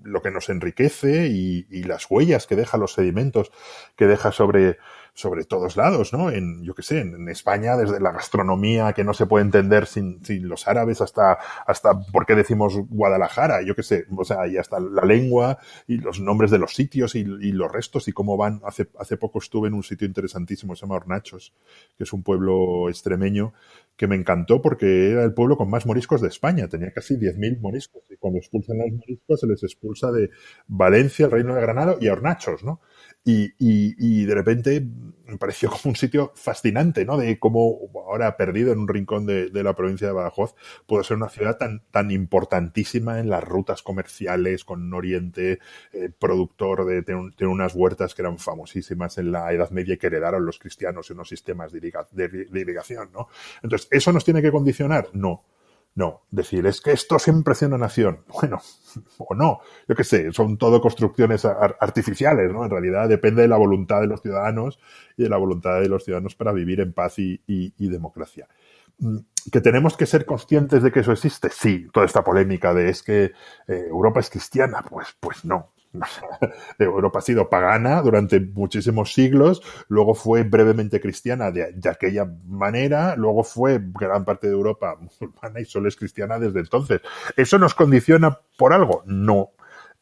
lo 0.03 0.23
que 0.23 0.31
nos 0.31 0.49
enriquece 0.49 1.27
y, 1.29 1.83
las 1.85 2.07
huellas 2.11 2.47
que 2.47 2.57
deja 2.57 2.79
los 2.79 2.95
sedimentos 2.95 3.53
que 3.97 4.07
deja 4.07 4.33
sobre, 4.33 4.79
sobre 5.15 5.45
todos 5.45 5.77
lados, 5.77 6.13
¿no? 6.13 6.31
En, 6.31 6.63
yo 6.63 6.75
qué 6.75 6.83
sé, 6.83 7.01
en, 7.01 7.29
España, 7.29 7.77
desde 7.77 8.01
la 8.01 8.13
gastronomía 8.13 8.93
que 8.93 9.03
no 9.03 9.15
se 9.15 9.27
puede 9.27 9.45
entender 9.45 9.87
sin, 9.87 10.25
sin, 10.25 10.49
los 10.49 10.69
árabes 10.69 11.01
hasta, 11.01 11.39
hasta 11.67 12.01
por 12.01 12.27
qué 12.27 12.35
decimos 12.35 12.75
Guadalajara, 12.89 13.63
yo 13.63 13.75
qué 13.75 13.83
sé, 13.83 14.07
o 14.15 14.25
sea, 14.25 14.47
y 14.47 14.59
hasta 14.59 14.79
la 14.79 15.05
lengua 15.05 15.59
y 15.87 15.99
los 15.99 16.21
nombres 16.21 16.51
de 16.51 16.59
los 16.59 16.75
sitios 16.75 17.15
y, 17.15 17.25
los 17.25 17.73
restos 17.73 18.09
y 18.09 18.13
cómo 18.13 18.37
van. 18.37 18.61
Hace, 18.65 18.89
hace 18.99 19.17
poco 19.17 19.39
estuve 19.39 19.69
en 19.69 19.75
un 19.75 19.83
sitio 19.83 20.07
interesantísimo, 20.07 20.77
se 20.77 20.83
llama 20.83 20.97
Hornachos, 20.97 21.55
que 21.97 22.05
es 22.05 22.13
un 22.13 22.23
pueblo 22.23 22.89
extremeño 22.89 23.55
que 23.97 24.07
me 24.07 24.17
encantó 24.17 24.61
porque 24.61 25.11
era 25.11 25.25
el 25.25 25.33
pueblo 25.33 25.57
con 25.57 25.71
más 25.71 25.87
moriscos 25.87 26.21
de 26.21 26.29
España, 26.29 26.69
tenía 26.69 26.93
casi 26.93 27.17
10.000 27.17 27.61
moriscos 27.61 28.03
y 28.11 28.17
cuando 28.17 28.39
expulsan 28.39 28.81
a 28.81 28.85
los 28.85 28.99
moriscos 28.99 29.41
se 29.41 29.47
les 29.47 29.63
expulsa 29.63 30.13
de 30.13 30.31
Valencia, 30.67 31.27
el 31.27 31.33
Reino 31.33 31.55
de 31.55 31.63
Granada 31.63 31.97
y 32.01 32.09
a 32.09 32.13
Hornachos, 32.13 32.63
¿no? 32.63 32.81
Y, 33.29 33.55
y, 33.59 34.25
de 34.25 34.35
repente 34.37 34.87
me 35.27 35.37
pareció 35.37 35.69
como 35.71 35.91
un 35.91 35.97
sitio 35.97 36.33
fascinante, 36.37 37.05
¿no? 37.05 37.17
De 37.17 37.41
cómo 37.41 37.91
ahora 38.07 38.37
perdido 38.37 38.73
en 38.73 38.79
un 38.79 38.89
rincón 38.89 39.27
de, 39.27 39.51
de, 39.51 39.63
la 39.65 39.75
provincia 39.75 40.07
de 40.07 40.13
Badajoz 40.13 40.55
puede 40.87 41.03
ser 41.03 41.17
una 41.17 41.29
ciudad 41.29 41.59
tan, 41.59 41.83
tan 41.91 42.13
importantísima 42.13 43.19
en 43.19 43.29
las 43.29 43.43
rutas 43.43 43.83
comerciales 43.83 44.65
con 44.65 44.95
Oriente, 44.95 45.59
eh, 45.93 46.11
productor 46.17 46.85
de, 46.87 47.03
de, 47.03 47.47
unas 47.47 47.75
huertas 47.75 48.15
que 48.15 48.23
eran 48.23 48.39
famosísimas 48.39 49.19
en 49.19 49.33
la 49.33 49.53
Edad 49.53 49.71
Media 49.71 49.95
y 49.95 49.99
que 49.99 50.07
heredaron 50.07 50.47
los 50.47 50.61
cristianos 50.61 51.11
en 51.11 51.17
unos 51.17 51.29
sistemas 51.29 51.73
de, 51.73 51.81
de 51.81 52.61
irrigación, 52.61 53.11
¿no? 53.13 53.27
Entonces, 53.61 53.89
¿eso 53.91 54.13
nos 54.13 54.25
tiene 54.25 54.41
que 54.41 54.53
condicionar? 54.53 55.09
No 55.15 55.43
no, 55.97 56.27
decir, 56.31 56.67
es 56.67 56.83
que 56.83 56.93
esto 56.93 57.19
siempre 57.19 57.55
es 57.55 57.63
una 57.63 57.79
nación. 57.79 58.21
Bueno, 58.29 58.61
o 59.19 59.35
no, 59.35 59.61
yo 59.89 59.95
qué 59.95 60.05
sé, 60.05 60.31
son 60.31 60.59
todo 60.59 60.83
construcciones 60.83 61.47
artificiales, 61.47 62.53
¿no? 62.53 62.65
En 62.65 62.71
realidad 62.71 63.09
depende 63.09 63.41
de 63.43 63.49
la 63.49 63.57
voluntad 63.57 64.03
de 64.03 64.07
los 64.07 64.21
ciudadanos 64.21 64.79
y 65.17 65.23
de 65.23 65.31
la 65.31 65.39
voluntad 65.39 65.81
de 65.81 65.89
los 65.89 66.05
ciudadanos 66.05 66.35
para 66.35 66.53
vivir 66.53 66.81
en 66.81 66.93
paz 66.93 67.19
y, 67.19 67.73
democracia. 67.79 68.47
Mm, 68.99 69.21
¿Que 69.51 69.63
tenemos 69.63 69.97
que 69.97 70.05
ser 70.05 70.27
conscientes 70.27 70.83
de 70.83 70.93
que 70.93 71.01
eso 71.01 71.13
existe? 71.13 71.49
Sí, 71.49 71.87
toda 71.91 72.05
esta 72.05 72.23
polémica 72.23 72.75
de 72.75 72.91
es 72.91 73.03
que 73.03 73.33
eh, 73.67 73.87
Europa 73.89 74.21
es 74.21 74.29
cristiana, 74.29 74.85
pues, 74.87 75.17
pues 75.19 75.47
no, 75.47 75.73
Europa 76.79 77.19
ha 77.19 77.23
sido 77.23 77.49
pagana 77.49 78.03
durante 78.03 78.41
muchísimos 78.41 79.13
siglos, 79.13 79.63
luego 79.89 80.15
fue 80.15 80.43
brevemente 80.43 81.01
cristiana 81.01 81.51
de, 81.51 81.75
aquella 81.89 82.31
manera, 82.47 83.17
luego 83.17 83.45
fue 83.45 83.81
gran 83.83 84.25
parte 84.25 84.47
de 84.47 84.55
Europa 84.55 84.97
musulmana 85.01 85.61
y 85.61 85.65
solo 85.65 85.89
es 85.89 85.97
cristiana 85.97 86.39
desde 86.39 86.61
entonces. 86.61 87.01
¿Eso 87.37 87.59
nos 87.59 87.75
condiciona 87.75 88.39
por 88.57 88.73
algo? 88.73 89.03
No. 89.07 89.51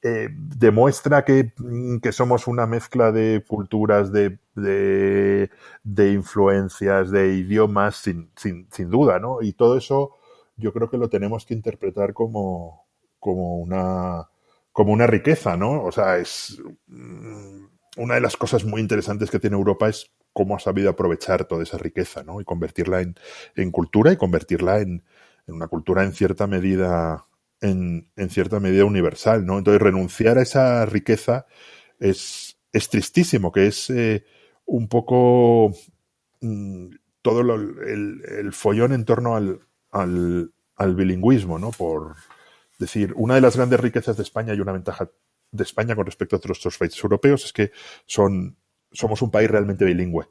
Eh, 0.02 0.28
demuestra 0.30 1.24
que, 1.24 1.54
que, 2.02 2.12
somos 2.12 2.46
una 2.46 2.66
mezcla 2.66 3.10
de 3.10 3.42
culturas, 3.46 4.12
de, 4.12 4.38
de, 4.54 6.12
influencias, 6.12 7.10
de 7.10 7.34
idiomas, 7.34 7.96
sin, 7.96 8.30
sin, 8.36 8.68
sin 8.70 8.90
duda, 8.90 9.18
¿no? 9.18 9.40
Y 9.40 9.54
todo 9.54 9.78
eso 9.78 10.18
yo 10.56 10.72
creo 10.72 10.90
que 10.90 10.98
lo 10.98 11.08
tenemos 11.08 11.46
que 11.46 11.54
interpretar 11.54 12.12
como, 12.12 12.84
como 13.18 13.56
una 13.56 14.28
como 14.74 14.92
una 14.92 15.06
riqueza, 15.06 15.56
¿no? 15.56 15.84
O 15.84 15.92
sea, 15.92 16.18
es 16.18 16.60
mm, 16.88 17.64
una 17.96 18.16
de 18.16 18.20
las 18.20 18.36
cosas 18.36 18.64
muy 18.64 18.80
interesantes 18.80 19.30
que 19.30 19.38
tiene 19.38 19.54
Europa 19.54 19.88
es 19.88 20.10
cómo 20.32 20.56
ha 20.56 20.58
sabido 20.58 20.90
aprovechar 20.90 21.44
toda 21.44 21.62
esa 21.62 21.78
riqueza, 21.78 22.24
¿no? 22.24 22.40
Y 22.40 22.44
convertirla 22.44 23.00
en, 23.00 23.14
en 23.54 23.70
cultura 23.70 24.12
y 24.12 24.16
convertirla 24.16 24.80
en, 24.80 25.04
en, 25.46 25.54
una 25.54 25.68
cultura 25.68 26.02
en 26.02 26.12
cierta 26.12 26.48
medida, 26.48 27.24
en, 27.60 28.10
en, 28.16 28.30
cierta 28.30 28.58
medida 28.58 28.84
universal, 28.84 29.46
¿no? 29.46 29.58
Entonces 29.58 29.80
renunciar 29.80 30.38
a 30.38 30.42
esa 30.42 30.84
riqueza 30.86 31.46
es, 32.00 32.58
es 32.72 32.88
tristísimo, 32.88 33.52
que 33.52 33.68
es 33.68 33.90
eh, 33.90 34.24
un 34.66 34.88
poco 34.88 35.70
mm, 36.40 36.88
todo 37.22 37.44
lo, 37.44 37.54
el, 37.54 38.22
el, 38.40 38.52
follón 38.52 38.92
en 38.92 39.04
torno 39.04 39.36
al, 39.36 39.60
al, 39.92 40.52
al 40.74 40.94
bilingüismo, 40.96 41.60
¿no? 41.60 41.70
Por, 41.70 42.16
es 42.74 42.78
decir, 42.78 43.12
una 43.16 43.36
de 43.36 43.40
las 43.40 43.56
grandes 43.56 43.80
riquezas 43.80 44.16
de 44.16 44.24
España 44.24 44.52
y 44.54 44.60
una 44.60 44.72
ventaja 44.72 45.08
de 45.52 45.62
España 45.62 45.94
con 45.94 46.06
respecto 46.06 46.36
a 46.36 46.38
otros, 46.38 46.76
países 46.76 47.02
europeos 47.02 47.44
es 47.44 47.52
que 47.52 47.70
son, 48.06 48.56
somos 48.90 49.22
un 49.22 49.30
país 49.30 49.48
realmente 49.48 49.84
bilingüe. 49.84 50.26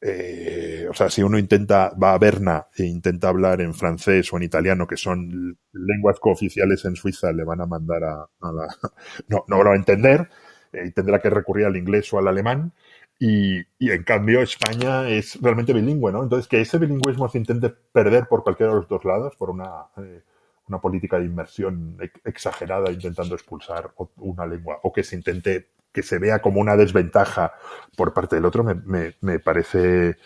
Eh, 0.00 0.86
o 0.90 0.92
sea, 0.92 1.08
si 1.08 1.22
uno 1.22 1.38
intenta, 1.38 1.94
va 1.94 2.12
a 2.12 2.18
Berna 2.18 2.66
e 2.76 2.84
intenta 2.84 3.28
hablar 3.28 3.60
en 3.60 3.72
francés 3.72 4.30
o 4.32 4.36
en 4.36 4.42
italiano, 4.42 4.86
que 4.86 4.96
son 4.96 5.56
lenguas 5.72 6.18
cooficiales 6.18 6.84
en 6.84 6.96
Suiza, 6.96 7.32
le 7.32 7.44
van 7.44 7.60
a 7.60 7.66
mandar 7.66 8.04
a, 8.04 8.28
la... 8.40 8.66
No, 9.28 9.44
no 9.46 9.58
lo 9.58 9.70
va 9.70 9.72
a 9.74 9.78
entender 9.78 10.28
eh, 10.72 10.86
y 10.88 10.90
tendrá 10.90 11.20
que 11.20 11.30
recurrir 11.30 11.66
al 11.66 11.76
inglés 11.76 12.12
o 12.12 12.18
al 12.18 12.28
alemán. 12.28 12.72
Y, 13.20 13.60
y, 13.78 13.92
en 13.92 14.02
cambio 14.02 14.42
España 14.42 15.08
es 15.08 15.40
realmente 15.40 15.72
bilingüe, 15.72 16.12
¿no? 16.12 16.24
Entonces, 16.24 16.48
que 16.48 16.60
ese 16.60 16.78
bilingüismo 16.78 17.28
se 17.28 17.38
intente 17.38 17.70
perder 17.70 18.26
por 18.26 18.42
cualquiera 18.42 18.72
de 18.72 18.80
los 18.80 18.88
dos 18.88 19.04
lados, 19.04 19.36
por 19.36 19.50
una... 19.50 19.86
Eh, 19.98 20.22
una 20.68 20.80
política 20.80 21.18
de 21.18 21.26
inmersión 21.26 21.96
exagerada 22.24 22.90
intentando 22.90 23.34
expulsar 23.34 23.92
una 24.16 24.46
lengua 24.46 24.80
o 24.82 24.92
que 24.92 25.04
se 25.04 25.16
intente 25.16 25.68
que 25.92 26.02
se 26.02 26.18
vea 26.18 26.40
como 26.40 26.60
una 26.60 26.76
desventaja 26.76 27.52
por 27.96 28.12
parte 28.12 28.36
del 28.36 28.46
otro 28.46 28.64
me, 28.64 29.14
me, 29.20 29.38
parece 29.38 30.16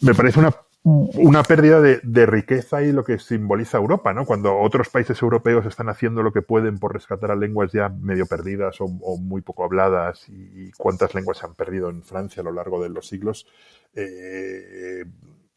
me 0.00 0.14
parece 0.14 0.40
una 0.40 0.50
una 0.86 1.42
pérdida 1.42 1.80
de, 1.80 2.00
de, 2.02 2.26
riqueza 2.26 2.82
y 2.82 2.92
lo 2.92 3.04
que 3.04 3.18
simboliza 3.18 3.78
Europa, 3.78 4.12
¿no? 4.12 4.26
Cuando 4.26 4.58
otros 4.58 4.90
países 4.90 5.22
europeos 5.22 5.64
están 5.64 5.88
haciendo 5.88 6.22
lo 6.22 6.30
que 6.30 6.42
pueden 6.42 6.78
por 6.78 6.92
rescatar 6.92 7.30
a 7.30 7.36
lenguas 7.36 7.72
ya 7.72 7.88
medio 7.88 8.26
perdidas 8.26 8.82
o, 8.82 8.84
o 8.84 9.16
muy 9.16 9.40
poco 9.40 9.64
habladas 9.64 10.28
y, 10.28 10.72
cuántas 10.76 11.14
lenguas 11.14 11.38
se 11.38 11.46
han 11.46 11.54
perdido 11.54 11.88
en 11.88 12.02
Francia 12.02 12.42
a 12.42 12.44
lo 12.44 12.52
largo 12.52 12.82
de 12.82 12.90
los 12.90 13.08
siglos, 13.08 13.46
eh, 13.94 15.06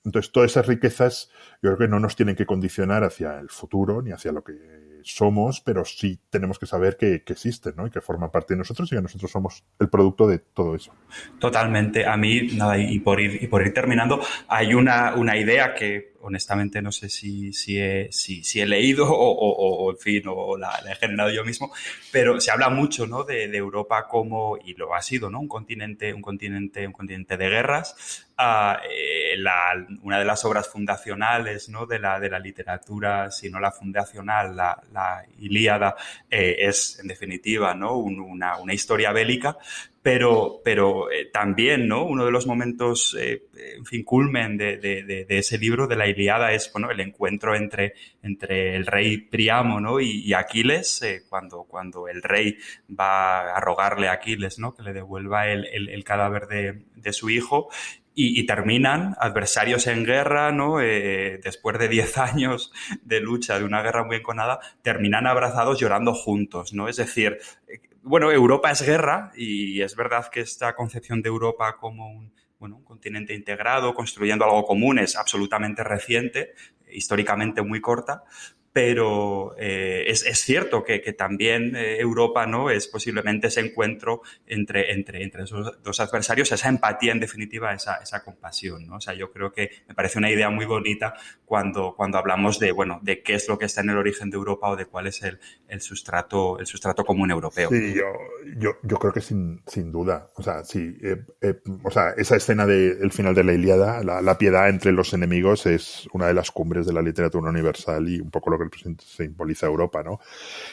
entonces, 0.07 0.31
todas 0.31 0.51
esas 0.51 0.65
riquezas 0.67 1.29
yo 1.61 1.75
creo 1.75 1.77
que 1.77 1.87
no 1.89 1.99
nos 1.99 2.15
tienen 2.15 2.37
que 2.37 2.45
condicionar 2.45 3.03
hacia 3.03 3.39
el 3.39 3.49
futuro 3.49 4.01
ni 4.01 4.11
hacia 4.11 4.31
lo 4.31 4.41
que 4.41 4.53
somos, 5.03 5.59
pero 5.59 5.83
sí 5.83 6.17
tenemos 6.29 6.59
que 6.59 6.65
saber 6.65 6.95
que, 6.95 7.23
existen, 7.27 7.73
¿no? 7.75 7.85
Y 7.85 7.89
que 7.89 7.99
forman 7.99 8.31
parte 8.31 8.53
de 8.53 8.59
nosotros 8.59 8.89
y 8.89 8.95
que 8.95 9.01
nosotros 9.01 9.29
somos 9.29 9.65
el 9.79 9.89
producto 9.89 10.25
de 10.25 10.39
todo 10.39 10.75
eso. 10.75 10.93
Totalmente. 11.39 12.05
A 12.05 12.15
mí, 12.15 12.47
nada, 12.55 12.77
y 12.77 12.99
por 12.99 13.19
ir, 13.19 13.43
y 13.43 13.47
por 13.47 13.61
ir 13.67 13.73
terminando, 13.73 14.21
hay 14.47 14.73
una, 14.73 15.13
una 15.15 15.35
idea 15.35 15.73
que 15.75 16.13
honestamente 16.21 16.81
no 16.81 16.91
sé 16.91 17.09
si, 17.09 17.53
si, 17.53 17.79
he, 17.79 18.65
leído 18.65 19.05
o, 19.09 19.95
fin, 19.95 20.23
o 20.27 20.57
la, 20.57 20.71
he 20.89 20.95
generado 20.95 21.29
yo 21.29 21.43
mismo, 21.43 21.71
pero 22.11 22.39
se 22.39 22.51
habla 22.51 22.69
mucho, 22.69 23.07
¿no? 23.07 23.23
De, 23.23 23.45
Europa 23.57 24.07
como, 24.07 24.57
y 24.63 24.75
lo 24.75 24.93
ha 24.93 25.01
sido, 25.01 25.29
¿no? 25.29 25.39
Un 25.39 25.47
continente, 25.47 26.13
un 26.13 26.21
continente, 26.21 26.85
un 26.85 26.93
continente 26.93 27.37
de 27.37 27.49
guerras. 27.49 28.25
Ah, 28.39 28.79
eh, 28.87 29.35
una 30.03 30.19
de 30.19 30.25
las 30.25 30.45
obras 30.45 30.67
fundacionales, 30.67 31.69
¿no? 31.69 31.87
De 31.87 31.97
la, 31.97 32.19
de 32.19 32.29
la 32.29 32.37
literatura, 32.37 33.31
si 33.31 33.49
no 33.49 33.59
la 33.59 33.71
fundacional, 33.71 34.55
la, 34.55 34.79
la 34.91 35.25
Ilíada 35.39 35.95
eh, 36.29 36.55
es, 36.59 36.99
en 36.99 37.07
definitiva, 37.07 37.73
¿no? 37.73 37.97
una, 37.97 38.57
una, 38.57 38.73
historia 38.73 39.11
bélica, 39.11 39.57
pero, 40.07 40.61
pero 40.63 41.11
eh, 41.11 41.25
también, 41.33 41.85
¿no? 41.85 42.05
Uno 42.05 42.23
de 42.23 42.31
los 42.31 42.47
momentos, 42.47 43.13
eh, 43.19 43.43
en 43.75 43.83
fin, 43.83 44.05
culmen 44.05 44.55
de, 44.55 45.25
ese 45.27 45.57
libro, 45.57 45.85
de 45.85 45.97
la 45.97 46.07
Ilíada, 46.07 46.53
es, 46.53 46.71
bueno, 46.71 46.89
el 46.89 47.01
encuentro 47.01 47.57
entre, 47.57 47.93
entre 48.23 48.77
el 48.77 48.85
rey 48.85 49.17
Priamo, 49.17 49.81
¿no? 49.81 49.99
Y, 49.99 50.33
Aquiles, 50.33 51.03
cuando, 51.27 51.65
cuando 51.65 52.07
el 52.07 52.23
rey 52.23 52.57
va 52.89 53.53
a 53.53 53.59
rogarle 53.59 54.07
a 54.07 54.13
Aquiles, 54.13 54.59
¿no? 54.59 54.73
Que 54.73 54.83
le 54.83 54.93
devuelva 54.93 55.49
el, 55.49 55.65
el, 55.89 56.03
cadáver 56.05 56.47
de, 56.47 57.11
su 57.11 57.29
hijo 57.29 57.67
y, 58.15 58.45
terminan 58.45 59.13
adversarios 59.19 59.87
en 59.87 60.05
guerra, 60.05 60.53
¿no? 60.53 60.79
Eh, 60.79 61.41
después 61.43 61.77
de 61.77 61.89
10 61.89 62.17
años 62.17 62.71
de 63.03 63.19
lucha, 63.19 63.59
de 63.59 63.65
una 63.65 63.81
guerra 63.81 64.05
muy 64.05 64.15
enconada, 64.15 64.61
terminan 64.81 65.27
abrazados 65.27 65.81
llorando 65.81 66.13
juntos, 66.13 66.71
¿no? 66.71 66.87
Es 66.87 66.95
decir, 66.95 67.39
eh, 67.67 67.81
bueno, 68.07 68.31
Europa 68.31 68.71
es 68.71 68.81
guerra 68.81 69.31
y 69.35 69.81
es 69.81 69.95
verdad 69.95 70.29
que 70.29 70.39
esta 70.39 70.75
concepción 70.75 71.21
de 71.21 71.29
Europa 71.29 71.77
como 71.77 72.09
un, 72.09 72.33
bueno, 72.59 72.77
un 72.77 72.83
continente 72.83 73.33
integrado, 73.33 73.93
construyendo 73.93 74.45
algo 74.45 74.65
común, 74.65 74.99
es 74.99 75.15
absolutamente 75.15 75.83
reciente, 75.83 76.53
históricamente 76.91 77.61
muy 77.61 77.81
corta, 77.81 78.23
pero 78.77 79.55
eh, 79.57 80.03
es, 80.05 80.23
es, 80.23 80.37
cierto 80.37 80.83
que, 80.83 81.01
que 81.01 81.11
también 81.11 81.75
eh, 81.75 81.99
Europa 81.99 82.45
no 82.45 82.69
es 82.69 82.87
posiblemente 82.87 83.47
ese 83.47 83.61
encuentro 83.61 84.21
entre, 84.45 84.93
entre, 84.93 85.23
entre 85.23 85.45
esos 85.45 85.81
dos 85.81 85.99
adversarios, 85.99 86.51
esa 86.51 86.69
empatía 86.69 87.11
en 87.11 87.19
definitiva, 87.19 87.73
esa, 87.73 87.95
esa 87.95 88.23
compasión. 88.23 88.85
¿no? 88.85 88.97
O 88.97 89.01
sea, 89.01 89.15
yo 89.15 89.31
creo 89.31 89.51
que 89.51 89.71
me 89.87 89.95
parece 89.95 90.19
una 90.19 90.29
idea 90.29 90.51
muy 90.51 90.65
bonita 90.65 91.15
cuando, 91.43 91.95
cuando 91.97 92.19
hablamos 92.19 92.59
de, 92.59 92.71
bueno, 92.71 92.99
de 93.01 93.23
qué 93.23 93.33
es 93.33 93.47
lo 93.47 93.57
que 93.57 93.65
está 93.65 93.81
en 93.81 93.89
el 93.89 93.97
origen 93.97 94.29
de 94.29 94.37
Europa 94.37 94.69
o 94.69 94.75
de 94.75 94.85
cuál 94.85 95.07
es 95.07 95.23
el, 95.23 95.39
el, 95.67 95.81
sustrato, 95.81 96.59
el 96.59 96.67
sustrato 96.67 97.03
común 97.03 97.31
europeo. 97.31 97.69
Sí, 97.69 97.95
yo, 97.95 98.03
yo, 98.59 98.77
yo 98.83 98.97
creo 98.97 99.11
que 99.11 99.21
sin, 99.21 99.63
sin 99.65 99.91
duda. 99.91 100.29
O 100.35 100.43
sea, 100.43 100.63
sí, 100.63 100.95
eh, 101.01 101.25
eh, 101.41 101.55
o 101.81 101.89
sea, 101.89 102.11
esa 102.11 102.35
escena 102.35 102.67
del 102.67 102.99
de, 102.99 103.09
final 103.09 103.33
de 103.33 103.43
la 103.43 103.53
Iliada, 103.53 104.03
la, 104.03 104.21
la 104.21 104.37
piedad 104.37 104.69
entre 104.69 104.91
los 104.91 105.13
enemigos 105.13 105.65
es 105.65 106.07
una 106.13 106.27
de 106.27 106.35
las 106.35 106.51
cumbres 106.51 106.85
de 106.85 106.93
la 106.93 107.01
literatura 107.01 107.49
universal 107.49 108.07
y 108.07 108.19
un 108.19 108.29
poco 108.29 108.51
lo 108.51 108.59
que 108.59 108.66
simboliza 109.05 109.67
Europa, 109.67 110.03
¿no? 110.03 110.19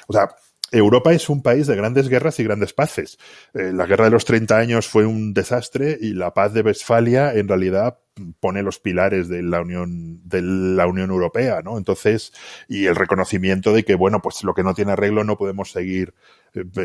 O 0.06 0.12
sea, 0.12 0.28
Europa 0.72 1.12
es 1.12 1.28
un 1.28 1.42
país 1.42 1.66
de 1.66 1.76
grandes 1.76 2.08
guerras 2.08 2.40
y 2.40 2.44
grandes 2.44 2.72
paces. 2.72 3.18
Eh, 3.54 3.72
la 3.72 3.86
guerra 3.86 4.06
de 4.06 4.10
los 4.10 4.24
30 4.24 4.56
años 4.56 4.88
fue 4.88 5.06
un 5.06 5.32
desastre 5.32 5.96
y 6.00 6.14
la 6.14 6.34
paz 6.34 6.52
de 6.52 6.62
Westfalia 6.62 7.32
en 7.34 7.48
realidad 7.48 7.98
pone 8.40 8.62
los 8.62 8.78
pilares 8.78 9.28
de 9.28 9.42
la 9.42 9.60
Unión, 9.60 10.20
de 10.28 10.42
la 10.42 10.86
Unión 10.86 11.10
Europea, 11.10 11.62
¿no? 11.62 11.78
Entonces, 11.78 12.32
y 12.68 12.86
el 12.86 12.96
reconocimiento 12.96 13.72
de 13.72 13.84
que, 13.84 13.94
bueno, 13.94 14.20
pues 14.22 14.42
lo 14.44 14.54
que 14.54 14.62
no 14.62 14.74
tiene 14.74 14.92
arreglo 14.92 15.24
no 15.24 15.36
podemos 15.36 15.70
seguir 15.70 16.14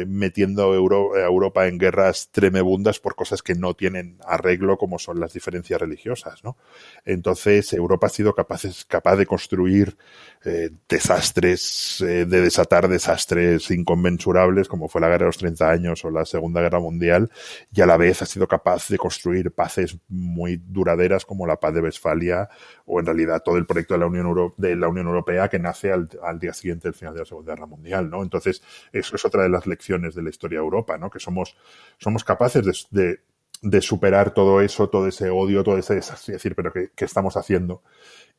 metiendo 0.08 0.74
Euro, 0.74 1.14
a 1.16 1.22
Europa 1.22 1.68
en 1.68 1.78
guerras 1.78 2.30
tremebundas 2.32 3.00
por 3.00 3.16
cosas 3.16 3.44
que 3.44 3.54
no 3.54 3.76
tienen 3.76 4.18
arreglo, 4.26 4.78
como 4.78 4.98
son 4.98 5.20
las 5.20 5.34
diferencias 5.34 5.80
religiosas, 5.80 6.44
¿no? 6.44 6.58
Entonces, 7.06 7.72
Europa 7.74 8.08
ha 8.08 8.10
sido 8.10 8.34
capaz, 8.34 8.64
de 9.18 9.26
construir 9.26 9.96
eh, 10.44 10.72
desastres, 10.88 12.02
eh, 12.02 12.26
de 12.26 12.42
desatar 12.42 12.88
desastres 12.88 13.70
inconmensurables, 13.70 14.68
como 14.68 14.88
fue 14.88 15.02
la 15.02 15.08
Guerra 15.08 15.26
de 15.26 15.26
los 15.26 15.38
30 15.38 15.70
años 15.70 16.04
o 16.04 16.10
la 16.10 16.26
Segunda 16.26 16.62
Guerra 16.62 16.80
Mundial, 16.80 17.30
y 17.72 17.82
a 17.82 17.86
la 17.86 17.98
vez 17.98 18.22
ha 18.24 18.26
sido 18.26 18.48
capaz 18.48 18.90
de 18.90 18.98
construir 18.98 19.52
paces 19.52 19.98
muy 20.08 20.58
duraderas, 20.58 21.26
como 21.26 21.46
la 21.46 21.60
paz 21.60 21.76
de 21.76 21.82
Westfalia, 21.82 22.50
o 22.86 23.00
en 23.00 23.06
realidad 23.06 23.44
todo 23.44 23.58
el 23.58 23.68
proyecto 23.68 23.94
de 23.94 24.00
la 24.00 24.08
Unión, 24.08 24.26
Euro 24.26 24.56
de 24.58 24.76
la 24.76 24.88
Unión 24.88 25.08
Europea 25.08 25.48
que 25.48 25.60
nace 25.60 25.92
al, 25.92 26.10
al 26.24 26.40
día 26.40 26.54
siguiente 26.54 26.88
del 26.88 26.96
final 26.96 27.14
de 27.14 27.20
la 27.20 27.26
Segunda 27.26 27.54
Guerra 27.54 27.68
Mundial, 27.68 28.10
¿no? 28.10 28.24
Entonces, 28.24 28.64
eso 28.92 29.16
es 29.16 29.26
otra 29.26 29.44
de 29.44 29.50
las 29.50 29.59
lecciones 29.68 30.16
de 30.16 30.24
la 30.24 30.30
historia 30.30 30.60
de 30.60 30.66
Europa, 30.66 30.98
¿no? 30.98 31.10
Que 31.10 31.20
somos, 31.20 31.56
somos 31.98 32.24
capaces 32.24 32.90
de, 32.92 33.20
de, 33.62 33.82
superar 33.82 34.34
todo 34.34 34.62
eso, 34.62 34.90
todo 34.90 35.08
ese 35.08 35.30
odio, 35.30 35.64
todo 35.64 35.78
ese 35.78 35.96
desastre, 35.96 36.34
decir, 36.34 36.56
pero 36.56 36.72
¿qué, 36.74 36.92
qué 36.96 37.06
estamos 37.06 37.38
haciendo? 37.38 37.84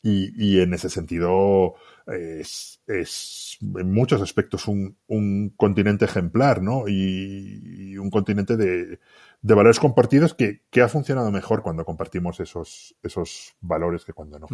Y, 0.03 0.33
y, 0.37 0.61
en 0.61 0.73
ese 0.73 0.89
sentido 0.89 1.75
es, 2.07 2.81
es 2.87 3.59
en 3.61 3.93
muchos 3.93 4.23
aspectos 4.23 4.67
un, 4.67 4.97
un 5.07 5.51
continente 5.51 6.07
ejemplar, 6.07 6.63
¿no? 6.63 6.89
Y, 6.89 7.61
y 7.93 7.99
un 7.99 8.09
continente 8.09 8.57
de, 8.57 8.99
de, 9.43 9.55
valores 9.55 9.79
compartidos 9.79 10.33
que, 10.33 10.63
que, 10.71 10.81
ha 10.81 10.89
funcionado 10.89 11.31
mejor 11.31 11.63
cuando 11.63 11.85
compartimos 11.85 12.41
esos, 12.41 12.97
esos 13.03 13.55
valores 13.61 14.07
que 14.07 14.15
cuando 14.15 14.39
no. 14.39 14.49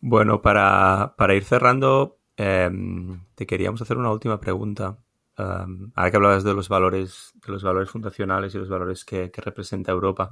Bueno, 0.00 0.42
para, 0.42 1.14
para 1.16 1.34
ir 1.34 1.44
cerrando, 1.44 2.18
eh, 2.36 2.70
te 3.34 3.46
queríamos 3.46 3.82
hacer 3.82 3.96
una 3.96 4.10
última 4.10 4.40
pregunta. 4.40 4.98
Um, 5.36 5.90
ahora 5.94 6.10
que 6.10 6.16
hablabas 6.16 6.44
de 6.44 6.54
los 6.54 6.68
valores, 6.68 7.32
de 7.44 7.52
los 7.52 7.62
valores 7.62 7.90
fundacionales 7.90 8.54
y 8.54 8.58
los 8.58 8.68
valores 8.68 9.04
que, 9.04 9.30
que 9.30 9.40
representa 9.40 9.92
Europa, 9.92 10.30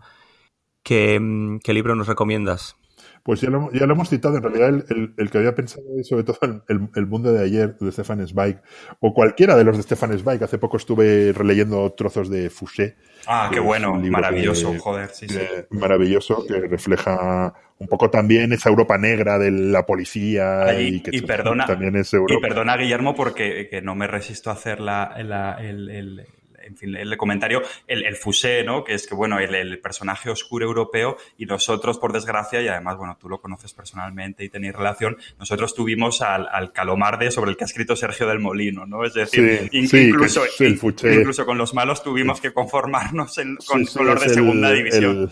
¿qué, 0.83 1.59
¿qué, 1.63 1.73
libro 1.73 1.95
nos 1.97 2.07
recomiendas? 2.07 2.77
Pues 3.23 3.41
ya 3.41 3.51
lo, 3.51 3.71
ya 3.73 3.87
lo 3.87 3.95
hemos 3.95 4.09
citado, 4.09 4.37
en 4.37 4.43
realidad 4.43 4.69
el, 4.69 4.85
el, 4.91 5.15
el 5.17 5.31
que 5.31 5.39
había 5.39 5.55
pensado 5.55 5.85
sobre 6.03 6.25
todo 6.25 6.39
el, 6.69 6.89
el, 6.95 7.07
mundo 7.07 7.33
de 7.33 7.45
ayer 7.45 7.77
de 7.79 7.93
Stefan 7.93 8.27
Zweig, 8.27 8.57
o 8.99 9.15
cualquiera 9.15 9.57
de 9.57 9.63
los 9.63 9.77
de 9.77 9.85
Stefan 9.85 10.19
Zweig, 10.19 10.43
hace 10.43 10.59
poco 10.59 10.77
estuve 10.77 11.33
releyendo 11.33 11.89
trozos 11.93 12.29
de 12.29 12.51
Fouché. 12.51 12.97
Ah, 13.27 13.49
qué 13.53 13.61
bueno, 13.61 13.95
maravilloso, 13.95 14.73
que, 14.73 14.79
joder, 14.81 15.11
sí, 15.11 15.29
sí. 15.29 15.39
Maravilloso, 15.71 16.45
que 16.47 16.61
refleja 16.63 17.55
un 17.79 17.87
poco 17.87 18.11
también 18.11 18.53
esa 18.53 18.71
Europa 18.71 18.99
negra 18.99 19.39
de 19.39 19.53
la 19.53 19.87
policía 19.87 20.63
Allí, 20.63 20.97
y 20.97 21.03
que 21.03 21.17
y 21.17 21.21
perdona, 21.23 21.65
también 21.65 21.95
es 21.97 22.13
Europa. 22.13 22.35
Y 22.39 22.41
perdona, 22.41 22.77
Guillermo, 22.77 23.15
porque 23.15 23.69
que 23.71 23.83
no 23.83 23.95
me 23.95 24.09
resisto 24.09 24.51
a 24.51 24.55
hacer 24.55 24.81
la, 24.81 25.15
la 25.23 25.55
el, 25.61 25.89
el 25.91 26.27
en 26.65 26.77
fin, 26.77 26.97
el 26.97 27.17
comentario, 27.17 27.63
el, 27.87 28.05
el 28.05 28.17
Fusé, 28.17 28.65
¿no? 28.65 28.85
Que 28.85 28.95
es 28.95 29.07
que, 29.07 29.15
bueno, 29.15 29.39
el, 29.39 29.55
el, 29.55 29.79
personaje 29.79 30.31
oscuro 30.31 30.67
europeo 30.67 31.17
y 31.37 31.47
nosotros, 31.47 31.99
por 31.99 32.13
desgracia, 32.13 32.63
y 32.63 32.69
además, 32.69 32.97
bueno, 32.97 33.17
tú 33.21 33.29
lo 33.29 33.41
conoces 33.41 33.73
personalmente 33.73 34.45
y 34.45 34.49
tenéis 34.49 34.75
relación, 34.75 35.17
nosotros 35.39 35.75
tuvimos 35.75 36.23
al, 36.23 36.49
al 36.51 36.73
Calomarde 36.73 37.31
sobre 37.31 37.51
el 37.51 37.57
que 37.57 37.65
ha 37.65 37.67
escrito 37.67 37.97
Sergio 37.97 38.27
del 38.27 38.39
Molino, 38.39 38.87
¿no? 38.87 39.05
Es 39.05 39.15
decir, 39.15 39.69
sí, 39.71 39.87
sí, 39.87 39.99
incluso, 40.09 40.43
sí, 40.57 40.67
incluso 40.67 41.47
con 41.47 41.59
los 41.59 41.75
malos 41.75 42.03
tuvimos 42.03 42.41
que 42.41 42.53
conformarnos 42.53 43.39
en, 43.39 43.57
con, 43.57 43.85
con 43.85 44.07
los 44.07 44.21
de 44.21 44.29
segunda 44.29 44.71
división. 44.71 45.31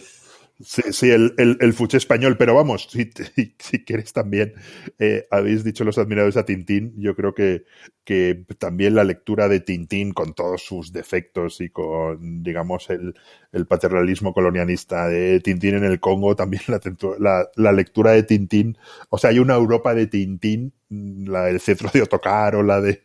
Sí, 0.62 0.82
sí, 0.92 1.11
el, 1.11 1.34
el, 1.38 1.56
el, 1.61 1.72
fuche 1.72 1.96
español, 1.96 2.36
pero 2.36 2.54
vamos, 2.54 2.88
si, 2.90 3.11
si, 3.58 3.84
quieres 3.84 4.12
también, 4.12 4.52
eh, 4.98 5.26
habéis 5.30 5.64
dicho 5.64 5.84
los 5.84 5.96
admiradores 5.96 6.36
a 6.36 6.44
Tintín, 6.44 6.92
yo 6.98 7.16
creo 7.16 7.34
que, 7.34 7.64
que 8.04 8.44
también 8.58 8.94
la 8.94 9.04
lectura 9.04 9.48
de 9.48 9.61
Tintín 9.61 10.12
con 10.12 10.34
todos 10.34 10.62
sus 10.62 10.92
defectos 10.92 11.62
y 11.62 11.70
con, 11.70 12.42
digamos, 12.42 12.90
el, 12.90 13.14
el 13.52 13.66
paternalismo 13.66 14.34
colonialista 14.34 15.08
de 15.08 15.40
Tintín 15.40 15.76
en 15.76 15.84
el 15.84 15.98
Congo, 15.98 16.36
también 16.36 16.62
la, 16.66 16.80
la, 17.18 17.48
la, 17.56 17.72
lectura 17.72 18.12
de 18.12 18.22
Tintín, 18.24 18.76
o 19.08 19.16
sea, 19.16 19.30
hay 19.30 19.38
una 19.38 19.54
Europa 19.54 19.94
de 19.94 20.08
Tintín, 20.08 20.74
la 20.90 21.44
del 21.44 21.61
cetro 21.61 21.88
de 21.90 22.02
Otocar 22.02 22.54
o 22.54 22.62
la 22.62 22.82
de, 22.82 23.04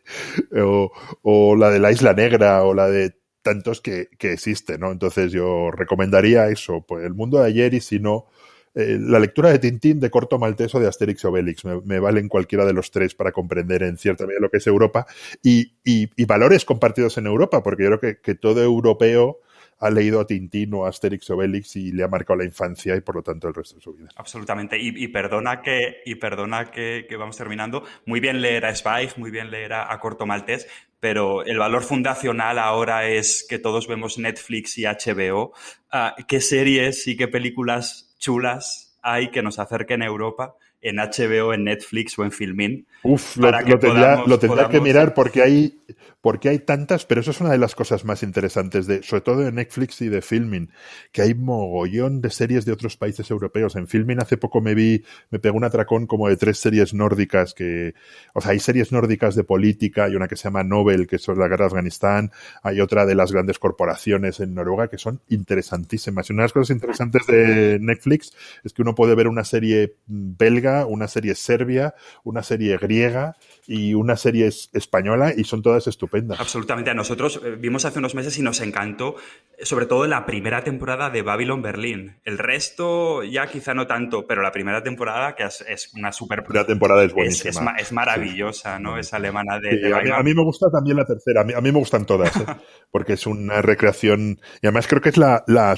o, 0.60 0.92
o 1.22 1.56
la 1.56 1.70
de 1.70 1.78
la 1.78 1.90
Isla 1.90 2.12
Negra 2.12 2.64
o 2.64 2.74
la 2.74 2.88
de 2.88 3.14
tantos 3.46 3.80
que, 3.80 4.08
que 4.18 4.32
existen, 4.32 4.80
¿no? 4.80 4.90
Entonces 4.90 5.30
yo 5.30 5.70
recomendaría 5.70 6.48
eso, 6.48 6.84
pues 6.84 7.04
el 7.04 7.14
mundo 7.14 7.38
de 7.38 7.46
ayer 7.46 7.74
y 7.74 7.80
si 7.80 8.00
no, 8.00 8.26
eh, 8.74 8.98
la 9.00 9.20
lectura 9.20 9.50
de 9.50 9.60
Tintín, 9.60 10.00
de 10.00 10.10
Corto 10.10 10.36
Maltés 10.40 10.74
o 10.74 10.80
de 10.80 10.88
Asterix 10.88 11.24
o 11.24 11.28
Obelix. 11.28 11.64
Me, 11.64 11.80
me, 11.82 12.00
valen 12.00 12.28
cualquiera 12.28 12.64
de 12.64 12.72
los 12.72 12.90
tres 12.90 13.14
para 13.14 13.30
comprender 13.30 13.84
en 13.84 13.98
cierta 13.98 14.26
medida 14.26 14.40
lo 14.40 14.50
que 14.50 14.56
es 14.56 14.66
Europa 14.66 15.06
y, 15.44 15.74
y, 15.84 16.24
valores 16.24 16.64
compartidos 16.64 17.18
en 17.18 17.26
Europa, 17.26 17.62
porque 17.62 17.84
yo 17.84 17.90
creo 17.90 18.00
que, 18.00 18.20
que 18.20 18.34
todo 18.34 18.60
europeo 18.60 19.38
ha 19.78 19.90
leído 19.90 20.20
a 20.20 20.26
Tintín 20.26 20.72
o 20.74 20.86
a 20.86 20.88
Asterix 20.88 21.28
Obelix 21.30 21.76
y 21.76 21.92
le 21.92 22.02
ha 22.02 22.08
marcado 22.08 22.38
la 22.38 22.44
infancia 22.44 22.96
y 22.96 23.00
por 23.00 23.16
lo 23.16 23.22
tanto 23.22 23.46
el 23.48 23.54
resto 23.54 23.76
de 23.76 23.82
su 23.82 23.92
vida. 23.92 24.08
Absolutamente. 24.16 24.78
Y, 24.78 25.04
y 25.04 25.08
perdona, 25.08 25.62
que, 25.62 25.98
y 26.04 26.14
perdona 26.16 26.70
que, 26.70 27.06
que, 27.08 27.16
vamos 27.16 27.36
terminando. 27.36 27.84
Muy 28.06 28.20
bien 28.20 28.40
leer 28.40 28.64
a 28.64 28.74
muy 29.16 29.30
bien 29.30 29.50
leer 29.50 29.74
a, 29.74 29.92
a, 29.92 30.00
Corto 30.00 30.26
Maltés, 30.26 30.66
pero 31.06 31.44
el 31.44 31.58
valor 31.58 31.84
fundacional 31.84 32.58
ahora 32.58 33.06
es 33.06 33.46
que 33.48 33.60
todos 33.60 33.86
vemos 33.86 34.18
Netflix 34.18 34.76
y 34.76 34.86
HBO. 34.86 35.52
Uh, 35.92 36.20
¿Qué 36.26 36.40
series 36.40 37.06
y 37.06 37.16
qué 37.16 37.28
películas 37.28 38.12
chulas 38.18 38.98
hay 39.02 39.30
que 39.30 39.40
nos 39.40 39.60
acerquen 39.60 40.02
a 40.02 40.06
Europa? 40.06 40.56
En 40.80 40.96
HBO, 40.96 41.52
en 41.54 41.64
Netflix 41.64 42.18
o 42.18 42.24
en 42.24 42.32
Filmin. 42.32 42.86
Uf, 43.02 43.36
lo, 43.36 43.50
lo, 43.50 43.78
tendría, 43.78 43.90
podamos, 43.92 44.28
lo 44.28 44.38
tendría 44.38 44.64
podamos... 44.64 44.70
que 44.70 44.80
mirar 44.80 45.14
porque 45.14 45.42
hay, 45.42 45.80
porque 46.20 46.48
hay 46.48 46.58
tantas, 46.58 47.06
pero 47.06 47.20
eso 47.20 47.30
es 47.30 47.40
una 47.40 47.50
de 47.50 47.58
las 47.58 47.74
cosas 47.74 48.04
más 48.04 48.22
interesantes, 48.22 48.86
de, 48.86 49.02
sobre 49.02 49.20
todo 49.20 49.40
de 49.40 49.52
Netflix 49.52 50.00
y 50.02 50.08
de 50.08 50.22
Filmin, 50.22 50.72
que 51.12 51.22
hay 51.22 51.34
mogollón 51.34 52.20
de 52.20 52.30
series 52.30 52.64
de 52.64 52.72
otros 52.72 52.96
países 52.96 53.30
europeos. 53.30 53.76
En 53.76 53.86
Filmin 53.86 54.20
hace 54.20 54.36
poco 54.36 54.60
me 54.60 54.74
vi, 54.74 55.04
me 55.30 55.38
pegó 55.38 55.56
un 55.56 55.64
atracón 55.64 56.06
como 56.06 56.28
de 56.28 56.36
tres 56.36 56.58
series 56.58 56.94
nórdicas 56.94 57.54
que, 57.54 57.94
o 58.34 58.40
sea, 58.40 58.52
hay 58.52 58.58
series 58.58 58.90
nórdicas 58.90 59.36
de 59.36 59.44
política, 59.44 60.04
hay 60.04 60.16
una 60.16 60.26
que 60.26 60.36
se 60.36 60.44
llama 60.44 60.64
Nobel, 60.64 61.06
que 61.06 61.16
es 61.16 61.22
sobre 61.22 61.38
la 61.40 61.48
guerra 61.48 61.66
de 61.66 61.68
Afganistán, 61.68 62.32
hay 62.62 62.80
otra 62.80 63.06
de 63.06 63.14
las 63.14 63.30
grandes 63.30 63.58
corporaciones 63.58 64.40
en 64.40 64.54
Noruega 64.54 64.88
que 64.88 64.98
son 64.98 65.20
interesantísimas. 65.28 66.28
Y 66.28 66.32
una 66.32 66.42
de 66.42 66.46
las 66.46 66.52
cosas 66.52 66.74
interesantes 66.74 67.26
de 67.28 67.78
Netflix 67.80 68.32
es 68.64 68.72
que 68.72 68.82
uno 68.82 68.94
puede 68.94 69.14
ver 69.14 69.28
una 69.28 69.44
serie 69.44 69.94
belga, 70.06 70.65
una 70.86 71.08
serie 71.08 71.34
serbia, 71.34 71.94
una 72.24 72.42
serie 72.42 72.76
griega 72.78 73.36
y 73.66 73.94
una 73.94 74.16
serie 74.16 74.46
española 74.46 75.32
y 75.36 75.44
son 75.44 75.62
todas 75.62 75.86
estupendas. 75.86 76.40
Absolutamente. 76.40 76.90
A 76.90 76.94
nosotros 76.94 77.40
eh, 77.44 77.56
vimos 77.58 77.84
hace 77.84 77.98
unos 77.98 78.14
meses 78.14 78.38
y 78.38 78.42
nos 78.42 78.60
encantó, 78.60 79.16
sobre 79.62 79.86
todo 79.86 80.06
la 80.06 80.26
primera 80.26 80.62
temporada 80.64 81.10
de 81.10 81.22
Babylon 81.22 81.62
Berlin. 81.62 82.16
El 82.24 82.38
resto 82.38 83.22
ya 83.22 83.46
quizá 83.46 83.74
no 83.74 83.86
tanto, 83.86 84.26
pero 84.26 84.42
la 84.42 84.52
primera 84.52 84.82
temporada 84.82 85.34
que 85.34 85.44
es, 85.44 85.64
es 85.68 85.92
una 85.94 86.12
super... 86.12 86.44
La 86.48 86.66
temporada 86.66 87.04
es 87.04 87.12
buenísima. 87.12 87.50
Es, 87.50 87.82
es, 87.82 87.86
es 87.88 87.92
maravillosa, 87.92 88.76
sí. 88.76 88.82
¿no? 88.82 88.98
Es 88.98 89.12
alemana 89.12 89.58
de... 89.58 89.70
Sí, 89.70 89.76
de 89.78 89.94
a, 89.94 90.00
mí, 90.00 90.10
a, 90.10 90.22
mí, 90.22 90.34
me 90.34 90.42
gusta 90.42 90.66
también 90.70 90.96
la 90.96 91.04
tercera. 91.04 91.42
A 91.42 91.44
mí, 91.44 91.52
a 91.52 91.60
mí 91.60 91.72
me 91.72 91.78
gustan 91.78 92.06
todas, 92.06 92.36
¿eh? 92.36 92.46
porque 92.90 93.14
es 93.14 93.26
una 93.26 93.62
recreación... 93.62 94.40
Y 94.62 94.66
además 94.66 94.86
creo 94.86 95.00
que 95.00 95.10
es 95.10 95.16
la, 95.16 95.44
la 95.46 95.74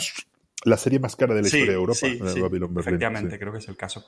la 0.65 0.77
serie 0.77 0.99
más 0.99 1.15
cara 1.17 1.35
de 1.35 1.43
la 1.43 1.49
sí, 1.49 1.57
historia 1.59 1.73
de 1.73 1.79
Europa. 1.79 1.99
Sí, 2.01 2.19
sí, 2.19 2.43
efectivamente, 2.79 3.33
sí. 3.33 3.39
creo 3.39 3.53
que 3.53 3.59
es 3.59 3.69
el 3.69 3.77
caso. 3.77 4.05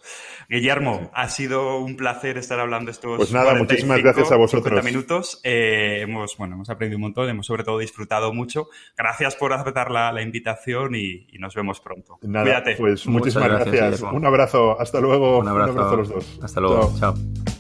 Guillermo, 0.49 1.11
ha 1.15 1.29
sido 1.29 1.79
un 1.79 1.97
placer 1.97 2.39
estar 2.39 2.59
hablando 2.59 2.91
estos 2.91 3.19
Pues 3.19 3.33
nada, 3.33 3.51
45, 3.53 3.65
muchísimas 3.65 4.03
gracias 4.03 4.33
a 4.33 4.37
vosotros. 4.37 4.85
minutos. 4.85 5.41
Eh, 5.45 6.01
hemos, 6.01 6.37
bueno, 6.37 6.57
hemos 6.57 6.71
aprendido 6.71 6.97
un 6.97 7.03
montón, 7.03 7.29
hemos 7.29 7.47
sobre 7.47 7.65
todo 7.65 7.79
disfrutado 7.79 8.33
mucho. 8.33 8.69
Gracias 8.97 9.37
por 9.37 9.53
aceptar 9.53 9.91
la, 9.91 10.13
la 10.13 10.23
invitación 10.23 10.95
y, 10.95 11.27
y, 11.31 11.39
nos 11.39 11.55
vemos 11.55 11.81
pronto. 11.81 12.19
Nada, 12.23 12.45
Cuídate. 12.45 12.77
Pues 12.77 13.07
muchísimas 13.07 13.49
gracias. 13.49 13.75
gracias. 13.75 14.13
Un 14.13 14.27
abrazo, 14.27 14.81
hasta 14.81 15.01
luego. 15.01 15.39
Un 15.39 15.49
abrazo. 15.49 15.73
un 15.73 15.79
abrazo, 15.79 15.95
a 15.95 15.99
los 15.99 16.09
dos. 16.09 16.41
Hasta 16.43 16.61
luego, 16.61 16.95
chao. 16.99 17.15
chao. 17.15 17.51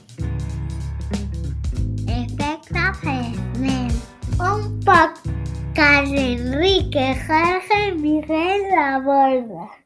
Un 4.40 4.80
podcast 4.80 5.26
Enrique 5.76 7.14
Jorge 7.26 7.94
Miguel 7.94 8.62
La 8.70 8.98
Borda. 8.98 9.79